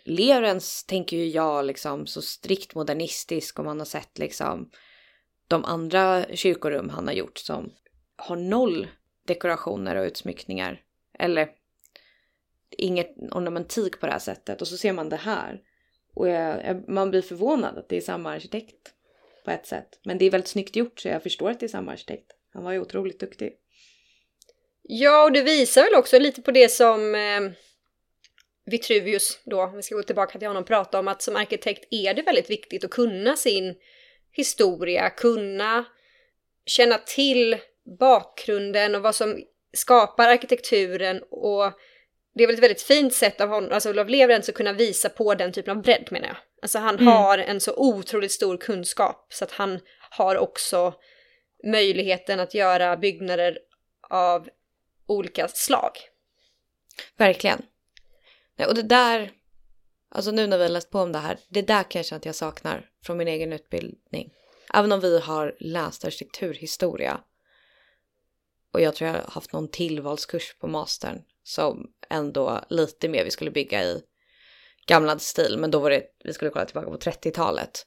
Lerens 0.05 0.83
tänker 0.83 1.17
ju 1.17 1.27
jag 1.27 1.65
liksom 1.65 2.07
så 2.07 2.21
strikt 2.21 2.75
modernistisk 2.75 3.59
om 3.59 3.65
man 3.65 3.79
har 3.79 3.85
sett 3.85 4.17
liksom 4.17 4.69
de 5.47 5.65
andra 5.65 6.25
kyrkorum 6.33 6.89
han 6.89 7.07
har 7.07 7.13
gjort 7.13 7.37
som 7.37 7.73
har 8.15 8.35
noll 8.35 8.87
dekorationer 9.25 9.95
och 9.95 10.05
utsmyckningar. 10.05 10.81
Eller 11.19 11.49
inget 12.69 13.15
ornamentik 13.31 13.99
på 13.99 14.05
det 14.05 14.11
här 14.11 14.19
sättet. 14.19 14.61
Och 14.61 14.67
så 14.67 14.77
ser 14.77 14.93
man 14.93 15.09
det 15.09 15.15
här. 15.15 15.61
Och 16.13 16.29
jag, 16.29 16.65
jag, 16.65 16.89
man 16.89 17.09
blir 17.09 17.21
förvånad 17.21 17.77
att 17.77 17.89
det 17.89 17.97
är 17.97 18.01
samma 18.01 18.31
arkitekt 18.31 18.93
på 19.45 19.51
ett 19.51 19.65
sätt. 19.65 19.99
Men 20.03 20.17
det 20.17 20.25
är 20.25 20.31
väldigt 20.31 20.47
snyggt 20.47 20.75
gjort 20.75 20.99
så 20.99 21.07
jag 21.07 21.23
förstår 21.23 21.49
att 21.49 21.59
det 21.59 21.65
är 21.65 21.67
samma 21.67 21.91
arkitekt. 21.91 22.31
Han 22.57 22.63
var 22.63 22.71
ju 22.71 22.79
otroligt 22.79 23.19
duktig. 23.19 23.53
Ja, 24.83 25.23
och 25.23 25.31
det 25.31 25.41
visar 25.41 25.83
väl 25.83 25.95
också 25.95 26.19
lite 26.19 26.41
på 26.41 26.51
det 26.51 26.69
som 26.69 27.15
eh, 27.15 27.41
Vitruvius 28.65 29.39
då, 29.43 29.63
om 29.63 29.75
vi 29.75 29.81
ska 29.81 29.95
gå 29.95 30.03
tillbaka 30.03 30.39
till 30.39 30.47
honom, 30.47 30.65
prata 30.65 30.99
om 30.99 31.07
att 31.07 31.21
som 31.21 31.35
arkitekt 31.35 31.87
är 31.91 32.13
det 32.13 32.21
väldigt 32.21 32.49
viktigt 32.49 32.83
att 32.83 32.91
kunna 32.91 33.35
sin 33.35 33.75
historia, 34.31 35.09
kunna 35.09 35.85
känna 36.65 36.97
till 36.97 37.57
bakgrunden 37.99 38.95
och 38.95 39.01
vad 39.01 39.15
som 39.15 39.43
skapar 39.73 40.27
arkitekturen 40.27 41.23
och 41.29 41.71
det 42.35 42.43
är 42.43 42.47
väl 42.47 42.55
ett 42.55 42.63
väldigt 42.63 42.81
fint 42.81 43.13
sätt 43.13 43.41
av 43.41 43.49
honom, 43.49 43.71
alltså 43.71 43.89
Olof 43.89 44.09
Leverentz 44.09 44.49
att 44.49 44.55
kunna 44.55 44.73
visa 44.73 45.09
på 45.09 45.35
den 45.35 45.51
typen 45.51 45.77
av 45.77 45.83
bredd 45.83 46.07
menar 46.11 46.27
jag. 46.27 46.37
Alltså 46.61 46.79
han 46.79 46.95
Mm. 46.95 47.07
har 47.07 47.37
en 47.37 47.59
så 47.59 47.73
otroligt 47.75 48.31
stor 48.31 48.57
kunskap 48.57 49.27
så 49.33 49.43
att 49.43 49.51
han 49.51 49.79
har 50.11 50.37
också 50.37 50.93
möjligheten 51.63 52.39
att 52.39 52.53
göra 52.53 52.97
byggnader 52.97 53.59
av 54.09 54.49
olika 55.05 55.47
slag. 55.47 55.91
Verkligen. 57.17 57.61
Nej, 58.55 58.67
och 58.67 58.75
det 58.75 58.83
där, 58.83 59.31
alltså 60.09 60.31
nu 60.31 60.47
när 60.47 60.57
vi 60.57 60.63
har 60.63 60.69
läst 60.69 60.89
på 60.89 60.99
om 60.99 61.11
det 61.11 61.19
här, 61.19 61.39
det 61.49 61.61
där 61.61 61.83
kan 61.83 61.99
jag 61.99 62.05
känna 62.05 62.17
att 62.17 62.25
jag 62.25 62.35
saknar 62.35 62.89
från 63.03 63.17
min 63.17 63.27
egen 63.27 63.53
utbildning. 63.53 64.33
Även 64.73 64.91
om 64.91 64.99
vi 64.99 65.19
har 65.19 65.55
läst 65.59 66.05
arkitekturhistoria 66.05 67.21
och 68.73 68.81
jag 68.81 68.95
tror 68.95 69.07
jag 69.07 69.15
har 69.15 69.31
haft 69.31 69.53
någon 69.53 69.67
tillvalskurs 69.67 70.55
på 70.59 70.67
mastern 70.67 71.21
som 71.43 71.91
ändå 72.09 72.61
lite 72.69 73.09
mer 73.09 73.23
vi 73.23 73.31
skulle 73.31 73.51
bygga 73.51 73.83
i 73.83 74.03
gamla 74.85 75.19
stil, 75.19 75.57
men 75.57 75.71
då 75.71 75.79
var 75.79 75.89
det, 75.89 76.03
vi 76.23 76.33
skulle 76.33 76.51
kolla 76.51 76.65
tillbaka 76.65 76.89
på 76.89 76.97
30-talet. 76.97 77.85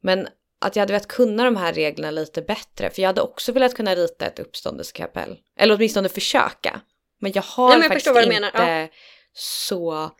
Men 0.00 0.28
att 0.60 0.76
jag 0.76 0.82
hade 0.82 0.92
velat 0.92 1.08
kunna 1.08 1.44
de 1.44 1.56
här 1.56 1.72
reglerna 1.72 2.10
lite 2.10 2.42
bättre, 2.42 2.90
för 2.90 3.02
jag 3.02 3.08
hade 3.08 3.20
också 3.20 3.52
velat 3.52 3.74
kunna 3.74 3.94
rita 3.94 4.26
ett 4.26 4.38
uppståndelsekapell. 4.38 5.38
Eller 5.56 5.74
åtminstone 5.74 6.08
försöka. 6.08 6.80
Men 7.20 7.32
jag 7.32 7.42
har 7.42 7.68
Nej, 7.68 7.78
men 7.78 7.82
jag 7.82 7.90
faktiskt 7.92 8.16
inte 8.16 8.28
menar, 8.28 8.88
så 9.32 10.10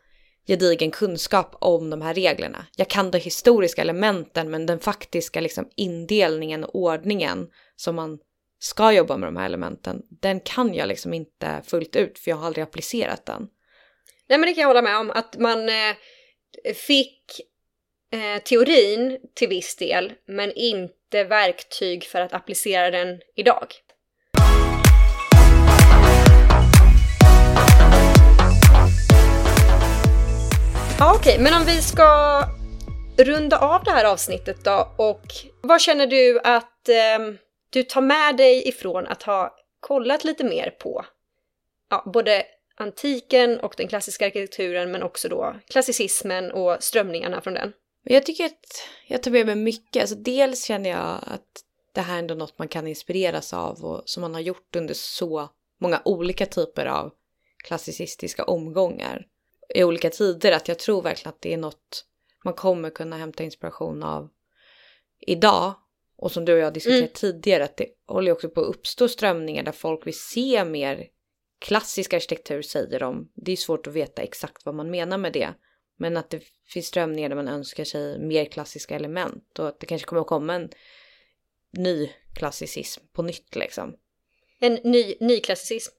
gedigen 0.47 0.91
kunskap 0.91 1.55
om 1.59 1.89
de 1.89 2.01
här 2.01 2.13
reglerna. 2.13 2.65
Jag 2.75 2.87
kan 2.87 3.11
de 3.11 3.17
historiska 3.17 3.81
elementen, 3.81 4.49
men 4.49 4.65
den 4.65 4.79
faktiska 4.79 5.41
liksom 5.41 5.69
indelningen 5.75 6.63
och 6.63 6.75
ordningen 6.75 7.47
som 7.75 7.95
man 7.95 8.19
ska 8.59 8.91
jobba 8.91 9.17
med 9.17 9.27
de 9.27 9.35
här 9.35 9.45
elementen, 9.45 10.01
den 10.21 10.39
kan 10.39 10.73
jag 10.73 10.87
liksom 10.87 11.13
inte 11.13 11.61
fullt 11.65 11.95
ut, 11.95 12.19
för 12.19 12.31
jag 12.31 12.37
har 12.37 12.45
aldrig 12.45 12.63
applicerat 12.63 13.25
den. 13.25 13.47
Nej 14.29 14.39
men 14.39 14.47
det 14.47 14.53
kan 14.53 14.61
jag 14.61 14.67
hålla 14.67 14.81
med 14.81 14.97
om, 14.97 15.11
att 15.11 15.37
man 15.37 15.69
eh, 15.69 15.95
fick 16.75 17.41
eh, 18.11 18.41
teorin 18.43 19.17
till 19.33 19.47
viss 19.47 19.75
del, 19.75 20.13
men 20.25 20.51
inte 20.55 21.23
verktyg 21.23 22.03
för 22.03 22.21
att 22.21 22.33
applicera 22.33 22.91
den 22.91 23.21
idag. 23.35 23.67
Ja, 30.99 31.15
Okej, 31.15 31.39
men 31.39 31.53
om 31.53 31.65
vi 31.65 31.81
ska 31.81 32.41
runda 33.17 33.57
av 33.57 33.83
det 33.83 33.91
här 33.91 34.05
avsnittet 34.05 34.63
då 34.63 34.91
och 34.97 35.25
vad 35.61 35.81
känner 35.81 36.07
du 36.07 36.39
att 36.39 36.89
eh, 36.89 37.35
du 37.69 37.83
tar 37.83 38.01
med 38.01 38.37
dig 38.37 38.67
ifrån 38.67 39.07
att 39.07 39.23
ha 39.23 39.55
kollat 39.79 40.23
lite 40.23 40.43
mer 40.43 40.69
på 40.69 41.05
ja, 41.89 42.03
både 42.13 42.43
antiken 42.75 43.59
och 43.59 43.73
den 43.77 43.87
klassiska 43.87 44.25
arkitekturen 44.25 44.91
men 44.91 45.03
också 45.03 45.29
då 45.29 45.55
klassicismen 45.69 46.51
och 46.51 46.83
strömningarna 46.83 47.41
från 47.41 47.53
den. 47.53 47.73
Men 48.03 48.13
jag 48.13 48.25
tycker 48.25 48.45
att 48.45 48.87
jag 49.07 49.23
tar 49.23 49.31
med 49.31 49.45
mig 49.45 49.55
mycket. 49.55 50.01
Alltså 50.01 50.15
dels 50.15 50.65
känner 50.65 50.89
jag 50.89 51.19
att 51.21 51.63
det 51.93 52.01
här 52.01 52.15
är 52.15 52.19
ändå 52.19 52.35
något 52.35 52.59
man 52.59 52.67
kan 52.67 52.87
inspireras 52.87 53.53
av 53.53 53.85
och 53.85 54.03
som 54.05 54.21
man 54.21 54.33
har 54.33 54.41
gjort 54.41 54.75
under 54.75 54.93
så 54.93 55.49
många 55.79 56.01
olika 56.05 56.45
typer 56.45 56.85
av 56.85 57.11
klassicistiska 57.63 58.43
omgångar 58.43 59.25
i 59.75 59.83
olika 59.83 60.09
tider. 60.09 60.51
Att 60.51 60.67
jag 60.67 60.79
tror 60.79 61.01
verkligen 61.01 61.29
att 61.29 61.41
det 61.41 61.53
är 61.53 61.57
något 61.57 62.05
man 62.43 62.53
kommer 62.53 62.89
kunna 62.89 63.17
hämta 63.17 63.43
inspiration 63.43 64.03
av 64.03 64.29
idag. 65.19 65.73
Och 66.17 66.31
som 66.31 66.45
du 66.45 66.53
och 66.53 66.59
jag 66.59 66.65
har 66.65 66.71
diskuterat 66.71 66.99
Mm. 66.99 67.13
tidigare, 67.13 67.63
att 67.63 67.77
det 67.77 67.87
håller 68.07 68.31
också 68.31 68.49
på 68.49 68.61
att 68.61 68.67
uppstå 68.67 69.07
strömningar 69.07 69.63
där 69.63 69.71
folk 69.71 70.07
vill 70.07 70.19
se 70.19 70.65
mer 70.65 71.07
klassisk 71.59 72.13
arkitektur 72.13 72.61
säger 72.61 72.99
de. 72.99 73.31
Det 73.35 73.51
är 73.51 73.55
svårt 73.55 73.87
att 73.87 73.93
veta 73.93 74.21
exakt 74.21 74.65
vad 74.65 74.75
man 74.75 74.91
menar 74.91 75.17
med 75.17 75.33
det. 75.33 75.53
Men 75.97 76.17
att 76.17 76.29
det 76.29 76.41
finns 76.73 76.87
strömningar 76.87 77.29
där 77.29 77.35
man 77.35 77.47
önskar 77.47 77.83
sig 77.83 78.19
mer 78.19 78.45
klassiska 78.45 78.95
element 78.95 79.59
och 79.59 79.67
att 79.67 79.79
det 79.79 79.85
kanske 79.85 80.07
kommer 80.07 80.21
att 80.21 80.27
komma 80.27 80.55
en 80.55 80.69
ny 81.77 82.09
klassicism 82.35 83.01
på 83.13 83.21
nytt 83.21 83.55
liksom. 83.55 83.95
En 84.59 84.73
ny, 84.73 85.15
ny 85.19 85.39
klassicism. 85.39 85.91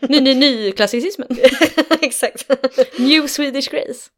Ny, 0.00 0.20
ny, 0.20 0.34
ny 0.34 0.72
klassicismen. 0.72 1.28
Exakt. 2.00 2.48
New 2.98 3.26
Swedish 3.26 3.70
Grace. 3.70 4.10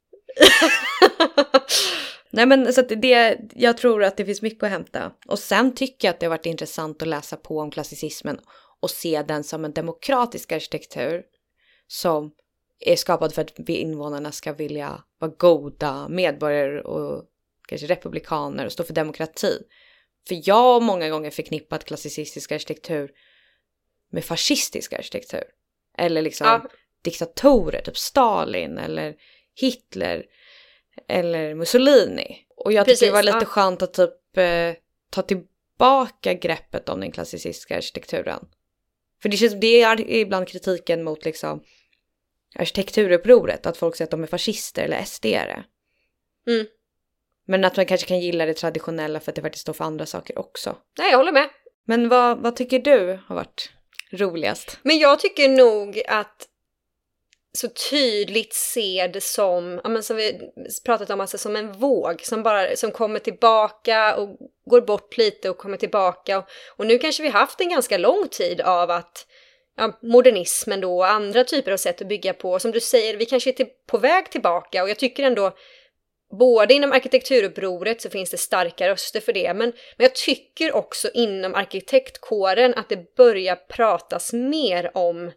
Nej 2.31 2.47
men 2.47 2.73
så 2.73 2.81
att 2.81 2.89
det, 2.89 3.39
jag 3.55 3.77
tror 3.77 4.05
att 4.05 4.17
det 4.17 4.25
finns 4.25 4.43
mycket 4.43 4.63
att 4.63 4.71
hämta. 4.71 5.13
Och 5.27 5.39
sen 5.39 5.75
tycker 5.75 6.09
jag 6.09 6.15
att 6.15 6.21
det 6.21 6.27
har 6.27 6.31
varit 6.31 6.47
intressant 6.47 7.03
att 7.03 7.09
läsa 7.09 7.37
på 7.37 7.59
om 7.59 7.71
klassicismen 7.71 8.41
och 8.81 8.91
se 8.91 9.23
den 9.23 9.45
som 9.45 9.65
en 9.65 9.73
demokratisk 9.73 10.53
arkitektur 10.53 11.23
som 11.87 12.33
är 12.81 12.97
skapad 12.97 13.35
för 13.35 13.43
att 13.43 13.53
vi 13.57 13.76
invånarna 13.76 14.33
ska 14.33 14.53
vilja 14.53 15.03
vara 15.18 15.31
goda 15.39 16.09
medborgare 16.09 16.81
och 16.81 17.24
kanske 17.68 17.87
republikaner 17.87 18.66
och 18.66 18.72
stå 18.72 18.85
för 18.85 18.95
demokrati. 18.95 19.59
För 20.29 20.49
jag 20.49 20.55
har 20.55 20.81
många 20.81 21.09
gånger 21.09 21.31
förknippat 21.31 21.85
klassicistisk 21.85 22.53
arkitektur 22.53 23.11
med 24.11 24.24
fascistisk 24.24 24.93
arkitektur. 24.93 25.45
Eller 25.99 26.22
liksom 26.22 26.47
Ja. 26.47 26.68
diktatorer, 27.03 27.81
typ 27.81 27.97
Stalin 27.97 28.79
eller 28.79 29.14
Hitler 29.55 30.24
eller 31.09 31.55
Mussolini. 31.55 32.37
Och 32.57 32.72
jag 32.72 32.87
tycker 32.87 33.07
det 33.07 33.12
var 33.12 33.22
lite 33.22 33.39
ja. 33.39 33.45
skönt 33.45 33.83
att 33.83 33.95
typ 33.95 34.37
eh, 34.37 34.72
ta 35.11 35.22
tillbaka 35.22 36.35
greppet 36.35 36.89
om 36.89 37.01
den 37.01 37.12
klassicistiska 37.12 37.76
arkitekturen. 37.76 38.49
För 39.22 39.29
det 39.29 39.37
känns, 39.37 39.61
det 39.61 39.83
är 39.83 40.11
ibland 40.11 40.49
kritiken 40.49 41.05
mot 41.05 41.24
liksom 41.24 41.62
arkitekturupproret, 42.55 43.67
att 43.67 43.77
folk 43.77 43.97
säger 43.97 44.07
att 44.07 44.11
de 44.11 44.23
är 44.23 44.27
fascister 44.27 44.83
eller 44.83 44.97
SD-are. 44.97 45.65
Mm. 46.47 46.67
Men 47.47 47.65
att 47.65 47.77
man 47.77 47.87
kanske 47.87 48.07
kan 48.07 48.21
gilla 48.21 48.47
det 48.47 48.55
traditionella 48.55 49.21
för 49.21 49.31
att 49.33 49.37
det 49.37 49.43
faktiskt 49.43 49.63
står 49.63 49.73
för 49.73 49.85
andra 49.85 50.07
saker 50.07 50.39
också. 50.39 50.77
Nej, 50.99 51.11
jag 51.11 51.19
håller 51.19 51.33
med. 51.33 51.49
Men 51.87 52.09
vad, 52.09 52.39
vad 52.39 52.57
tycker 52.57 52.79
du 52.79 53.21
har 53.27 53.35
varit 53.35 53.73
roligast? 54.13 54.79
Men 54.83 54.99
jag 54.99 55.21
tycker 55.21 55.49
nog 55.49 56.03
att 56.09 56.49
så 57.53 57.69
tydligt 57.91 58.55
se 58.55 59.11
det 59.13 59.21
som, 59.21 59.81
ja, 59.85 59.91
men 59.91 60.03
som 60.03 60.17
vi 60.17 60.41
pratat 60.85 61.11
om, 61.11 61.21
alltså 61.21 61.39
som 61.39 61.57
en 61.57 61.73
våg 61.73 62.21
som 62.23 62.43
bara 62.43 62.77
som 62.77 62.91
kommer 62.91 63.19
tillbaka 63.19 64.17
och 64.17 64.39
går 64.71 64.81
bort 64.81 65.17
lite 65.17 65.51
och 65.51 65.59
kommer 65.59 65.77
tillbaka. 65.77 66.39
Och, 66.39 66.45
och 66.77 66.87
nu 66.87 66.99
kanske 66.99 67.23
vi 67.23 67.29
haft 67.29 67.61
en 67.61 67.69
ganska 67.69 67.99
lång 67.99 68.29
tid 68.29 68.61
av 68.61 68.91
att 68.91 69.27
ja, 69.79 69.99
modernismen 70.03 70.81
då 70.81 70.97
och 70.97 71.11
andra 71.11 71.45
typer 71.45 71.72
av 71.72 71.76
sätt 71.76 72.03
att 72.03 72.09
bygga 72.09 72.35
på. 72.35 72.59
Som 72.59 72.70
du 72.70 72.81
säger, 72.81 73.16
vi 73.16 73.26
kanske 73.26 73.51
är 73.51 73.53
till, 73.53 73.68
på 73.87 73.99
väg 73.99 74.31
tillbaka 74.31 74.83
och 74.83 74.91
jag 74.91 74.99
tycker 74.99 75.22
ändå 75.22 75.53
Både 76.39 76.74
inom 76.74 76.93
arkitekturupproret 76.93 78.03
så 78.03 78.11
finns 78.11 78.31
det 78.31 78.37
starka 78.37 78.89
röster 78.89 79.20
för 79.20 79.33
det, 79.33 79.55
men, 79.55 79.72
men 79.97 80.05
jag 80.05 80.14
tycker 80.14 80.76
också 80.76 81.09
inom 81.14 81.55
arkitektkåren 81.55 82.74
att 82.74 82.89
det 82.89 83.14
börjar 83.16 83.57
pratas 83.57 84.33
mer 84.33 84.91
om 84.97 85.31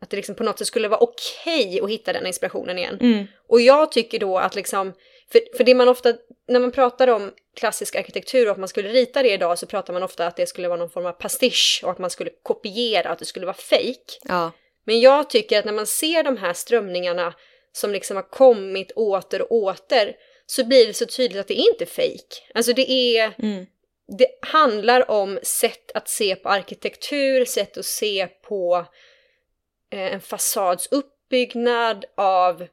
att 0.00 0.10
det 0.10 0.16
liksom 0.16 0.34
på 0.34 0.44
något 0.44 0.58
sätt 0.58 0.66
skulle 0.66 0.88
vara 0.88 1.00
okej 1.00 1.66
okay 1.66 1.80
att 1.80 1.90
hitta 1.90 2.12
den 2.12 2.26
inspirationen 2.26 2.78
igen. 2.78 2.98
Mm. 3.00 3.26
Och 3.48 3.60
jag 3.60 3.92
tycker 3.92 4.18
då 4.18 4.38
att 4.38 4.54
liksom, 4.54 4.92
för, 5.34 5.56
för 5.56 5.64
det 5.64 5.74
man 5.74 5.88
ofta, 5.88 6.14
när 6.48 6.60
man 6.60 6.70
pratar 6.70 7.08
om 7.08 7.32
klassisk 7.56 7.96
arkitektur 7.96 8.46
och 8.46 8.52
att 8.52 8.58
man 8.58 8.68
skulle 8.68 8.88
rita 8.88 9.22
det 9.22 9.32
idag 9.32 9.58
så 9.58 9.66
pratar 9.66 9.92
man 9.92 10.02
ofta 10.02 10.26
att 10.26 10.36
det 10.36 10.46
skulle 10.46 10.68
vara 10.68 10.78
någon 10.78 10.90
form 10.90 11.06
av 11.06 11.12
pastisch 11.12 11.80
och 11.84 11.90
att 11.90 11.98
man 11.98 12.10
skulle 12.10 12.30
kopiera, 12.42 13.08
att 13.08 13.18
det 13.18 13.24
skulle 13.24 13.46
vara 13.46 13.56
fake. 13.56 14.18
Ja. 14.22 14.52
Men 14.84 15.00
jag 15.00 15.30
tycker 15.30 15.58
att 15.58 15.64
när 15.64 15.72
man 15.72 15.86
ser 15.86 16.22
de 16.22 16.36
här 16.36 16.52
strömningarna 16.52 17.34
som 17.72 17.92
liksom 17.92 18.16
har 18.16 18.30
kommit 18.30 18.92
åter 18.92 19.42
och 19.42 19.52
åter 19.52 20.16
så 20.46 20.64
blir 20.64 20.86
det 20.86 20.94
så 20.94 21.06
tydligt 21.06 21.40
att 21.40 21.48
det 21.48 21.60
är 21.60 21.70
inte 21.72 21.86
fake. 21.86 22.52
Alltså 22.54 22.72
det 22.72 22.90
är, 22.90 23.34
mm. 23.38 23.66
det 24.18 24.28
handlar 24.40 25.10
om 25.10 25.38
sätt 25.42 25.90
att 25.94 26.08
se 26.08 26.36
på 26.36 26.48
arkitektur, 26.48 27.44
sätt 27.44 27.78
att 27.78 27.84
se 27.84 28.26
på 28.26 28.86
eh, 29.92 30.14
en 30.14 30.20
fasads 30.20 30.88
uppbyggnad 30.90 32.04
av 32.16 32.66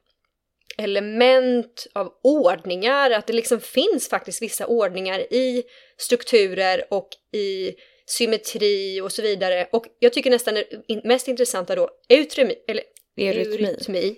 element, 0.78 1.86
av 1.92 2.12
ordningar, 2.22 3.10
att 3.10 3.26
det 3.26 3.32
liksom 3.32 3.60
finns 3.60 4.08
faktiskt 4.08 4.42
vissa 4.42 4.66
ordningar 4.66 5.18
i 5.18 5.62
strukturer 5.96 6.84
och 6.90 7.08
i 7.32 7.74
symmetri 8.06 9.00
och 9.00 9.12
så 9.12 9.22
vidare. 9.22 9.68
Och 9.72 9.86
jag 9.98 10.12
tycker 10.12 10.30
nästan 10.30 10.54
det 10.54 11.04
mest 11.04 11.28
intressanta 11.28 11.74
då, 11.74 11.88
eurytmi, 12.08 12.54
eller 12.68 12.82
eurytmi. 13.16 13.66
eurytmi 13.66 14.16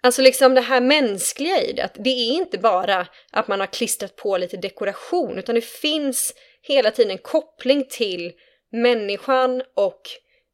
Alltså 0.00 0.22
liksom 0.22 0.54
det 0.54 0.60
här 0.60 0.80
mänskliga 0.80 1.62
i 1.62 1.72
det, 1.72 1.90
det 1.94 2.10
är 2.10 2.32
inte 2.32 2.58
bara 2.58 3.06
att 3.32 3.48
man 3.48 3.60
har 3.60 3.66
klistrat 3.66 4.16
på 4.16 4.38
lite 4.38 4.56
dekoration 4.56 5.38
utan 5.38 5.54
det 5.54 5.64
finns 5.64 6.34
hela 6.62 6.90
tiden 6.90 7.10
en 7.10 7.18
koppling 7.18 7.84
till 7.90 8.32
människan 8.72 9.62
och 9.74 10.00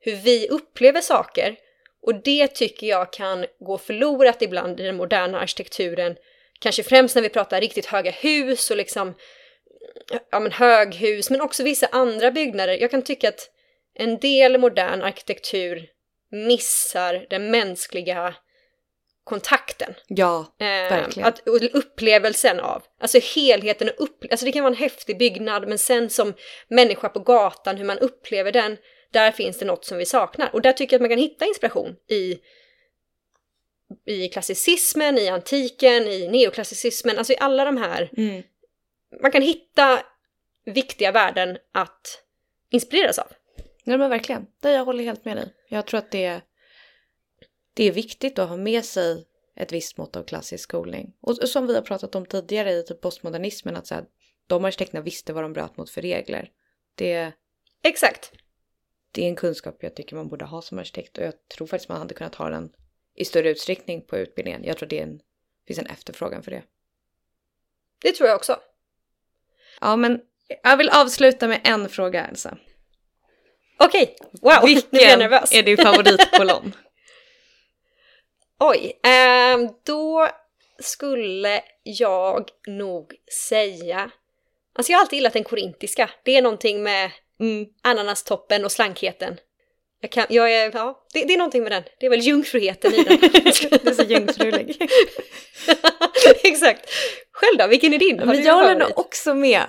hur 0.01 0.17
vi 0.17 0.49
upplever 0.49 1.01
saker. 1.01 1.57
Och 2.03 2.15
det 2.15 2.49
tycker 2.49 2.87
jag 2.87 3.13
kan 3.13 3.47
gå 3.61 3.79
förlorat 3.79 4.43
ibland 4.43 4.81
i 4.81 4.83
den 4.83 4.97
moderna 4.97 5.41
arkitekturen. 5.41 6.17
Kanske 6.61 6.83
främst 6.83 7.15
när 7.15 7.23
vi 7.23 7.29
pratar 7.29 7.61
riktigt 7.61 7.87
höga 7.87 8.11
hus 8.11 8.71
och 8.71 8.77
liksom 8.77 9.15
ja, 10.31 10.41
men 10.41 10.53
höghus, 10.53 11.31
men 11.31 11.41
också 11.41 11.63
vissa 11.63 11.87
andra 11.87 12.31
byggnader. 12.31 12.79
Jag 12.81 12.91
kan 12.91 13.03
tycka 13.03 13.29
att 13.29 13.51
en 13.95 14.19
del 14.19 14.59
modern 14.59 15.03
arkitektur 15.03 15.87
missar 16.31 17.27
den 17.31 17.51
mänskliga 17.51 18.35
kontakten. 19.25 19.95
Ja, 20.07 20.55
eh, 20.61 20.67
verkligen. 20.67 21.29
Att, 21.29 21.43
upplevelsen 21.73 22.61
av, 22.61 22.83
alltså 23.01 23.19
helheten 23.35 23.89
och 23.89 24.05
upp, 24.05 24.25
alltså 24.31 24.47
det 24.47 24.53
kan 24.53 24.63
vara 24.65 24.75
en 24.75 24.81
häftig 24.81 25.19
byggnad 25.19 25.69
men 25.69 25.79
sen 25.79 26.11
som 26.11 26.35
människa 26.69 27.09
på 27.09 27.21
gatan, 27.21 27.77
hur 27.77 27.85
man 27.85 27.99
upplever 27.99 28.53
den, 28.53 28.77
där 29.13 29.33
finns 29.33 29.59
det 29.59 29.65
något 29.65 29.85
som 29.85 29.99
vi 29.99 30.07
saknar. 30.07 30.51
Och 30.53 30.63
där 30.63 30.73
tycker 30.73 30.95
jag 30.95 30.99
att 30.99 31.03
man 31.03 31.09
kan 31.09 31.19
hitta 31.19 31.47
inspiration 31.47 31.97
i, 32.09 32.39
i 34.05 34.29
klassicismen, 34.29 35.19
i 35.19 35.29
antiken, 35.29 36.03
i 36.03 36.29
neoklassicismen, 36.29 37.19
alltså 37.19 37.33
i 37.33 37.37
alla 37.41 37.65
de 37.65 37.77
här. 37.77 38.11
Mm. 38.17 38.43
Man 39.23 39.33
kan 39.33 39.43
hitta 39.43 40.03
viktiga 40.65 41.13
värden 41.13 41.59
att 41.73 42.23
inspireras 42.71 43.19
av. 43.19 43.33
Ja 43.85 43.97
men 43.97 44.11
verkligen, 44.11 44.47
det 44.61 44.73
jag 44.73 44.85
håller 44.85 45.05
helt 45.05 45.25
med 45.25 45.37
dig. 45.37 45.55
Jag 45.69 45.87
tror 45.87 45.99
att 45.99 46.11
det 46.11 46.41
det 47.75 47.85
är 47.85 47.93
viktigt 47.93 48.39
att 48.39 48.49
ha 48.49 48.57
med 48.57 48.85
sig 48.85 49.27
ett 49.57 49.73
visst 49.73 49.97
mått 49.97 50.17
av 50.17 50.23
klassisk 50.23 50.65
skolning. 50.65 51.15
Och 51.21 51.37
som 51.37 51.67
vi 51.67 51.75
har 51.75 51.83
pratat 51.83 52.15
om 52.15 52.27
tidigare 52.27 52.73
i 52.73 52.83
typ 52.83 53.01
postmodernismen 53.01 53.77
att 53.77 53.87
så 53.87 53.95
här, 53.95 54.05
de 54.47 54.65
arkitekterna 54.65 55.01
visste 55.01 55.33
vad 55.33 55.45
de 55.45 55.53
bröt 55.53 55.77
mot 55.77 55.91
för 55.91 56.03
regler. 56.03 56.51
Det, 56.95 57.33
Exakt. 57.83 58.33
Det 59.13 59.25
är 59.25 59.29
en 59.29 59.37
kunskap 59.37 59.77
jag 59.81 59.95
tycker 59.95 60.17
man 60.17 60.29
borde 60.29 60.45
ha 60.45 60.63
som 60.63 60.79
arkitekt 60.79 61.19
och 61.19 61.25
jag 61.25 61.49
tror 61.49 61.67
faktiskt 61.67 61.89
man 61.89 61.99
hade 61.99 62.15
kunnat 62.15 62.35
ha 62.35 62.49
den 62.49 62.73
i 63.15 63.25
större 63.25 63.51
utsträckning 63.51 64.03
på 64.03 64.19
utbildningen. 64.19 64.65
Jag 64.65 64.77
tror 64.77 64.89
det 64.89 64.99
en, 64.99 65.21
finns 65.67 65.79
en 65.79 65.87
efterfrågan 65.87 66.43
för 66.43 66.51
det. 66.51 66.63
Det 68.03 68.13
tror 68.13 68.29
jag 68.29 68.37
också. 68.37 68.61
Ja, 69.81 69.97
men 69.97 70.21
jag 70.63 70.77
vill 70.77 70.89
avsluta 70.89 71.49
med 71.49 71.61
en 71.65 71.89
fråga 71.89 72.27
Elsa. 72.27 72.59
Okej, 73.79 74.17
wow, 74.33 74.61
Vilken 74.65 74.89
nu 74.91 74.99
blir 74.99 75.09
jag 75.09 75.19
nervös. 75.19 75.53
är 75.53 75.63
din 75.63 75.77
favoritkolonn? 75.77 76.77
Oj, 78.59 79.01
eh, 79.03 79.71
då 79.85 80.29
skulle 80.79 81.63
jag 81.83 82.49
nog 82.67 83.15
säga... 83.49 84.11
Alltså 84.75 84.93
jag 84.93 84.99
har 84.99 85.03
alltid 85.03 85.17
gillat 85.17 85.33
den 85.33 85.45
korintiska. 85.45 86.11
Det 86.23 86.37
är 86.37 86.43
någonting 86.43 86.83
med 86.83 87.11
mm, 87.43 87.67
ananastoppen 87.83 88.65
och 88.65 88.73
slankheten. 88.73 89.37
Jag, 90.01 90.11
kan, 90.11 90.27
jag 90.29 90.53
är, 90.53 90.71
ja, 90.75 91.07
det, 91.13 91.25
det, 91.25 91.35
är 91.35 91.39
någonting 91.39 91.63
med 91.63 91.73
den. 91.73 91.83
Det 92.01 92.07
är 92.07 92.11
väl 92.11 92.21
jungfruheten 92.21 92.95
i 92.95 93.05
den. 93.05 93.19
det 93.21 93.87
är 93.87 93.95
så 93.95 94.03
jungfrulig. 94.03 94.77
Exakt. 96.45 96.91
Själv 97.33 97.59
då, 97.59 97.67
vilken 97.67 97.95
är 97.95 97.99
din? 97.99 98.19
Har 98.19 98.27
Men 98.27 98.43
jag 98.43 98.55
håller 98.55 98.77
nog 98.77 98.99
också 98.99 99.35
med 99.35 99.63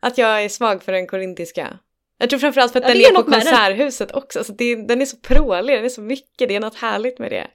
att 0.00 0.18
jag 0.18 0.44
är 0.44 0.48
svag 0.48 0.82
för 0.82 0.92
den 0.92 1.06
korintiska. 1.06 1.78
Jag 2.18 2.30
tror 2.30 2.40
framförallt 2.40 2.72
för 2.72 2.78
att 2.78 2.88
ja, 2.88 2.94
den 2.94 3.02
är, 3.02 3.10
är 3.10 3.14
på 3.14 3.30
konserthuset 3.30 4.14
också. 4.14 4.44
Så 4.44 4.52
det, 4.52 4.76
den 4.76 5.02
är 5.02 5.06
så 5.06 5.16
prålig, 5.16 5.76
den 5.76 5.84
är 5.84 5.88
så 5.88 6.00
mycket, 6.00 6.48
det 6.48 6.56
är 6.56 6.60
något 6.60 6.76
härligt 6.76 7.18
med 7.18 7.30
det. 7.30 7.46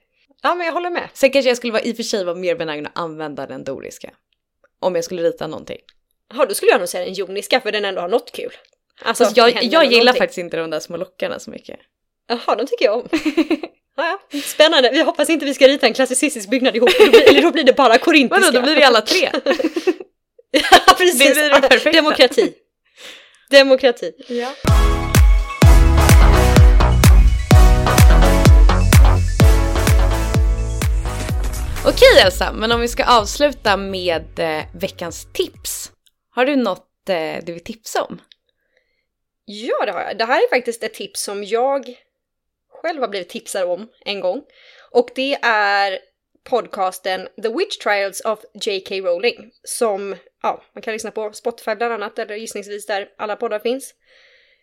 Ja, 0.42 0.54
men 0.54 0.66
jag 0.66 0.72
håller 0.72 0.90
med. 0.90 1.08
Sen 1.14 1.30
kanske 1.30 1.50
jag 1.50 1.56
skulle 1.56 1.72
vara 1.72 1.82
i 1.82 1.92
och 1.92 1.96
för 1.96 2.02
sig 2.02 2.24
vara 2.24 2.36
mer 2.36 2.56
benägen 2.56 2.86
att 2.86 2.98
använda 2.98 3.46
den 3.46 3.64
doriska. 3.64 4.10
Om 4.80 4.94
jag 4.94 5.04
skulle 5.04 5.22
rita 5.22 5.46
någonting. 5.46 5.78
Ja, 6.34 6.46
då 6.46 6.54
skulle 6.54 6.70
jag 6.70 6.78
nog 6.78 6.88
säga 6.88 7.04
den 7.04 7.14
joniska 7.14 7.60
för 7.60 7.72
den 7.72 7.84
ändå 7.84 8.00
har 8.00 8.08
något 8.08 8.32
kul. 8.32 8.52
Alltså, 9.00 9.24
alltså 9.24 9.40
jag, 9.40 9.50
jag 9.50 9.84
gillar 9.84 9.98
någonting. 9.98 10.20
faktiskt 10.20 10.38
inte 10.38 10.56
de 10.56 10.70
där 10.70 10.80
små 10.80 10.96
lockarna 10.96 11.38
så 11.38 11.50
mycket. 11.50 11.80
Jaha, 12.28 12.56
de 12.56 12.66
tycker 12.66 12.84
jag 12.84 12.94
om. 12.94 13.08
ja, 13.96 14.18
ja. 14.30 14.40
Spännande, 14.40 14.90
vi 14.92 15.02
hoppas 15.02 15.30
inte 15.30 15.44
vi 15.44 15.54
ska 15.54 15.68
rita 15.68 15.86
en 15.86 15.94
klassicistisk 15.94 16.50
byggnad 16.50 16.76
ihop, 16.76 16.90
då 16.98 17.10
blir, 17.10 17.28
eller 17.28 17.42
då 17.42 17.50
blir 17.50 17.64
det 17.64 17.72
bara 17.72 17.98
korintiska. 17.98 18.44
Vadå, 18.44 18.58
då 18.58 18.62
blir 18.62 18.76
det 18.76 18.86
alla 18.86 19.00
tre? 19.00 19.30
ja, 20.50 20.94
precis. 20.98 21.18
Det 21.18 21.34
blir 21.34 21.50
det 21.50 21.68
perfekta. 21.68 22.02
Demokrati. 22.02 22.52
Demokrati. 23.50 24.12
Ja. 24.28 24.52
Okej 31.84 32.20
Elsa, 32.24 32.52
men 32.52 32.72
om 32.72 32.80
vi 32.80 32.88
ska 32.88 33.04
avsluta 33.04 33.76
med 33.76 34.38
eh, 34.38 34.64
veckans 34.72 35.26
tips. 35.32 35.92
Har 36.30 36.46
du 36.46 36.56
något 36.56 37.08
eh, 37.08 37.44
du 37.44 37.52
vill 37.52 37.64
tipsa 37.64 38.02
om? 38.02 38.20
Ja, 39.44 39.86
det 39.86 39.92
har 39.92 40.00
jag. 40.00 40.18
Det 40.18 40.24
här 40.24 40.44
är 40.44 40.48
faktiskt 40.48 40.82
ett 40.82 40.94
tips 40.94 41.22
som 41.22 41.44
jag 41.44 41.94
själv 42.68 43.00
har 43.00 43.08
blivit 43.08 43.28
tipsad 43.28 43.68
om 43.68 43.88
en 44.04 44.20
gång. 44.20 44.42
Och 44.90 45.10
det 45.14 45.34
är 45.42 45.98
podcasten 46.44 47.28
The 47.42 47.48
Witch 47.48 47.76
Trials 47.76 48.20
of 48.20 48.44
J.K. 48.54 48.94
Rowling 48.94 49.50
som 49.62 50.16
ja, 50.42 50.62
man 50.72 50.82
kan 50.82 50.92
lyssna 50.92 51.10
på 51.10 51.32
Spotify 51.32 51.74
bland 51.74 51.92
annat, 51.92 52.18
eller 52.18 52.34
gissningsvis 52.34 52.86
där 52.86 53.08
alla 53.18 53.36
poddar 53.36 53.58
finns. 53.58 53.94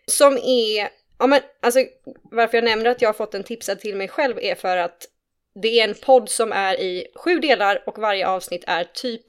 Som 0.05 0.37
är, 0.37 0.89
ja 1.19 1.27
men 1.27 1.41
alltså 1.59 1.79
varför 2.23 2.57
jag 2.57 2.63
nämner 2.63 2.89
att 2.89 3.01
jag 3.01 3.09
har 3.09 3.13
fått 3.13 3.33
en 3.33 3.43
tipsad 3.43 3.79
till 3.79 3.95
mig 3.95 4.07
själv 4.07 4.39
är 4.39 4.55
för 4.55 4.77
att 4.77 5.07
det 5.61 5.79
är 5.79 5.87
en 5.87 5.95
podd 5.95 6.29
som 6.29 6.51
är 6.51 6.79
i 6.79 7.07
sju 7.15 7.39
delar 7.39 7.83
och 7.85 7.97
varje 7.97 8.27
avsnitt 8.27 8.63
är 8.67 8.83
typ 8.83 9.25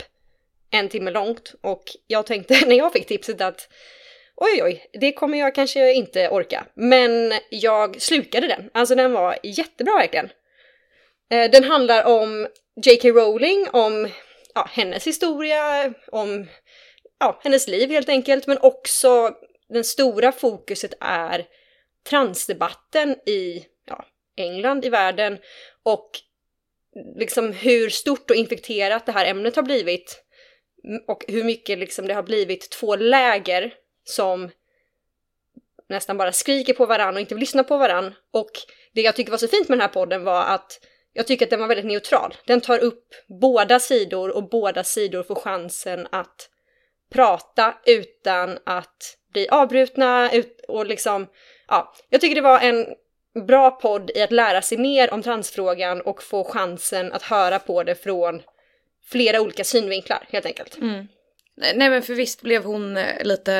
en 0.70 0.88
timme 0.88 1.10
långt. 1.10 1.54
Och 1.60 1.84
jag 2.06 2.26
tänkte 2.26 2.60
när 2.66 2.76
jag 2.76 2.92
fick 2.92 3.06
tipset 3.06 3.40
att 3.40 3.68
oj 4.40 4.62
oj, 4.62 4.86
det 4.92 5.12
kommer 5.12 5.38
jag 5.38 5.54
kanske 5.54 5.92
inte 5.92 6.28
orka. 6.28 6.66
Men 6.74 7.32
jag 7.50 8.02
slukade 8.02 8.46
den. 8.46 8.70
Alltså 8.74 8.94
den 8.94 9.12
var 9.12 9.38
jättebra 9.42 9.92
verkligen. 9.98 10.30
Eh, 11.30 11.50
den 11.50 11.64
handlar 11.64 12.04
om 12.04 12.48
J.K. 12.84 13.08
Rowling, 13.08 13.68
om 13.72 14.08
ja, 14.54 14.68
hennes 14.72 15.06
historia, 15.06 15.94
om 16.12 16.46
ja, 17.18 17.40
hennes 17.44 17.68
liv 17.68 17.90
helt 17.90 18.08
enkelt, 18.08 18.46
men 18.46 18.58
också 18.60 19.30
den 19.68 19.84
stora 19.84 20.32
fokuset 20.32 20.94
är 21.00 21.46
transdebatten 22.08 23.10
i 23.26 23.64
ja, 23.86 24.04
England, 24.36 24.84
i 24.84 24.88
världen 24.88 25.38
och 25.82 26.10
liksom 27.16 27.52
hur 27.52 27.88
stort 27.88 28.30
och 28.30 28.36
infekterat 28.36 29.06
det 29.06 29.12
här 29.12 29.26
ämnet 29.26 29.56
har 29.56 29.62
blivit 29.62 30.24
och 31.08 31.24
hur 31.28 31.44
mycket 31.44 31.78
liksom 31.78 32.06
det 32.06 32.14
har 32.14 32.22
blivit 32.22 32.70
två 32.70 32.96
läger 32.96 33.74
som 34.04 34.50
nästan 35.88 36.16
bara 36.16 36.32
skriker 36.32 36.72
på 36.72 36.86
varann 36.86 37.14
och 37.14 37.20
inte 37.20 37.34
vill 37.34 37.40
lyssna 37.40 37.64
på 37.64 37.76
varann. 37.76 38.14
Och 38.30 38.50
det 38.94 39.00
jag 39.00 39.16
tycker 39.16 39.30
var 39.30 39.38
så 39.38 39.48
fint 39.48 39.68
med 39.68 39.78
den 39.78 39.82
här 39.82 39.94
podden 39.94 40.24
var 40.24 40.44
att 40.44 40.80
jag 41.12 41.26
tycker 41.26 41.46
att 41.46 41.50
den 41.50 41.60
var 41.60 41.68
väldigt 41.68 41.86
neutral. 41.86 42.34
Den 42.46 42.60
tar 42.60 42.78
upp 42.78 43.14
båda 43.40 43.78
sidor 43.78 44.36
och 44.36 44.48
båda 44.48 44.84
sidor 44.84 45.22
får 45.22 45.34
chansen 45.34 46.06
att 46.12 46.48
prata 47.12 47.74
utan 47.86 48.58
att 48.66 49.16
bli 49.32 49.48
avbrutna 49.48 50.32
ut 50.32 50.64
och 50.68 50.86
liksom, 50.86 51.26
ja, 51.68 51.94
jag 52.08 52.20
tycker 52.20 52.34
det 52.34 52.40
var 52.40 52.60
en 52.60 52.86
bra 53.46 53.70
podd 53.70 54.10
i 54.14 54.22
att 54.22 54.32
lära 54.32 54.62
sig 54.62 54.78
mer 54.78 55.14
om 55.14 55.22
transfrågan 55.22 56.00
och 56.00 56.22
få 56.22 56.44
chansen 56.44 57.12
att 57.12 57.22
höra 57.22 57.58
på 57.58 57.82
det 57.82 57.94
från 57.94 58.42
flera 59.04 59.40
olika 59.40 59.64
synvinklar 59.64 60.26
helt 60.30 60.46
enkelt. 60.46 60.76
Mm. 60.76 61.06
Nej 61.60 61.90
men 61.90 62.02
för 62.02 62.14
visst 62.14 62.42
blev 62.42 62.64
hon 62.64 62.96
eh, 62.96 63.24
lite... 63.24 63.54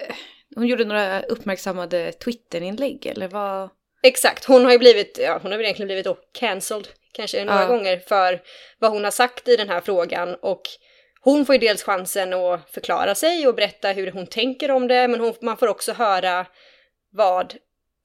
Eh, 0.00 0.14
hon 0.54 0.66
gjorde 0.66 0.84
några 0.84 1.22
uppmärksammade 1.22 2.12
Twitterinlägg 2.12 3.06
eller 3.06 3.28
vad? 3.28 3.70
Exakt, 4.02 4.44
hon 4.44 4.64
har 4.64 4.72
ju 4.72 4.78
blivit, 4.78 5.18
ja 5.22 5.38
hon 5.42 5.50
har 5.50 5.58
väl 5.58 5.64
egentligen 5.64 5.86
blivit 5.86 6.04
då 6.04 6.18
cancelled 6.38 6.88
kanske 7.12 7.44
några 7.44 7.60
ja. 7.60 7.66
gånger 7.66 7.98
för 7.98 8.42
vad 8.78 8.90
hon 8.90 9.04
har 9.04 9.10
sagt 9.10 9.48
i 9.48 9.56
den 9.56 9.68
här 9.68 9.80
frågan 9.80 10.34
och 10.34 10.62
hon 11.20 11.46
får 11.46 11.54
ju 11.54 11.58
dels 11.58 11.82
chansen 11.82 12.32
att 12.32 12.70
förklara 12.70 13.14
sig 13.14 13.48
och 13.48 13.54
berätta 13.54 13.92
hur 13.92 14.10
hon 14.10 14.26
tänker 14.26 14.70
om 14.70 14.88
det 14.88 15.08
men 15.08 15.20
hon, 15.20 15.34
man 15.40 15.56
får 15.56 15.68
också 15.68 15.92
höra 15.92 16.46
vad 17.12 17.54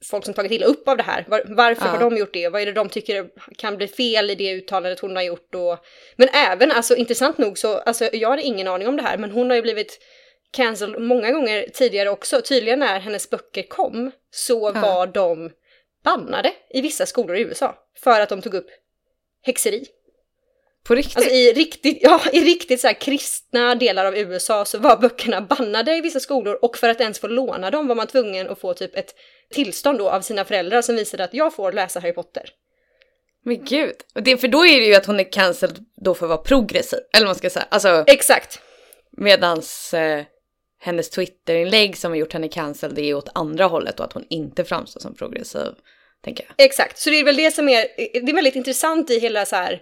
folk 0.06 0.26
som 0.26 0.34
tagit 0.34 0.52
illa 0.52 0.66
upp 0.66 0.88
av 0.88 0.98
det 0.98 1.04
här. 1.04 1.26
Var, 1.28 1.42
varför 1.46 1.86
ja. 1.86 1.92
har 1.92 2.00
de 2.00 2.18
gjort 2.18 2.34
det? 2.34 2.50
Vad 2.50 2.62
är 2.62 2.66
det 2.66 2.72
de 2.72 2.90
tycker 2.90 3.30
kan 3.58 3.78
bli 3.78 3.88
fel 3.88 4.30
i 4.30 4.36
det 4.36 4.54
uttalandet 4.54 5.00
hon 5.00 5.16
har 5.16 5.24
gjort? 5.24 5.56
Och, 5.56 5.78
men 6.16 6.30
även, 6.34 6.72
alltså 6.72 6.96
intressant 6.96 7.38
nog 7.38 7.58
så, 7.58 7.78
alltså 7.78 8.10
jag 8.14 8.30
hade 8.30 8.42
ingen 8.42 8.68
aning 8.68 8.88
om 8.88 8.98
det 8.98 9.04
här, 9.04 9.18
men 9.18 9.32
hon 9.32 9.50
har 9.50 9.56
ju 9.56 9.62
blivit 9.62 10.00
cancelled 10.52 11.02
många 11.02 11.32
gånger 11.32 11.66
tidigare 11.74 12.10
också. 12.10 12.42
Tydligen 12.42 12.80
när 12.80 13.00
hennes 13.00 13.30
böcker 13.30 13.64
kom 13.64 14.12
så 14.32 14.72
ja. 14.76 14.82
var 14.82 15.08
de 15.08 15.52
bannade 16.04 16.54
i 16.70 16.82
vissa 16.82 17.06
skolor 17.06 17.36
i 17.36 17.42
USA 17.42 17.76
för 17.98 18.20
att 18.20 18.30
de 18.30 18.42
tog 18.42 18.54
upp 18.54 18.68
häxeri. 19.42 19.86
På 20.84 20.96
riktigt? 20.96 21.18
Alltså 21.18 21.32
i 21.32 21.54
riktigt, 21.54 21.98
ja, 22.02 22.22
i 22.34 22.42
riktigt 22.42 22.82
så 22.82 22.88
här 22.88 22.94
kristna 22.94 23.76
delar 23.76 24.06
av 24.06 24.18
USA 24.18 24.66
så 24.66 24.78
var 24.78 24.98
böckerna 24.98 25.42
bannade 25.42 25.96
i 25.96 26.02
vissa 26.02 26.20
skolor 26.20 26.60
och 26.62 26.78
för 26.78 26.90
att 26.90 27.02
ens 27.02 27.20
få 27.20 27.28
låna 27.28 27.72
dem 27.72 27.88
var 27.88 27.96
man 27.96 28.08
tvungen 28.08 28.50
att 28.50 28.60
få 28.60 28.74
typ 28.74 28.96
ett 28.96 29.16
tillstånd 29.52 30.00
då 30.00 30.10
av 30.10 30.22
sina 30.22 30.46
föräldrar 30.46 30.82
som 30.82 30.96
visade 30.96 31.24
att 31.24 31.34
jag 31.34 31.56
får 31.56 31.72
läsa 31.72 32.00
Harry 32.00 32.14
Potter. 32.14 32.50
Men 33.44 33.66
gud, 33.66 33.96
det, 34.14 34.38
för 34.38 34.48
då 34.48 34.66
är 34.66 34.80
det 34.80 34.86
ju 34.86 34.96
att 34.96 35.06
hon 35.06 35.20
är 35.20 35.32
cancelled 35.32 35.86
då 35.96 36.14
för 36.14 36.26
att 36.26 36.30
vara 36.30 36.42
progressiv, 36.42 37.00
eller 37.14 37.26
vad 37.26 37.30
man 37.30 37.36
ska 37.36 37.50
säga. 37.50 37.66
Alltså, 37.70 38.04
Exakt. 38.08 38.62
Medans 39.18 39.94
eh, 39.94 40.24
hennes 40.80 41.10
Twitterinlägg 41.10 41.98
som 41.98 42.12
har 42.12 42.18
gjort 42.18 42.34
henne 42.34 42.48
cancelled 42.48 43.00
är 43.00 43.14
åt 43.14 43.30
andra 43.34 43.66
hållet 43.66 44.00
och 44.00 44.06
att 44.06 44.14
hon 44.14 44.26
inte 44.30 44.64
framstår 44.64 45.02
som 45.02 45.16
progressiv. 45.16 45.72
Tänker 46.24 46.46
jag. 46.48 46.66
Exakt, 46.66 47.00
så 47.00 47.10
det 47.10 47.20
är 47.20 47.24
väl 47.24 47.36
det 47.36 47.52
som 47.52 47.70
är, 47.70 47.86
det 47.98 48.32
är 48.32 48.36
väldigt 48.36 48.56
intressant 48.56 49.10
i 49.10 49.20
hela 49.20 49.46
så 49.46 49.56
här 49.56 49.82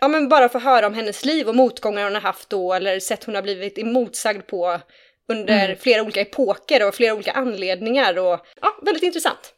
ja 0.00 0.08
men 0.08 0.28
bara 0.28 0.48
få 0.48 0.58
höra 0.58 0.86
om 0.86 0.94
hennes 0.94 1.24
liv 1.24 1.48
och 1.48 1.56
motgångar 1.56 2.04
hon 2.04 2.14
har 2.14 2.20
haft 2.20 2.50
då 2.50 2.72
eller 2.72 3.00
sätt 3.00 3.24
hon 3.24 3.34
har 3.34 3.42
blivit 3.42 3.78
emotsagd 3.78 4.46
på 4.46 4.80
under 5.28 5.64
mm. 5.64 5.76
flera 5.76 6.02
olika 6.02 6.20
epoker 6.20 6.88
och 6.88 6.94
flera 6.94 7.14
olika 7.14 7.32
anledningar 7.32 8.18
och 8.18 8.46
ja, 8.60 8.78
väldigt 8.82 9.02
intressant. 9.02 9.54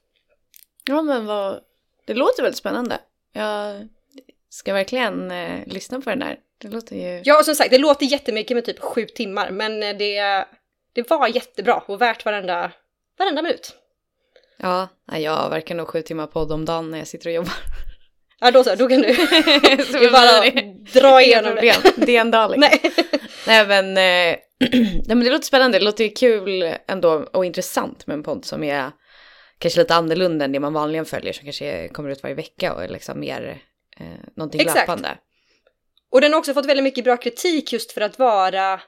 Ja 0.85 1.03
men 1.03 1.27
vad, 1.27 1.61
det 2.05 2.15
låter 2.15 2.43
väldigt 2.43 2.59
spännande. 2.59 3.01
Jag 3.33 3.89
ska 4.49 4.73
verkligen 4.73 5.31
eh, 5.31 5.67
lyssna 5.67 6.01
på 6.01 6.11
den 6.11 6.19
där. 6.19 6.39
Det 6.59 6.69
låter 6.69 6.97
ju... 6.97 7.23
Ja 7.25 7.39
och 7.39 7.45
som 7.45 7.55
sagt, 7.55 7.71
det 7.71 7.79
låter 7.79 8.07
jättemycket 8.07 8.57
med 8.57 8.65
typ 8.65 8.81
sju 8.81 9.07
timmar 9.07 9.51
men 9.51 9.83
eh, 9.83 9.97
det, 9.97 10.45
det 10.93 11.11
var 11.11 11.29
jättebra 11.29 11.83
och 11.87 12.01
värt 12.01 12.25
varenda, 12.25 12.73
varenda 13.19 13.43
minut. 13.43 13.75
Ja, 14.57 14.89
jag 15.13 15.51
verkar 15.51 15.75
nog 15.75 15.89
sju 15.89 16.03
timmar 16.03 16.27
podd 16.27 16.53
om 16.53 16.65
dagen 16.65 16.91
när 16.91 16.99
jag 16.99 17.07
sitter 17.07 17.29
och 17.29 17.35
jobbar. 17.35 17.53
Ja 18.41 18.51
då 18.51 18.65
så, 18.65 18.75
då 18.75 18.89
kan 18.89 19.01
du 19.01 19.07
det 19.07 20.05
är 20.05 20.13
bara 20.13 21.01
dra 21.01 21.23
igenom 21.23 21.55
det. 21.55 21.77
Det 21.97 22.17
är 22.17 22.21
en 22.21 22.31
dag 22.31 22.51
liksom. 22.51 22.71
Nej. 22.83 22.93
Nej 23.47 23.67
men, 23.67 23.89
eh, 23.97 24.39
nej 24.71 25.05
men 25.07 25.21
det 25.21 25.31
låter 25.31 25.45
spännande, 25.45 25.79
det 25.79 25.85
låter 25.85 26.05
ju 26.05 26.11
kul 26.11 26.75
ändå 26.87 27.29
och 27.33 27.45
intressant 27.45 28.07
med 28.07 28.15
en 28.15 28.23
podd 28.23 28.45
som 28.45 28.65
är 28.65 28.91
kanske 29.59 29.81
lite 29.81 29.95
annorlunda 29.95 30.45
än 30.45 30.53
det 30.53 30.61
man 30.61 30.73
vanligen 30.73 31.05
följer 31.05 31.33
som 31.33 31.45
kanske 31.45 31.89
kommer 31.89 32.11
ut 32.11 32.23
varje 32.23 32.35
vecka 32.35 32.75
och 32.75 32.85
är 32.85 32.89
liksom 32.89 33.21
mer 33.21 33.63
eh, 34.01 34.07
någonting 34.37 34.61
Exakt. 34.61 34.79
löpande. 34.79 35.19
Och 36.11 36.21
den 36.21 36.33
har 36.33 36.39
också 36.39 36.55
fått 36.55 36.67
väldigt 36.67 36.85
mycket 36.85 37.05
bra 37.05 37.17
kritik 37.17 37.73
just 37.73 37.93
för 37.93 38.01
att 38.01 38.19
vara, 38.19 38.81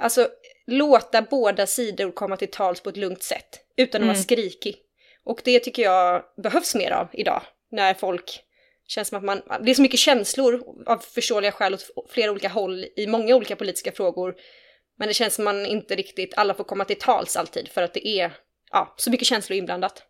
alltså 0.00 0.28
låta 0.66 1.22
båda 1.22 1.66
sidor 1.66 2.10
komma 2.10 2.36
till 2.36 2.50
tals 2.50 2.80
på 2.80 2.90
ett 2.90 2.96
lugnt 2.96 3.22
sätt 3.22 3.60
utan 3.76 3.98
att 3.98 4.04
mm. 4.04 4.14
vara 4.14 4.22
skrikig. 4.22 4.76
Och 5.24 5.40
det 5.44 5.60
tycker 5.60 5.82
jag 5.82 6.22
behövs 6.42 6.74
mer 6.74 6.90
av 6.90 7.08
idag 7.12 7.42
när 7.70 7.94
folk 7.94 8.43
Känns 8.86 9.08
som 9.08 9.18
att 9.18 9.24
man, 9.24 9.42
det 9.64 9.70
är 9.70 9.74
så 9.74 9.82
mycket 9.82 10.00
känslor 10.00 10.62
av 10.86 10.98
förståeliga 10.98 11.52
skäl 11.52 11.74
åt 11.74 12.10
flera 12.10 12.30
olika 12.30 12.48
håll 12.48 12.86
i 12.96 13.06
många 13.06 13.36
olika 13.36 13.56
politiska 13.56 13.92
frågor. 13.92 14.34
Men 14.98 15.08
det 15.08 15.14
känns 15.14 15.34
som 15.34 15.44
man 15.44 15.66
inte 15.66 15.94
riktigt, 15.94 16.34
alla 16.36 16.54
får 16.54 16.64
komma 16.64 16.84
till 16.84 16.98
tals 16.98 17.36
alltid 17.36 17.68
för 17.68 17.82
att 17.82 17.94
det 17.94 18.08
är 18.08 18.32
ja, 18.70 18.94
så 18.96 19.10
mycket 19.10 19.26
känslor 19.26 19.58
inblandat. 19.58 20.02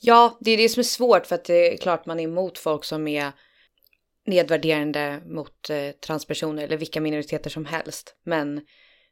Ja, 0.00 0.38
det 0.40 0.50
är 0.50 0.56
det 0.56 0.68
som 0.68 0.80
är 0.80 0.84
svårt 0.84 1.26
för 1.26 1.34
att 1.34 1.44
det 1.44 1.72
är 1.72 1.76
klart 1.76 2.06
man 2.06 2.20
är 2.20 2.24
emot 2.24 2.58
folk 2.58 2.84
som 2.84 3.08
är 3.08 3.32
nedvärderande 4.26 5.22
mot 5.26 5.70
eh, 5.70 5.90
transpersoner 5.90 6.64
eller 6.64 6.76
vilka 6.76 7.00
minoriteter 7.00 7.50
som 7.50 7.64
helst. 7.64 8.16
Men 8.24 8.60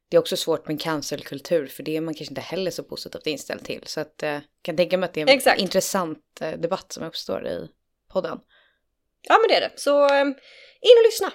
det 0.09 0.17
är 0.17 0.19
också 0.19 0.37
svårt 0.37 0.69
med 0.69 0.81
cancelkultur 0.81 1.67
för 1.67 1.83
det 1.83 1.97
är 1.97 2.01
man 2.01 2.15
kanske 2.15 2.33
inte 2.33 2.41
heller 2.41 2.71
så 2.71 2.83
positivt 2.83 3.27
inställd 3.27 3.65
till. 3.65 3.83
Så 3.87 4.01
att 4.01 4.23
eh, 4.23 4.39
kan 4.63 4.77
tänka 4.77 4.99
mig 4.99 5.07
att 5.07 5.15
det 5.15 5.21
är 5.21 5.23
en 5.23 5.37
Exakt. 5.37 5.61
intressant 5.61 6.41
eh, 6.41 6.59
debatt 6.59 6.93
som 6.93 7.05
uppstår 7.05 7.47
i 7.47 7.69
podden. 8.13 8.41
Ja 9.29 9.39
men 9.39 9.49
det 9.49 9.55
är 9.55 9.61
det. 9.61 9.73
Så 9.77 10.05
um, 10.05 10.29
in 10.81 10.97
och 10.99 11.05
lyssna. 11.07 11.33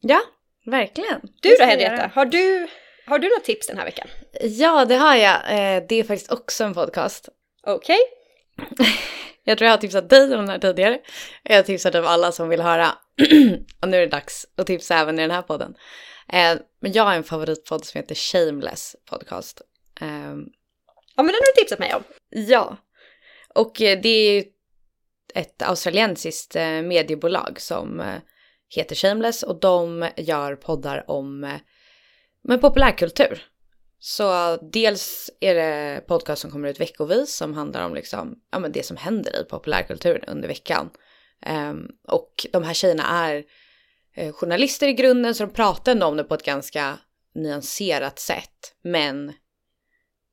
Ja, 0.00 0.20
verkligen. 0.66 1.20
Du 1.42 1.56
då 1.56 1.64
Henrietta, 1.64 2.10
har 2.14 2.24
du, 2.24 2.68
har 3.06 3.18
du 3.18 3.28
några 3.28 3.40
tips 3.40 3.66
den 3.66 3.78
här 3.78 3.84
veckan? 3.84 4.08
Ja, 4.40 4.84
det 4.84 4.96
har 4.96 5.14
jag. 5.16 5.34
Eh, 5.34 5.82
det 5.88 5.94
är 5.94 6.04
faktiskt 6.04 6.32
också 6.32 6.64
en 6.64 6.74
podcast. 6.74 7.28
Okej. 7.66 7.98
Okay. 8.56 8.86
jag 9.44 9.58
tror 9.58 9.66
jag 9.66 9.72
har 9.72 9.80
tipsat 9.80 10.10
dig 10.10 10.24
om 10.24 10.30
den 10.30 10.48
här 10.48 10.58
tidigare. 10.58 10.98
Jag 11.42 11.56
har 11.56 11.62
tipsat 11.62 11.94
om 11.94 12.06
alla 12.06 12.32
som 12.32 12.48
vill 12.48 12.60
höra. 12.60 12.88
och 13.82 13.88
nu 13.88 13.96
är 13.96 14.00
det 14.00 14.06
dags 14.06 14.46
att 14.56 14.66
tipsa 14.66 14.96
även 14.98 15.18
i 15.18 15.22
den 15.22 15.30
här 15.30 15.42
podden. 15.42 15.74
Eh, 16.32 16.58
men 16.80 16.92
jag 16.92 17.04
har 17.04 17.14
en 17.14 17.24
favoritpodd 17.24 17.84
som 17.84 17.98
heter 17.98 18.14
Shameless 18.14 18.96
Podcast. 19.10 19.62
Ehm, 20.00 20.44
ja, 21.16 21.22
men 21.22 21.26
den 21.26 21.34
har 21.34 21.54
du 21.54 21.60
tipsat 21.60 21.78
mig 21.78 21.94
om. 21.94 22.02
Ja. 22.30 22.76
Och 23.54 23.82
eh, 23.82 24.00
det 24.00 24.08
är 24.08 24.44
ett 25.34 25.62
australiensiskt 25.62 26.56
eh, 26.56 26.82
mediebolag 26.82 27.60
som 27.60 28.00
eh, 28.00 28.16
heter 28.76 28.96
Shameless 28.96 29.42
och 29.42 29.60
de 29.60 30.08
gör 30.16 30.56
poddar 30.56 31.10
om 31.10 31.44
eh, 31.44 31.60
men 32.44 32.60
populärkultur. 32.60 33.42
Så 33.98 34.56
dels 34.56 35.30
är 35.40 35.54
det 35.54 36.06
podcast 36.06 36.42
som 36.42 36.50
kommer 36.50 36.68
ut 36.68 36.80
veckovis 36.80 37.34
som 37.34 37.54
handlar 37.54 37.86
om 37.86 37.94
liksom, 37.94 38.38
ja, 38.50 38.58
men 38.58 38.72
det 38.72 38.86
som 38.86 38.96
händer 38.96 39.40
i 39.40 39.44
populärkulturen 39.44 40.24
under 40.28 40.48
veckan. 40.48 40.90
Um, 41.70 41.88
och 42.08 42.46
de 42.52 42.64
här 42.64 42.74
tjejerna 42.74 43.06
är 43.06 43.44
eh, 44.14 44.32
journalister 44.32 44.88
i 44.88 44.92
grunden 44.92 45.34
så 45.34 45.46
de 45.46 45.52
pratar 45.52 45.92
ändå 45.92 46.06
om 46.06 46.16
det 46.16 46.24
på 46.24 46.34
ett 46.34 46.44
ganska 46.44 46.98
nyanserat 47.34 48.18
sätt. 48.18 48.74
Men 48.82 49.32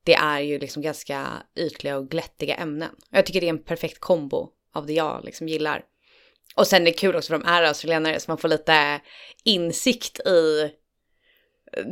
det 0.04 0.14
är 0.14 0.40
ju 0.40 0.58
liksom 0.58 0.82
ganska 0.82 1.26
ytliga 1.56 1.96
och 1.96 2.08
glättiga 2.08 2.54
ämnen. 2.54 2.96
Jag 3.10 3.26
tycker 3.26 3.40
det 3.40 3.46
är 3.46 3.50
en 3.50 3.64
perfekt 3.64 4.00
kombo 4.00 4.52
av 4.76 4.86
det 4.86 4.92
jag 4.92 5.24
liksom 5.24 5.48
gillar. 5.48 5.82
Och 6.54 6.66
sen 6.66 6.82
är 6.82 6.86
det 6.86 6.92
kul 6.92 7.16
också 7.16 7.32
för 7.32 7.38
de 7.38 7.48
är 7.48 7.62
australienare 7.62 8.20
så 8.20 8.30
man 8.30 8.38
får 8.38 8.48
lite 8.48 9.00
insikt 9.44 10.20
i 10.20 10.70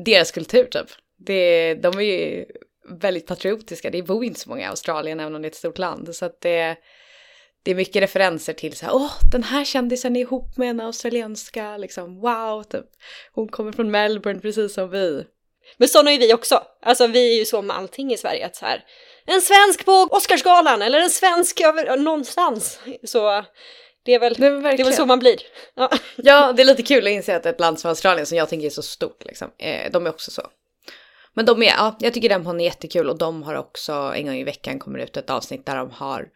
deras 0.04 0.32
kultur 0.32 0.64
typ. 0.64 0.86
Det, 1.16 1.74
de 1.74 1.98
är 1.98 2.02
ju 2.02 2.44
väldigt 3.00 3.26
patriotiska, 3.26 3.90
det 3.90 4.02
bor 4.02 4.24
inte 4.24 4.40
så 4.40 4.48
många 4.48 4.62
i 4.62 4.64
Australien 4.64 5.20
även 5.20 5.34
om 5.34 5.42
det 5.42 5.46
är 5.46 5.50
ett 5.50 5.56
stort 5.56 5.78
land. 5.78 6.16
Så 6.16 6.24
att 6.24 6.40
det, 6.40 6.76
det 7.62 7.70
är 7.70 7.74
mycket 7.74 8.02
referenser 8.02 8.52
till 8.52 8.76
så 8.76 8.86
här, 8.86 8.94
åh 8.94 9.12
den 9.32 9.42
här 9.42 9.64
kändisen 9.64 10.16
är 10.16 10.20
ihop 10.20 10.56
med 10.56 10.70
en 10.70 10.80
australienska, 10.80 11.76
liksom 11.76 12.20
wow, 12.20 12.62
typ. 12.62 12.86
Hon 13.32 13.48
kommer 13.48 13.72
från 13.72 13.90
Melbourne 13.90 14.40
precis 14.40 14.74
som 14.74 14.90
vi. 14.90 15.26
Men 15.76 15.88
sådana 15.88 16.12
är 16.12 16.18
vi 16.18 16.34
också. 16.34 16.62
Alltså 16.82 17.06
vi 17.06 17.34
är 17.34 17.38
ju 17.38 17.44
så 17.44 17.62
med 17.62 17.76
allting 17.76 18.12
i 18.12 18.16
Sverige 18.16 18.46
att 18.46 18.56
så 18.56 18.66
här, 18.66 18.84
en 19.26 19.40
svensk 19.40 19.84
på 19.84 20.08
Oscarsgalan 20.10 20.82
eller 20.82 21.00
en 21.00 21.10
svensk 21.10 21.60
över, 21.60 21.96
någonstans. 21.96 22.80
Så 23.04 23.44
Det 24.04 24.14
är 24.14 24.18
väl, 24.18 24.34
Det 24.34 24.46
är 24.46 24.60
det 24.62 24.82
är 24.82 24.84
väl 24.84 24.94
så 24.94 25.06
man 25.06 25.18
blir. 25.18 25.40
Ja. 25.74 25.90
Ja, 26.16 26.52
det 26.52 26.62
är 26.62 26.66
lite 26.66 26.82
kul 26.82 27.06
att 27.06 27.10
inse 27.10 27.36
att 27.36 27.46
ett 27.46 27.60
land 27.60 27.80
som 27.80 27.88
Australien 27.88 28.26
som 28.26 28.38
jag 28.38 28.48
tänker 28.48 28.66
är 28.66 28.70
så 28.70 28.82
stort 28.82 29.24
liksom, 29.24 29.50
eh, 29.58 29.90
de 29.92 30.06
är 30.06 30.10
också 30.10 30.30
så. 30.30 30.42
Men 31.34 31.46
de 31.46 31.62
är, 31.62 31.66
ja, 31.66 31.96
jag 32.00 32.14
tycker 32.14 32.28
den 32.28 32.44
podden 32.44 32.60
är 32.60 32.64
jättekul 32.64 33.10
och 33.10 33.18
de 33.18 33.42
har 33.42 33.54
också 33.54 33.92
en 33.92 34.26
gång 34.26 34.34
i 34.34 34.44
veckan 34.44 34.78
kommer 34.78 34.98
ut 34.98 35.16
ett 35.16 35.30
avsnitt 35.30 35.66
där 35.66 35.76
de 35.76 35.90
har 35.90 36.28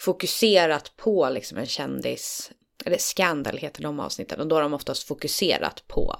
fokuserat 0.00 0.96
på 0.96 1.30
liksom 1.30 1.58
en 1.58 1.66
kändis, 1.66 2.50
eller 2.84 2.98
Scandal 2.98 3.56
heter 3.56 3.82
de 3.82 4.00
avsnitten 4.00 4.40
och 4.40 4.46
då 4.46 4.56
har 4.56 4.62
de 4.62 4.74
oftast 4.74 5.08
fokuserat 5.08 5.84
på 5.88 6.16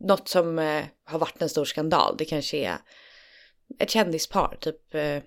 något 0.00 0.28
som 0.28 0.58
eh, 0.58 0.84
har 1.06 1.18
varit 1.18 1.42
en 1.42 1.48
stor 1.48 1.64
skandal. 1.64 2.16
Det 2.18 2.24
kanske 2.24 2.56
är 2.56 2.78
ett 3.78 3.90
kändispar, 3.90 4.56
typ 4.60 4.94
eh, 4.94 5.18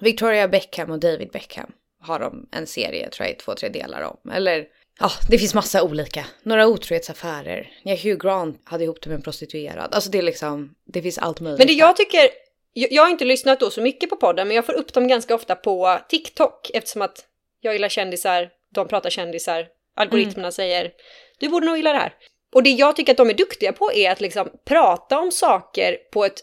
Victoria 0.00 0.48
Beckham 0.48 0.90
och 0.90 0.98
David 0.98 1.30
Beckham 1.30 1.72
har 2.00 2.18
de 2.18 2.48
en 2.52 2.66
serie, 2.66 3.10
tror 3.10 3.26
jag, 3.26 3.36
i 3.36 3.38
två, 3.38 3.54
tre 3.54 3.68
delar 3.68 4.02
om. 4.02 4.30
Eller 4.32 4.66
ja, 5.00 5.10
det 5.30 5.38
finns 5.38 5.54
massa 5.54 5.82
olika. 5.82 6.26
Några 6.42 6.66
otrohetsaffärer. 6.66 7.70
Ja, 7.82 7.94
Hugh 7.94 8.18
Grant 8.18 8.60
hade 8.64 8.84
ihop 8.84 9.02
det 9.02 9.08
med 9.08 9.16
en 9.16 9.22
prostituerad. 9.22 9.94
Alltså 9.94 10.10
det 10.10 10.18
är 10.18 10.22
liksom, 10.22 10.74
det 10.84 11.02
finns 11.02 11.18
allt 11.18 11.40
möjligt. 11.40 11.58
Men 11.58 11.66
det 11.66 11.72
jag 11.72 11.96
tycker, 11.96 12.30
jag, 12.72 12.92
jag 12.92 13.02
har 13.02 13.10
inte 13.10 13.24
lyssnat 13.24 13.60
då 13.60 13.70
så 13.70 13.80
mycket 13.80 14.10
på 14.10 14.16
podden, 14.16 14.48
men 14.48 14.54
jag 14.54 14.66
får 14.66 14.72
upp 14.72 14.92
dem 14.92 15.08
ganska 15.08 15.34
ofta 15.34 15.54
på 15.54 15.98
TikTok 16.08 16.70
eftersom 16.74 17.02
att 17.02 17.24
jag 17.60 17.72
gillar 17.72 17.88
kändisar, 17.88 18.50
de 18.74 18.88
pratar 18.88 19.10
kändisar, 19.10 19.66
algoritmerna 19.96 20.46
Mm. 20.46 20.52
säger 20.52 20.92
du 21.38 21.48
borde 21.48 21.66
nog 21.66 21.76
gilla 21.76 21.92
det 21.92 21.98
här. 21.98 22.14
Och 22.54 22.62
det 22.62 22.70
jag 22.70 22.96
tycker 22.96 23.12
att 23.12 23.16
de 23.16 23.30
är 23.30 23.34
duktiga 23.34 23.72
på 23.72 23.92
är 23.92 24.10
att 24.10 24.20
liksom 24.20 24.48
prata 24.64 25.18
om 25.18 25.32
saker 25.32 25.96
på 26.12 26.24
ett 26.24 26.42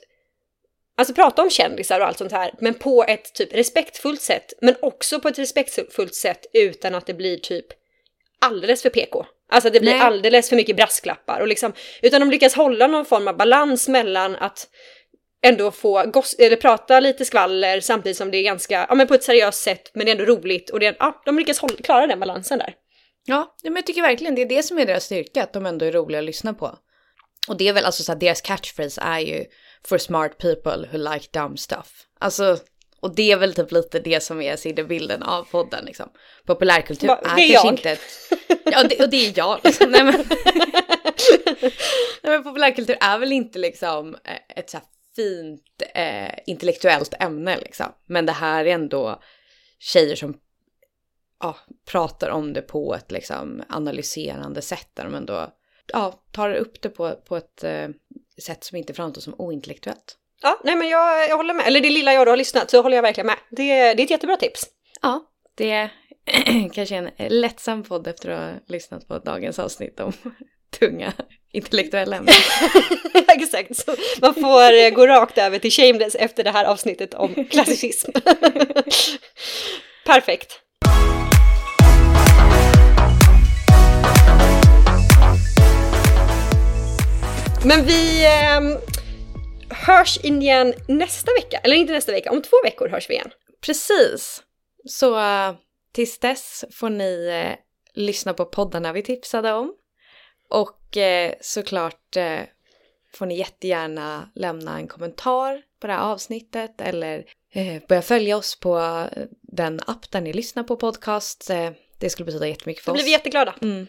Alltså 0.98 1.14
prata 1.14 1.42
om 1.42 1.50
kändisar 1.50 2.00
och 2.00 2.08
allt 2.08 2.18
sånt 2.18 2.32
här, 2.32 2.52
men 2.60 2.74
på 2.74 3.06
ett 3.08 3.34
typ 3.34 3.54
respektfullt 3.54 4.22
sätt, 4.22 4.54
men 4.62 4.76
också 4.82 5.20
på 5.20 5.28
ett 5.28 5.40
respektfullt 5.40 6.16
sätt 6.16 6.46
utan 6.54 6.96
att 6.96 7.06
det 7.06 7.14
blir 7.14 7.38
typ 7.38 7.66
alldeles 8.42 8.82
för 8.82 8.90
PK. 8.90 9.26
Alltså 9.52 9.70
det 9.70 9.80
blir 9.80 9.92
Nej. 9.92 10.02
alldeles 10.02 10.50
för 10.50 10.56
mycket 10.56 10.76
brasklappar 10.76 11.40
och 11.40 11.48
liksom, 11.48 11.74
utan 12.02 12.22
de 12.22 12.32
lyckas 12.32 12.56
hålla 12.56 12.88
någon 12.88 13.06
form 13.06 13.28
av 13.28 13.38
balans 13.38 13.88
mellan 13.88 14.36
att 14.36 14.68
ändå 15.44 15.72
få 15.72 16.04
goss, 16.06 16.36
eller 16.40 16.56
prata 16.56 17.00
lite 17.00 17.26
skvaller 17.26 17.80
samtidigt 17.80 18.18
som 18.18 18.32
det 18.32 18.38
är 18.38 18.44
ganska, 18.44 18.86
ja 18.90 18.96
men 18.96 19.08
på 19.08 19.14
ett 19.14 19.24
seriöst 19.24 19.64
sätt, 19.64 19.92
men 19.94 20.06
det 20.06 20.12
är 20.12 20.20
ändå 20.20 20.26
roligt 20.26 20.70
och 20.70 20.80
det 20.80 20.86
är, 20.86 20.96
ja, 21.00 21.22
de 21.26 21.40
lyckas 21.40 21.60
hålla, 21.60 21.76
klara 21.76 22.08
den 22.08 22.20
balansen 22.20 22.60
där. 22.60 22.74
Ja, 23.26 23.56
ja, 23.64 23.70
men 23.70 23.76
jag 23.76 23.86
tycker 23.86 24.02
verkligen 24.02 24.36
det 24.36 24.42
är 24.42 24.50
det 24.50 24.64
som 24.64 24.78
är 24.78 24.86
deras 24.86 25.04
styrka, 25.04 25.44
att 25.44 25.54
de 25.54 25.66
ändå 25.66 25.86
är 25.86 25.92
roliga 25.92 26.20
att 26.20 26.26
lyssna 26.26 26.54
på. 26.54 26.78
Och 27.48 27.58
det 27.58 27.68
är 27.68 27.74
väl 27.74 27.86
alltså 27.86 28.04
så 28.04 28.12
att 28.12 28.20
deras 28.20 28.42
catchphrase 28.42 29.02
är 29.02 29.20
ju 29.20 29.46
for 29.84 29.98
smart 29.98 30.38
people 30.38 30.90
who 30.92 31.14
like 31.14 31.28
dumb 31.32 31.60
stuff. 31.60 32.08
Alltså, 32.20 32.58
och 33.00 33.16
det 33.16 33.32
är 33.32 33.38
väl 33.38 33.54
typ 33.54 33.72
lite 33.72 34.00
det 34.00 34.24
som 34.24 34.42
är 34.42 34.56
sinnebilden 34.56 35.24
av 35.24 35.44
podden 35.44 35.86
liksom. 35.86 36.10
Populärkultur 36.46 37.08
Va, 37.08 37.18
är, 37.18 37.36
det 37.36 37.42
är 37.42 37.54
kanske 37.54 37.68
jag. 37.68 37.74
inte 37.74 37.92
ett... 37.92 38.02
Ja, 38.66 38.84
det, 38.84 39.04
och 39.04 39.10
det 39.10 39.28
är 39.28 39.34
jag 39.36 39.60
liksom. 39.64 39.92
Nej, 39.92 40.04
men... 40.04 40.14
Nej, 42.22 42.34
men 42.34 42.44
populärkultur 42.44 42.98
är 43.02 43.20
väl 43.20 43.32
inte 43.32 43.60
liksom 43.60 44.16
eh, 44.24 44.58
ett 44.58 44.70
så 44.70 44.78
här 44.78 44.86
fint 45.16 45.82
eh, 45.96 46.40
intellektuellt 46.46 47.14
ämne 47.20 47.58
liksom. 47.58 47.86
Men 48.06 48.26
det 48.26 48.32
här 48.32 48.66
är 48.66 48.74
ändå 48.74 49.22
tjejer 49.80 50.16
som 50.16 50.38
ja, 51.40 51.56
pratar 51.92 52.30
om 52.30 52.54
det 52.54 52.62
på 52.62 52.96
ett 52.96 53.12
liksom 53.12 53.64
analyserande 53.70 54.62
sätt 54.62 54.90
där 54.94 55.04
de 55.04 55.16
ändå 55.16 55.54
ja, 55.94 56.24
tar 56.32 56.54
upp 56.54 56.82
det 56.82 56.90
på, 56.90 57.16
på 57.16 57.38
ett 57.38 57.64
eh, 57.64 57.88
sätt 58.42 58.64
som 58.64 58.78
inte 58.78 58.94
framstår 58.94 59.22
som 59.22 59.36
ointellektuellt. 59.38 60.18
Ja, 60.42 60.60
nej 60.64 60.76
men 60.76 60.90
jag, 60.90 61.30
jag 61.30 61.38
håller 61.38 61.54
med, 61.54 61.68
eller 61.68 61.82
det 61.82 61.90
lilla 61.90 62.14
jag 62.14 62.28
då 62.28 62.32
har 62.32 62.38
lyssnat 62.38 62.70
så 62.70 62.82
håller 62.82 62.98
jag 62.98 63.02
verkligen 63.02 63.28
med. 63.28 63.38
Det, 63.50 63.94
det 63.94 64.02
är 64.02 64.04
ett 64.04 64.10
jättebra 64.10 64.38
tips. 64.38 64.66
Ja, 65.02 65.24
det 65.56 65.72
är 65.72 65.92
kanske 66.74 66.96
en 66.96 67.10
lättsam 67.28 67.84
podd 67.84 68.08
efter 68.08 68.30
att 68.30 68.54
ha 68.54 68.60
lyssnat 68.68 69.08
på 69.08 69.20
dagens 69.20 69.60
avsnitt 69.60 70.00
om 70.00 70.14
tunga 70.80 71.14
intellektuella 71.52 72.16
ämnen. 72.16 72.34
Exakt, 73.28 73.76
så 73.76 73.96
man 74.22 74.34
får 74.34 74.74
eh, 74.74 74.90
gå 74.90 75.08
rakt 75.08 75.38
över 75.38 75.60
till 75.60 75.72
Shameless 75.72 76.16
efter 76.16 76.44
det 76.44 76.52
här 76.52 76.66
avsnittet 76.66 77.14
om 77.14 77.46
klassicism. 77.46 78.12
Perfekt. 80.06 80.60
Men 87.66 87.86
vi 87.86 88.26
eh, 88.26 88.62
hörs 89.70 90.18
igen 90.24 90.74
nästa 90.88 91.32
vecka, 91.34 91.58
eller 91.58 91.76
inte 91.76 91.94
nästa 91.94 92.12
vecka, 92.12 92.32
om 92.32 92.42
två 92.42 92.58
veckor 92.64 92.88
hörs 92.90 93.10
vi 93.10 93.14
igen. 93.14 93.30
Precis. 93.62 94.44
Så 94.86 95.20
tills 95.92 96.20
dess 96.20 96.66
får 96.72 96.90
ni 96.90 97.28
eh, 97.28 97.56
lyssna 97.94 98.34
på 98.34 98.46
poddarna 98.46 98.94
vi 98.94 99.02
tipsade 99.02 99.54
om. 99.54 99.74
Och 100.50 100.98
eh, 100.98 101.34
såklart 101.42 102.16
eh, 102.16 102.40
får 103.14 103.26
ni 103.26 103.38
jättegärna 103.38 104.30
lämna 104.36 104.78
en 104.78 104.88
kommentar 104.88 105.62
på 105.80 105.88
det 105.88 105.94
här 105.94 106.12
avsnittet 106.12 106.82
eller 106.82 107.26
börja 107.88 108.02
följa 108.02 108.38
oss 108.38 108.60
på 108.60 109.06
den 109.42 109.80
app 109.88 110.12
där 110.12 110.22
ni 110.22 110.34
lyssnar 110.34 110.64
på 110.64 110.76
podcast. 110.76 111.52
Det 112.00 112.10
skulle 112.10 112.26
betyda 112.26 112.48
jättemycket 112.48 112.84
för 112.84 112.92
Då 112.92 112.94
oss. 112.94 112.98
blir 112.98 113.06
vi 113.06 113.12
jätteglada. 113.12 113.56
Mm. 113.62 113.88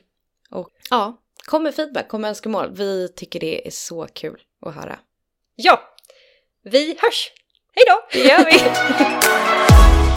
Och 0.50 0.70
ja, 0.90 1.16
kom 1.48 1.62
med 1.62 1.74
feedback, 1.74 2.08
kom 2.08 2.20
med 2.20 2.28
önskemål. 2.28 2.70
Vi 2.72 3.08
tycker 3.08 3.40
det 3.40 3.66
är 3.66 3.70
så 3.70 4.06
kul 4.06 4.40
att 4.66 4.74
höra. 4.74 4.98
Ja, 5.54 5.80
vi 6.64 6.88
hörs! 6.88 7.32
Hej 7.74 7.84
då! 7.86 8.08
Det 8.12 8.28
gör 8.28 8.44
vi! 8.44 8.58